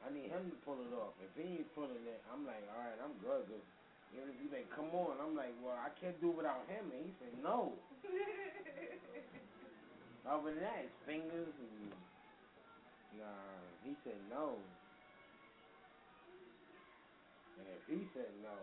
I 0.07 0.15
need 0.15 0.31
him 0.31 0.55
to 0.55 0.59
pull 0.63 0.79
it 0.79 0.95
off. 0.95 1.19
If 1.19 1.35
he 1.35 1.59
ain't 1.59 1.75
pulling 1.75 2.07
it, 2.07 2.23
I'm 2.31 2.47
like, 2.47 2.63
all 2.71 2.79
right, 2.79 2.95
I'm 3.03 3.19
good. 3.19 3.43
Cause 3.51 3.67
even 4.15 4.31
if 4.31 4.39
he 4.39 4.47
like, 4.55 4.71
come 4.71 4.95
on, 4.95 5.19
I'm 5.19 5.35
like, 5.35 5.51
well, 5.59 5.75
I 5.75 5.91
can't 5.99 6.15
do 6.23 6.31
without 6.31 6.63
him. 6.71 6.95
And 6.95 7.03
he 7.03 7.11
said, 7.19 7.35
no. 7.43 7.75
Other 10.31 10.55
than 10.55 10.63
that, 10.63 10.87
his 10.87 10.95
fingers 11.07 11.51
and 11.59 11.91
nah, 13.19 13.59
he 13.83 13.95
said 14.03 14.19
no. 14.31 14.59
And 17.59 17.67
if 17.67 17.83
he 17.87 18.07
said 18.11 18.31
no, 18.43 18.59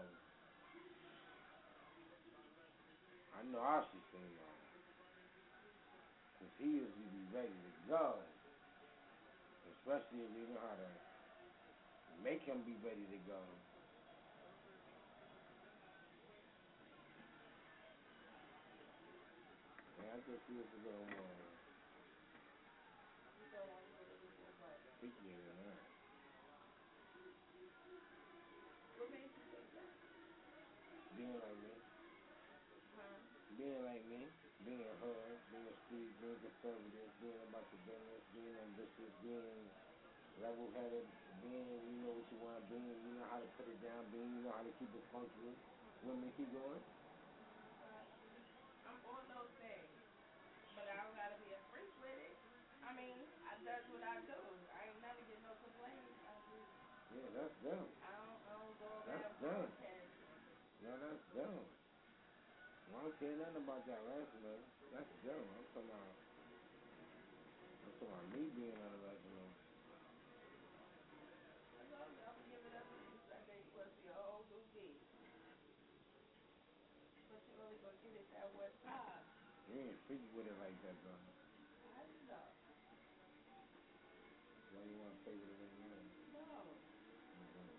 I 3.35 3.47
know 3.47 3.63
I 3.63 3.79
should 3.87 4.05
say 4.11 4.19
no. 4.19 4.47
Cause 6.39 6.51
he 6.59 6.83
usually 6.83 7.09
be 7.15 7.23
ready 7.31 7.47
to 7.47 7.71
go. 7.87 8.19
Especially 9.71 10.23
if 10.23 10.31
you 10.35 10.51
know 10.51 10.59
how 10.59 10.75
to 10.75 11.02
make 12.23 12.39
him 12.47 12.63
be 12.63 12.71
ready 12.79 13.03
to 13.11 13.19
go. 13.27 13.35
And 19.99 20.07
I 20.07 20.15
just 20.23 20.39
feel 20.47 20.63
a 20.63 20.79
little 20.87 21.03
more 21.19 21.35
freakier 25.03 25.35
than 25.35 25.57
that. 25.67 25.83
What 29.03 29.11
made 29.11 29.27
you? 29.27 29.43
Being 31.19 31.35
like 31.35 31.59
me. 31.59 31.75
Huh? 32.95 33.19
Being 33.59 33.83
like 33.83 34.03
me, 34.07 34.23
being 34.63 34.95
hood, 35.03 35.35
being 35.51 35.75
street, 35.91 36.11
being 36.23 36.39
conservative, 36.39 37.11
being 37.19 37.43
about 37.51 37.67
the 37.67 37.79
business, 37.83 38.23
being 38.31 38.55
ambitious, 38.63 39.11
being 39.19 39.82
level 40.41 40.69
headed, 40.73 41.05
being 41.41 41.67
you 41.67 41.97
know 42.01 42.13
what 42.15 42.25
you 42.31 42.37
want, 42.41 42.61
being 42.69 42.87
you 43.05 43.11
know 43.13 43.27
how 43.29 43.37
to 43.37 43.47
put 43.57 43.67
it 43.67 43.77
down, 43.83 44.05
being 44.09 44.29
you 44.33 44.41
know 44.41 44.53
how 44.53 44.63
to 44.63 44.73
keep 44.79 44.89
it 44.93 45.03
me 46.17 46.29
to 46.29 46.35
keep 46.35 46.51
going? 46.51 46.81
I'm 48.83 48.97
all 49.07 49.23
those 49.27 49.51
things, 49.59 49.95
but 50.75 50.87
I 50.87 50.99
don't 50.99 51.15
gotta 51.15 51.35
be 51.39 51.51
a 51.51 51.59
freak 51.71 51.91
with 51.99 52.17
it. 52.17 52.35
I 52.83 52.91
mean, 52.91 53.15
I 53.47 53.55
does 53.63 53.83
what 53.87 54.03
I 54.03 54.19
do. 54.27 54.35
I 54.75 54.91
ain't 54.91 54.99
never 54.99 55.21
get 55.23 55.39
no 55.39 55.55
complaints. 55.63 56.19
I 56.27 56.35
just, 56.51 56.67
Yeah, 57.15 57.27
that's 57.31 57.55
them. 57.63 57.85
I 58.03 58.11
don't, 58.11 58.37
I 58.43 58.51
don't 58.59 58.75
go 58.75 58.91
That's 59.07 59.23
around 59.23 59.39
them. 59.39 59.67
broadcasting. 59.71 60.35
No, 60.83 60.91
that's 60.99 61.23
them. 61.31 61.63
I 62.93 63.01
don't 63.01 63.15
care 63.17 63.35
nothing 63.39 63.63
about 63.63 63.81
that 63.87 64.01
resume. 64.03 64.59
That's 64.91 65.11
them. 65.23 65.43
I'm 65.55 65.65
talking 65.73 65.89
about. 65.89 66.13
I'm 67.83 67.91
talking 67.97 68.11
about 68.11 68.27
me 68.35 68.41
being 68.53 68.75
on 68.77 68.89
the 68.91 68.99
resume. 69.07 69.47
I 71.79 71.83
told 71.89 72.11
you 72.13 72.21
I'm 72.21 72.35
gonna 72.35 72.47
give 72.51 72.63
it 72.63 72.73
up 72.75 72.85
to 72.85 72.99
you 73.01 73.15
Sunday. 73.27 73.57
You 73.63 73.71
gonna 73.73 73.89
see 73.97 74.07
a 74.07 74.13
whole 74.13 74.43
new 74.51 74.61
me. 74.75 74.99
But 77.29 77.39
you 77.49 77.55
only 77.63 77.77
gonna 77.81 77.97
get 78.03 78.13
it 78.13 78.27
that 78.31 78.47
one 78.53 78.71
You 79.73 79.81
ain't 79.81 79.97
freaky 80.05 80.29
with 80.37 80.45
it 80.45 80.53
like 80.61 80.77
that, 80.85 80.93
know. 81.01 81.17
Why 84.69 84.85
you 84.85 85.01
want 85.01 85.17
to 85.17 85.19
play 85.25 85.33
with 85.33 85.49
it 85.49 85.57
anymore? 85.65 85.97
No. 86.29 86.77
Mm-hmm. 87.33 87.73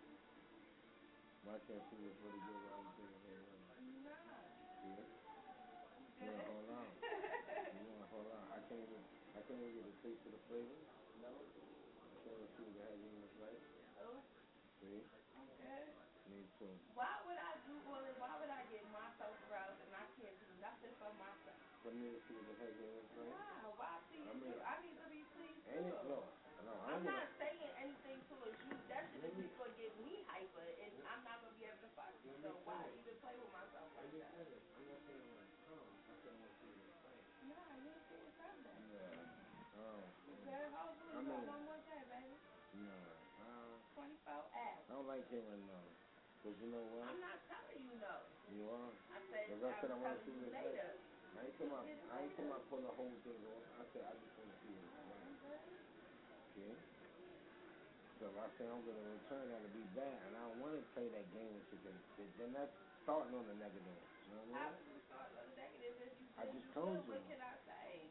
Why 1.47 1.55
can't 1.71 1.87
see 1.87 1.99
what's 2.03 2.19
really 2.19 2.43
good 2.51 2.59
while 2.67 2.83
you 2.83 2.91
think 2.99 3.15
it's 3.15 3.23
really 3.31 3.47
good? 3.47 3.63
I'm 3.79 4.03
not. 4.03 4.43
See 4.83 4.91
it? 4.91 5.07
You 6.19 6.35
wanna 6.35 6.51
hold 6.51 6.67
on. 6.67 6.87
You 7.79 7.87
wanna 7.95 8.11
hold 8.11 8.27
on. 8.27 8.45
I 8.51 8.59
can't 8.67 8.83
even, 8.83 9.03
I 9.39 9.41
can't 9.47 9.63
even 9.63 9.75
get 9.79 9.87
a 9.87 9.95
taste 10.03 10.23
of 10.27 10.35
the 10.35 10.43
flavor. 10.51 10.75
No. 11.23 11.31
I 11.31 12.17
can't 12.27 12.35
even 12.43 12.51
see 12.59 12.63
what 12.67 12.75
the 12.75 12.83
heck 12.91 12.99
in 12.99 13.15
this 13.23 13.35
right. 13.39 13.63
Oh, 14.03 14.19
See? 14.83 14.99
okay. 15.39 15.95
Me 16.27 16.43
too. 16.59 16.75
Why 16.95 17.15
would 17.27 17.39
I 17.39 17.55
do 17.67 17.75
all 17.87 18.03
this? 18.03 18.19
Why 18.19 18.35
would 18.39 18.51
I 18.51 18.63
get 18.71 18.83
myself 18.91 19.35
aroused 19.47 19.79
and 19.79 19.95
I 19.95 20.07
can't 20.19 20.35
do 20.43 20.49
nothing 20.59 20.93
for 20.99 21.11
myself? 21.19 21.65
For 21.85 21.93
me 21.93 22.17
to 22.17 22.21
see 22.25 22.41
heck 22.57 22.81
in 22.81 22.89
this 22.97 23.13
right. 23.13 23.29
Why? 23.29 23.77
Why 23.77 24.01
I 24.01 24.33
mean- 24.41 24.41
you? 24.41 24.57
I 24.57 24.75
need 24.81 24.97
to 24.97 25.07
be 25.13 25.21
pleased 25.37 25.61
too. 25.69 25.85
No. 25.85 26.25
No, 26.65 26.73
I 26.81 26.97
I'm 26.97 27.05
not 27.05 27.29
saying 27.37 27.61
anything 27.77 28.25
towards 28.33 28.57
you. 28.65 28.73
That 28.89 29.05
shit 29.13 29.21
is 29.21 29.37
just 29.37 29.53
gonna 29.61 29.77
get 29.77 29.93
me 30.01 30.25
hyper, 30.25 30.65
and 30.65 30.93
I'm 31.05 31.21
not 31.29 31.45
gonna 31.45 31.53
be 31.61 31.69
able 31.69 31.85
to 31.85 31.91
fuck 31.93 32.09
you. 32.25 32.33
So 32.41 32.57
why 32.65 32.89
even 32.89 33.21
play 33.21 33.37
with 33.37 33.53
myself 33.53 33.93
like 34.01 34.09
that? 34.17 34.33
I'm 34.33 34.89
not 34.89 34.97
saying 35.05 35.29
when 35.29 35.45
it 35.45 35.61
comes. 35.69 35.93
I 36.09 36.17
said 36.25 36.33
I 36.33 36.41
want 36.41 36.49
to 36.49 36.57
see 36.57 36.73
what 36.73 36.89
it's 36.89 37.05
like. 37.05 37.53
Nah, 37.53 37.69
see 37.85 38.17
it 38.17 38.33
Sunday. 38.33 38.81
Yeah. 38.89 39.77
Oh. 39.77 40.01
Okay, 40.41 40.65
hopefully 40.73 41.13
I 41.13 41.21
you 41.21 41.29
got 41.29 41.37
mean- 41.37 41.53
one 41.53 41.63
more 41.69 41.81
baby. 41.85 42.33
No. 42.81 42.97
Uh, 43.45 43.77
24 43.93 44.33
hours. 44.33 44.89
I 44.89 44.93
don't 44.97 45.05
like 45.05 45.29
hearing 45.29 45.69
no. 45.69 45.81
Cause 46.41 46.57
you 46.65 46.69
know 46.73 46.85
what? 46.97 47.13
I'm 47.13 47.21
not 47.21 47.45
telling 47.45 47.77
you 47.85 47.93
no. 48.01 48.17
You 48.57 48.65
are. 48.73 48.89
I 49.13 49.21
said 49.29 49.53
I 49.53 49.73
said 49.85 49.93
I 49.93 49.97
I'm 49.97 50.01
want 50.01 50.17
to 50.17 50.33
telling 50.33 50.41
you 50.41 50.49
later. 50.49 50.97
like. 50.97 51.04
I 51.45 51.53
ain't 51.53 51.61
talking 51.61 51.77
about. 51.77 51.85
I 51.85 52.17
ain't 52.25 52.33
talking 52.33 52.49
about 52.49 52.65
pulling 52.73 52.89
the 52.89 52.97
whole 52.97 53.13
thing 53.21 53.37
off. 53.53 53.65
I 53.77 53.85
said 53.93 54.01
I 54.09 54.17
just 54.17 54.33
want 54.33 54.49
to 54.49 54.57
see 54.65 54.73
like. 54.73 55.13
Okay. 56.57 56.73
So 58.17 58.33
if 58.33 58.37
I 58.41 58.49
say 58.57 58.65
I'm 58.65 58.81
gonna 58.81 59.05
return, 59.13 59.45
that'll 59.53 59.77
be 59.77 59.85
bad, 59.93 60.25
and 60.25 60.33
I 60.41 60.43
don't 60.49 60.57
want 60.65 60.73
to 60.73 60.81
play 60.97 61.05
that 61.13 61.29
game 61.37 61.53
with 61.53 61.69
you. 61.69 61.85
Then, 61.85 61.97
then 62.41 62.51
that's 62.57 62.73
starting 63.05 63.37
on 63.37 63.45
the 63.45 63.61
negative. 63.61 63.85
You 63.85 64.33
know 64.33 64.57
what 64.57 64.57
I 64.57 64.73
mean? 64.73 64.89
would 64.89 64.89
you 64.89 65.05
on 65.13 65.29
the 65.37 65.53
negative 65.53 66.17
I 66.41 66.49
just 66.49 66.69
told 66.73 66.97
good? 67.05 67.13
What 67.13 67.21
you. 67.21 67.37
can 67.37 67.41
I 67.45 67.55
say? 67.69 68.09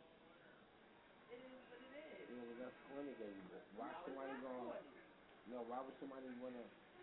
It 1.34 1.41
is 1.41 1.61
what 1.73 1.81
it 1.81 1.89
is. 1.89 2.30
Yeah, 2.30 2.45
but 2.53 2.57
that's 2.61 2.77
corny. 2.85 3.18
Cause 3.18 3.34
why 3.73 3.89
no, 3.89 3.97
somebody 4.05 4.34
gonna? 4.45 4.77
No, 5.49 5.57
why 5.65 5.81
would 5.81 5.97
somebody 5.97 6.30
wanna? 6.38 6.61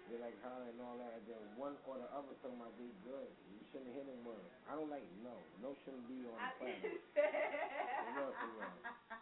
They 0.08 0.16
like 0.18 0.34
holler 0.42 0.66
and 0.68 0.80
all 0.80 0.96
that, 0.98 1.12
and 1.22 1.26
then 1.26 1.42
one 1.54 1.76
or 1.86 1.98
the 1.98 2.08
other 2.10 2.34
talking 2.42 2.58
about 2.58 2.74
they 2.78 2.90
good. 3.04 3.30
You 3.46 3.62
shouldn't 3.70 3.92
hear 3.94 4.02
them 4.02 4.24
words. 4.24 4.50
I 4.66 4.74
don't 4.74 4.90
like 4.90 5.06
no. 5.22 5.34
No 5.60 5.76
shouldn't 5.84 6.06
be 6.08 6.26
on 6.26 6.34
the 6.34 6.40
I 6.42 6.50
platter. 6.58 6.90
For 7.14 8.10
real, 8.16 8.32
for 8.34 8.48
real. 8.58 8.74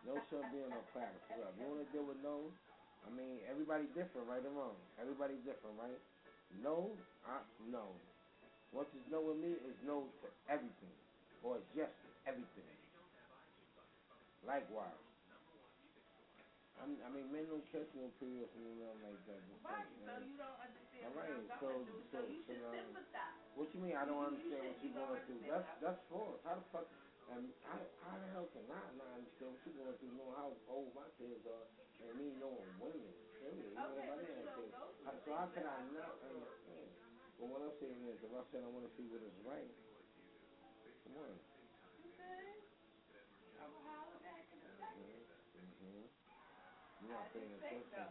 No 0.07 0.21
shouldn't 0.29 0.51
be 0.53 0.63
on 0.63 0.71
the 0.73 0.85
platter. 0.93 1.19
For 1.29 1.35
real. 1.37 1.49
If 1.53 1.59
you 1.59 1.67
wanna 1.67 1.85
deal 1.93 2.05
with 2.05 2.21
no, 2.23 2.53
I 3.07 3.11
mean 3.11 3.41
everybody 3.49 3.85
different, 3.93 4.29
right 4.29 4.45
or 4.45 4.51
wrong. 4.51 4.77
Everybody 5.01 5.35
different, 5.45 5.77
right? 5.79 6.01
No, 6.63 6.97
I 7.27 7.41
no. 7.71 7.93
Once 8.73 8.89
it's 8.95 9.09
no 9.11 9.21
with 9.21 9.37
me, 9.37 9.53
it's 9.65 9.83
no 9.83 10.09
to 10.21 10.29
everything, 10.49 10.97
or 11.43 11.57
it's 11.57 11.69
yes 11.75 11.91
to 12.03 12.09
everything. 12.29 12.77
Likewise. 14.47 15.08
I'm, 16.79 16.95
I 17.03 17.09
mean, 17.11 17.27
men 17.35 17.45
don't 17.51 17.67
catch 17.75 17.91
no 17.99 18.07
periods 18.23 18.51
and 18.55 18.65
nothing 18.79 19.03
like 19.03 19.21
that. 19.27 19.41
Just 19.51 19.63
Right, 19.67 19.83
like, 19.83 20.07
so 20.07 20.13
you 20.23 20.37
don't 20.39 20.61
understand 20.63 21.03
All 21.05 21.13
what 21.19 21.27
I'm 21.27 21.47
so 21.49 21.59
going 21.59 21.85
through, 21.91 22.07
so, 22.09 22.19
so 22.23 22.31
you 22.31 22.41
should 22.47 22.61
now, 22.63 22.71
sympathize. 22.71 23.55
what 23.59 23.67
you 23.75 23.81
mean? 23.83 23.97
I 23.99 24.05
don't 24.07 24.15
You- 24.15 24.23
you 24.23 24.31
understand 24.31 24.63
what 24.63 24.77
should- 24.79 24.95
you're 24.95 24.99
going 24.99 25.23
through. 25.27 25.43
That's 25.51 25.69
that's 25.83 26.03
false. 26.09 26.41
How 26.47 26.55
the 26.59 26.67
fuck? 26.71 26.87
Um, 27.29 27.45
how 27.67 27.77
how 28.01 28.17
the 28.17 28.29
hell 28.33 28.49
can 28.55 28.65
I 28.73 28.81
not 28.97 29.11
understand 29.21 29.53
what 29.53 29.61
you're 29.67 29.77
going 29.85 29.97
through? 30.01 30.15
Knowing 30.17 30.37
how 30.39 30.49
old 30.71 30.95
my 30.97 31.09
kids 31.21 31.45
are 31.45 31.67
and 32.01 32.15
me 32.17 32.33
knowing 32.41 32.71
women. 32.81 33.13
Period. 33.43 33.69
You 33.69 33.77
know, 33.77 33.85
Okay, 33.93 34.09
but 34.09 34.23
you 34.23 34.45
don't 34.49 34.71
go 34.73 34.89
through 34.97 35.05
how- 35.05 35.21
so 35.25 35.31
how 35.35 35.47
can 35.53 35.67
I 35.67 35.77
I 35.77 35.85
not 35.93 36.15
understand? 36.25 36.89
But 37.39 37.47
what 37.53 37.61
I'm 37.63 37.75
saying 37.79 38.01
is, 38.09 38.17
if 38.23 38.33
I 38.33 38.43
said 38.51 38.65
I 38.65 38.69
want 38.73 38.87
to 38.89 38.93
see 38.97 39.07
what 39.13 39.23
is 39.23 39.37
right, 39.45 39.71
come 41.05 41.17
on. 41.23 41.37
Okay? 42.09 42.65
I'm 43.61 43.71
gonna 43.71 43.85
holler 43.93 44.19
back 44.25 44.47
in 44.55 44.59
a 44.59 44.71
second. 44.79 45.21
Mm-hmm. 45.55 46.98
You're 47.09 47.17
not 47.17 47.33
paying 47.33 47.53
attention. 47.57 48.05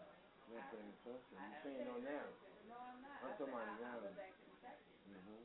You're 0.49 0.57
not 0.57 0.73
paying 0.73 0.89
attention. 0.89 1.33
You're 1.37 1.45
am 1.45 1.61
saying 1.61 1.85
no 1.85 1.95
now. 2.01 2.25
No, 2.65 2.77
I'm 2.81 2.97
not. 3.05 3.21
I'm 3.21 3.37
talking 3.37 3.53
about 3.53 3.69
now. 3.77 3.93
holler 3.93 4.13
back 4.17 4.33
in 4.33 4.49
a 4.49 4.57
second. 4.57 4.89
Mm-hmm. 5.13 5.41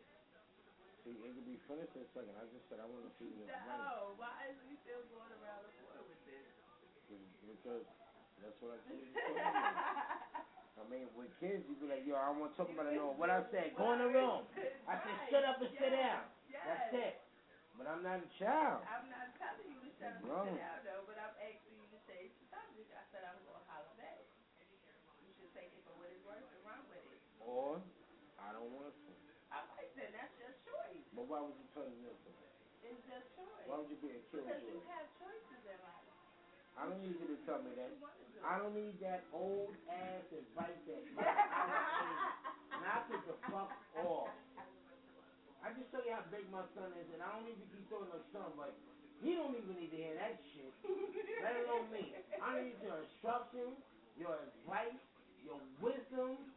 See, 1.05 1.15
it 1.21 1.31
could 1.37 1.45
be 1.45 1.61
finished 1.69 1.93
in 1.93 2.01
a 2.01 2.11
second. 2.17 2.33
I 2.41 2.49
just 2.49 2.65
said 2.73 2.81
I 2.81 2.89
want 2.89 3.05
to 3.05 3.13
see 3.21 3.29
it's. 3.29 3.53
No, 3.53 4.17
why 4.17 4.49
is 4.49 4.57
we 4.65 4.81
still 4.81 5.05
going 5.13 5.37
around 5.37 5.69
the 5.69 5.73
board 5.85 6.01
with 6.09 6.23
this? 6.25 6.49
Because 7.45 7.85
that's 8.41 8.57
what 8.65 8.73
I 8.73 8.79
told 8.89 9.05
you. 9.05 9.13
I 10.81 10.89
mean, 10.89 11.05
with 11.13 11.29
kids, 11.37 11.69
you 11.69 11.77
be 11.77 11.85
like, 11.85 12.09
yo, 12.09 12.17
I 12.17 12.33
don't 12.33 12.41
want 12.41 12.57
to 12.57 12.59
talk 12.59 12.73
about 12.73 12.89
it 12.89 12.97
no 12.97 13.13
more. 13.13 13.21
What 13.21 13.29
I 13.29 13.45
said, 13.53 13.77
go 13.77 13.93
in 13.93 14.01
the 14.01 14.09
room. 14.09 14.49
I 14.89 14.97
said, 14.97 15.17
shut 15.29 15.45
up 15.45 15.61
and 15.61 15.69
sit 15.77 15.93
down. 15.93 16.25
yes. 16.49 16.65
That's 16.65 16.91
it. 16.97 17.15
But 17.79 17.87
I'm 17.87 18.03
not 18.03 18.25
a 18.25 18.31
child. 18.41 18.83
I'm 18.85 19.07
not 19.13 19.31
telling 19.39 19.69
you 19.69 19.79
to 19.79 19.91
shut 20.01 20.17
up 20.17 20.49
and 20.49 20.59
sit 20.59 20.59
down, 20.59 20.81
though, 20.83 21.05
but 21.07 21.17
I'm 21.21 21.35
asking 21.39 21.77
you 21.77 21.87
to 21.93 21.99
change 22.09 22.33
the 22.41 22.47
subject. 22.51 22.89
I 22.93 23.05
said 23.15 23.23
I'm 23.25 23.39
going 23.47 23.57
to 23.57 23.65
holler 23.71 23.95
back. 23.97 24.27
You 25.23 25.31
should 25.39 25.53
take 25.57 25.71
it 25.73 25.83
for 25.87 25.95
what 25.97 26.11
it's 26.11 26.21
worth 26.27 26.43
and 26.43 26.63
run 26.67 26.83
with 26.91 27.05
it. 27.05 27.21
Or 27.45 27.83
I 28.39 28.53
don't 28.53 28.71
want 28.71 28.95
to. 29.07 29.13
All 29.53 29.67
right, 29.77 29.91
then 29.95 30.11
that's 30.17 30.33
your 30.39 30.55
choice. 30.65 31.05
But 31.13 31.29
why 31.29 31.41
would 31.45 31.59
you 31.59 31.69
turn 31.75 31.93
it 31.93 32.01
into? 32.01 32.31
It's 32.83 33.05
your 33.07 33.23
choice. 33.37 33.67
Why 33.67 33.77
would 33.79 33.91
you 33.91 33.99
be 34.01 34.11
a 34.17 34.21
killer? 34.31 34.43
Because 34.49 34.63
you 34.65 34.81
have 34.89 35.07
choices 35.21 35.63
in 35.67 35.79
life. 35.83 36.09
I 36.75 36.83
I 36.83 36.89
don't 36.89 37.01
need 37.05 37.21
you 37.21 37.29
to 37.29 37.39
tell 37.45 37.61
me 37.61 37.71
that. 37.77 37.93
I 38.43 38.57
don't 38.59 38.75
need 38.75 38.99
that 39.05 39.29
old 39.31 39.77
ass 39.87 40.25
advice 40.33 40.81
that 40.89 41.05
knock 42.81 43.07
it 43.13 43.23
the 43.29 43.37
fuck 43.47 43.71
off. 44.03 44.33
I 45.63 45.71
just 45.71 45.93
show 45.95 46.03
you 46.03 46.11
how 46.11 46.27
big 46.27 46.49
my 46.51 46.65
son 46.75 46.91
is, 46.99 47.07
and 47.13 47.23
I 47.23 47.31
don't 47.39 47.47
even 47.47 47.63
keep 47.71 47.87
throwing 47.87 48.11
no 48.11 48.19
son, 48.35 48.51
but 48.59 48.75
he 49.23 49.37
don't 49.39 49.55
even 49.55 49.79
need 49.79 49.95
to 49.95 49.97
hear 50.01 50.15
that 50.19 50.43
shit. 50.51 50.75
Let 51.39 51.55
alone 51.63 51.87
me. 51.93 52.11
I 52.43 52.59
need 52.67 52.83
your 52.83 52.99
instruction, 52.99 53.79
your 54.19 54.35
advice, 54.43 54.99
your 55.39 55.61
wisdom, 55.79 56.51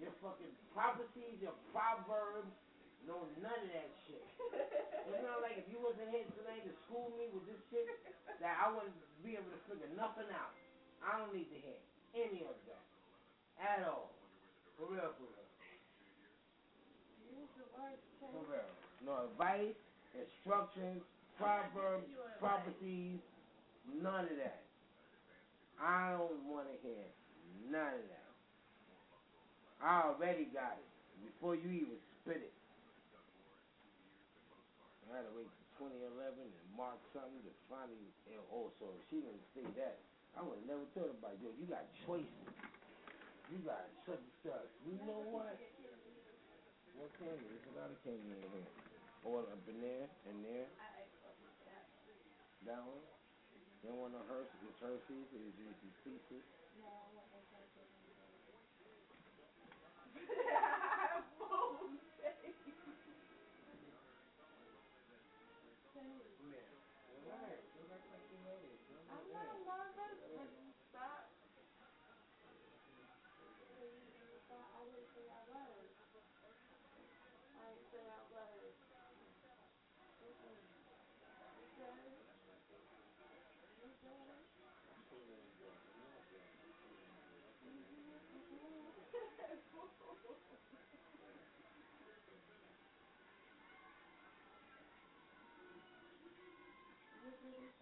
your 0.00 0.16
fucking 0.24 0.50
prophecies, 0.72 1.36
your 1.44 1.54
proverbs. 1.70 2.50
No, 3.08 3.24
none 3.40 3.60
of 3.64 3.70
that 3.72 3.90
shit. 4.04 4.24
It's 5.08 5.24
not 5.24 5.40
like 5.40 5.56
if 5.56 5.68
you 5.72 5.80
wasn't 5.80 6.12
here 6.12 6.28
tonight 6.36 6.64
to 6.68 6.72
school 6.84 7.08
me 7.16 7.32
with 7.32 7.48
this 7.48 7.60
shit, 7.72 7.88
that 8.40 8.56
I 8.60 8.68
wouldn't 8.68 8.96
be 9.24 9.36
able 9.36 9.48
to 9.52 9.60
figure 9.68 9.88
nothing 9.96 10.28
out. 10.32 10.52
I 11.00 11.16
don't 11.16 11.32
need 11.32 11.48
to 11.48 11.58
hear 11.60 11.80
any 12.12 12.44
of 12.44 12.56
that. 12.68 12.84
At 13.60 13.88
all. 13.88 14.12
For 14.76 14.88
real, 14.88 15.12
for 15.16 15.28
real. 15.28 15.48
For 18.20 18.44
real. 18.48 18.68
No 19.04 19.32
advice, 19.32 19.76
instructions, 20.12 21.00
proverbs, 21.40 22.08
prophecies, 22.38 23.20
none 24.00 24.28
of 24.28 24.36
that. 24.36 24.60
I 25.80 26.12
don't 26.20 26.44
want 26.44 26.68
to 26.68 26.76
hear 26.84 27.08
none 27.72 27.96
of 27.96 28.04
that. 28.12 28.19
I 29.80 30.12
already 30.12 30.44
got 30.52 30.76
it 30.76 30.88
before 31.24 31.56
you 31.56 31.68
even 31.72 31.96
spit 32.20 32.44
it. 32.44 32.54
I 35.10 35.18
had 35.18 35.26
to 35.26 35.34
wait 35.34 35.50
till 35.80 35.90
2011 35.90 36.38
and 36.38 36.66
mark 36.78 37.00
something 37.10 37.42
to 37.42 37.52
finally. 37.66 38.12
and 38.30 38.38
Also, 38.54 38.86
if 38.94 39.02
she 39.10 39.18
didn't 39.18 39.42
say 39.56 39.66
that, 39.80 39.98
I 40.38 40.46
would 40.46 40.62
have 40.62 40.68
never 40.70 40.86
thought 40.94 41.10
about 41.10 41.34
yo. 41.42 41.50
You 41.58 41.66
got 41.66 41.82
choices. 42.06 42.46
You 43.50 43.58
got 43.66 43.82
such 44.06 44.22
and 44.22 44.36
such. 44.46 44.70
You 44.86 44.94
know 45.02 45.26
what? 45.34 45.58
What 46.94 47.10
candy? 47.18 47.42
There's 47.42 47.66
a 47.66 47.74
lot 47.74 47.90
of 47.90 47.98
candy 48.06 48.22
in 48.22 48.38
here. 48.54 48.70
All 49.26 49.42
up 49.42 49.64
in 49.66 49.82
there, 49.82 50.06
and 50.30 50.38
there. 50.46 50.70
That 52.68 52.80
one. 52.86 53.02
Then 53.82 53.96
one 53.96 54.12
of 54.14 54.22
hers 54.30 54.46
is 54.62 54.76
Hershey's. 54.78 55.28
Is 55.34 55.50
Reese's 55.58 55.96
Pieces 56.06 56.44
yeah. 60.36 60.68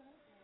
Okay. 0.01 0.38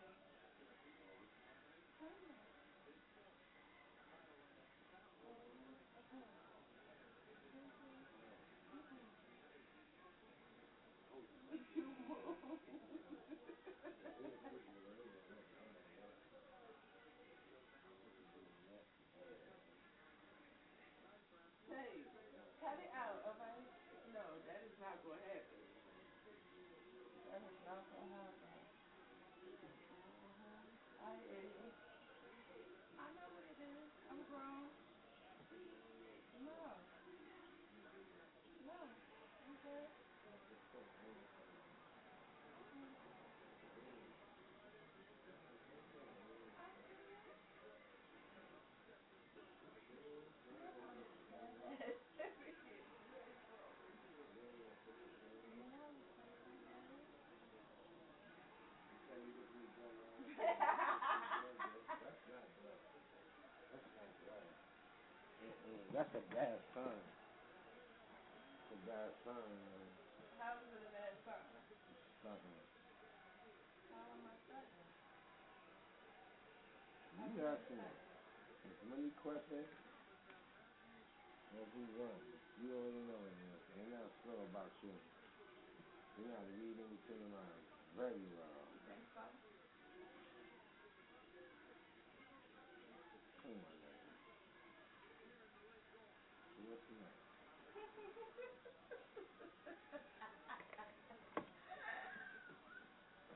Mm-mm, 65.64 65.92
That's 65.92 66.14
a 66.14 66.20
bad 66.34 66.58
sign. 66.74 67.02
It's 68.60 68.72
a 68.72 68.86
bad 68.88 69.10
sign, 69.24 69.34
man. 69.34 69.86
How 70.38 70.52
is 70.60 70.68
it 70.72 70.82
a 70.82 70.90
bad 70.92 71.12
sign? 71.24 71.48
Something. 72.22 72.58
How 73.90 74.12
am 74.12 74.26
I 74.26 74.34
stuttering? 74.44 74.90
You 77.16 77.40
asking 77.46 77.78
as 77.80 78.76
many 78.90 79.10
questions 79.22 79.66
as 81.56 81.66
we 81.74 81.84
want. 81.96 82.20
You 82.60 82.68
already 82.74 83.00
know 83.06 83.20
it, 83.24 83.34
man. 83.40 83.58
They're 83.76 83.98
not 83.98 84.10
slow 84.22 84.38
about 84.50 84.70
you. 84.82 84.94
You 86.18 86.24
know 86.26 86.34
how 86.34 86.42
to 86.42 86.52
read 86.58 86.76
in 86.78 86.88
between 86.90 87.30
the 87.30 87.44
very 87.96 88.24
well. 88.34 88.60
You 88.72 88.80
think 88.86 89.04
so? 89.14 89.22
Come 93.42 93.52
on, 93.52 93.74
man. 93.82 94.14
What's 96.66 96.88
next? 96.90 97.24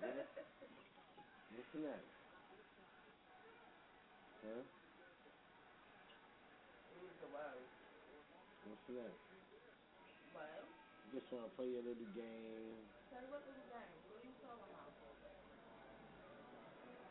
What? 0.00 1.57
What's 1.69 1.85
next? 1.85 2.09
Huh? 4.43 4.62
Use 6.97 7.12
the. 7.20 7.27
What's 8.65 8.89
next? 8.89 9.20
Well, 10.32 10.65
Just 11.12 11.31
want 11.31 11.45
to 11.45 11.51
play 11.57 11.69
a 11.77 11.82
little 11.85 12.09
game. 12.16 12.89
say 13.11 13.20
what 13.28 13.45
little 13.45 13.65
game? 13.69 13.93
What 14.09 14.20
are 14.20 14.24
you 14.24 14.32
talking 14.40 14.65
about? 14.65 14.93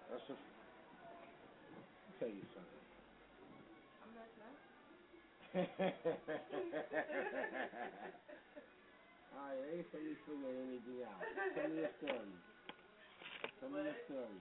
That's 0.09 0.25
just 0.27 0.39
tell 2.19 2.29
you 2.29 2.41
something. 2.53 2.81
I'm 4.01 4.09
listening. 4.15 4.57
Alright, 9.37 9.59
I 9.61 9.77
ain't 9.77 9.91
say 9.91 10.01
you 10.01 10.15
figure 10.25 10.49
anything 10.65 11.03
out. 11.03 11.21
Tell 11.53 11.67
me 11.69 11.83
a 11.83 11.89
story. 12.01 12.56
Tell 13.59 13.69
me 13.69 13.87
a 13.87 13.93
What? 13.93 14.05
story. 14.05 14.39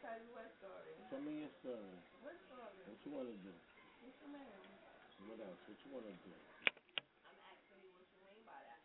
Tell 0.00 0.16
you 0.18 0.30
what 0.32 0.48
story? 0.56 0.96
Tell 1.10 1.20
me 1.20 1.42
a 1.44 1.48
story. 1.60 1.98
What 2.20 2.36
story? 2.46 2.86
What 2.86 2.98
you 3.04 3.12
wanna 3.12 3.32
do? 3.42 3.52
What 4.00 4.12
you 4.20 4.26
mean? 4.28 4.78
What 5.26 5.38
else? 5.40 5.58
What 5.66 5.76
you 5.84 5.90
wanna 5.92 6.12
do? 6.24 6.32
I'm 7.24 7.38
asking 7.40 7.80
you 7.82 7.92
what 7.92 8.04
you 8.14 8.20
mean 8.20 8.42
by 8.44 8.60
that. 8.62 8.80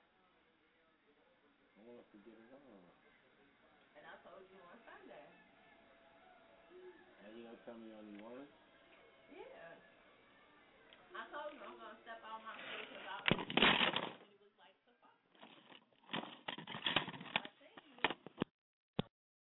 I 1.78 1.82
want 1.82 2.00
us 2.00 2.06
to 2.12 2.18
get 2.18 2.34
involved. 2.34 2.94
And 3.96 4.06
I 4.06 4.16
told 4.18 4.48
you 4.50 4.62
on 4.62 4.78
Sunday. 4.84 5.32
And 7.24 7.36
you 7.36 7.44
gonna 7.44 7.58
tell 7.66 7.76
me 7.76 7.92
only 7.94 8.14
once? 8.22 8.50
Yeah. 9.30 9.76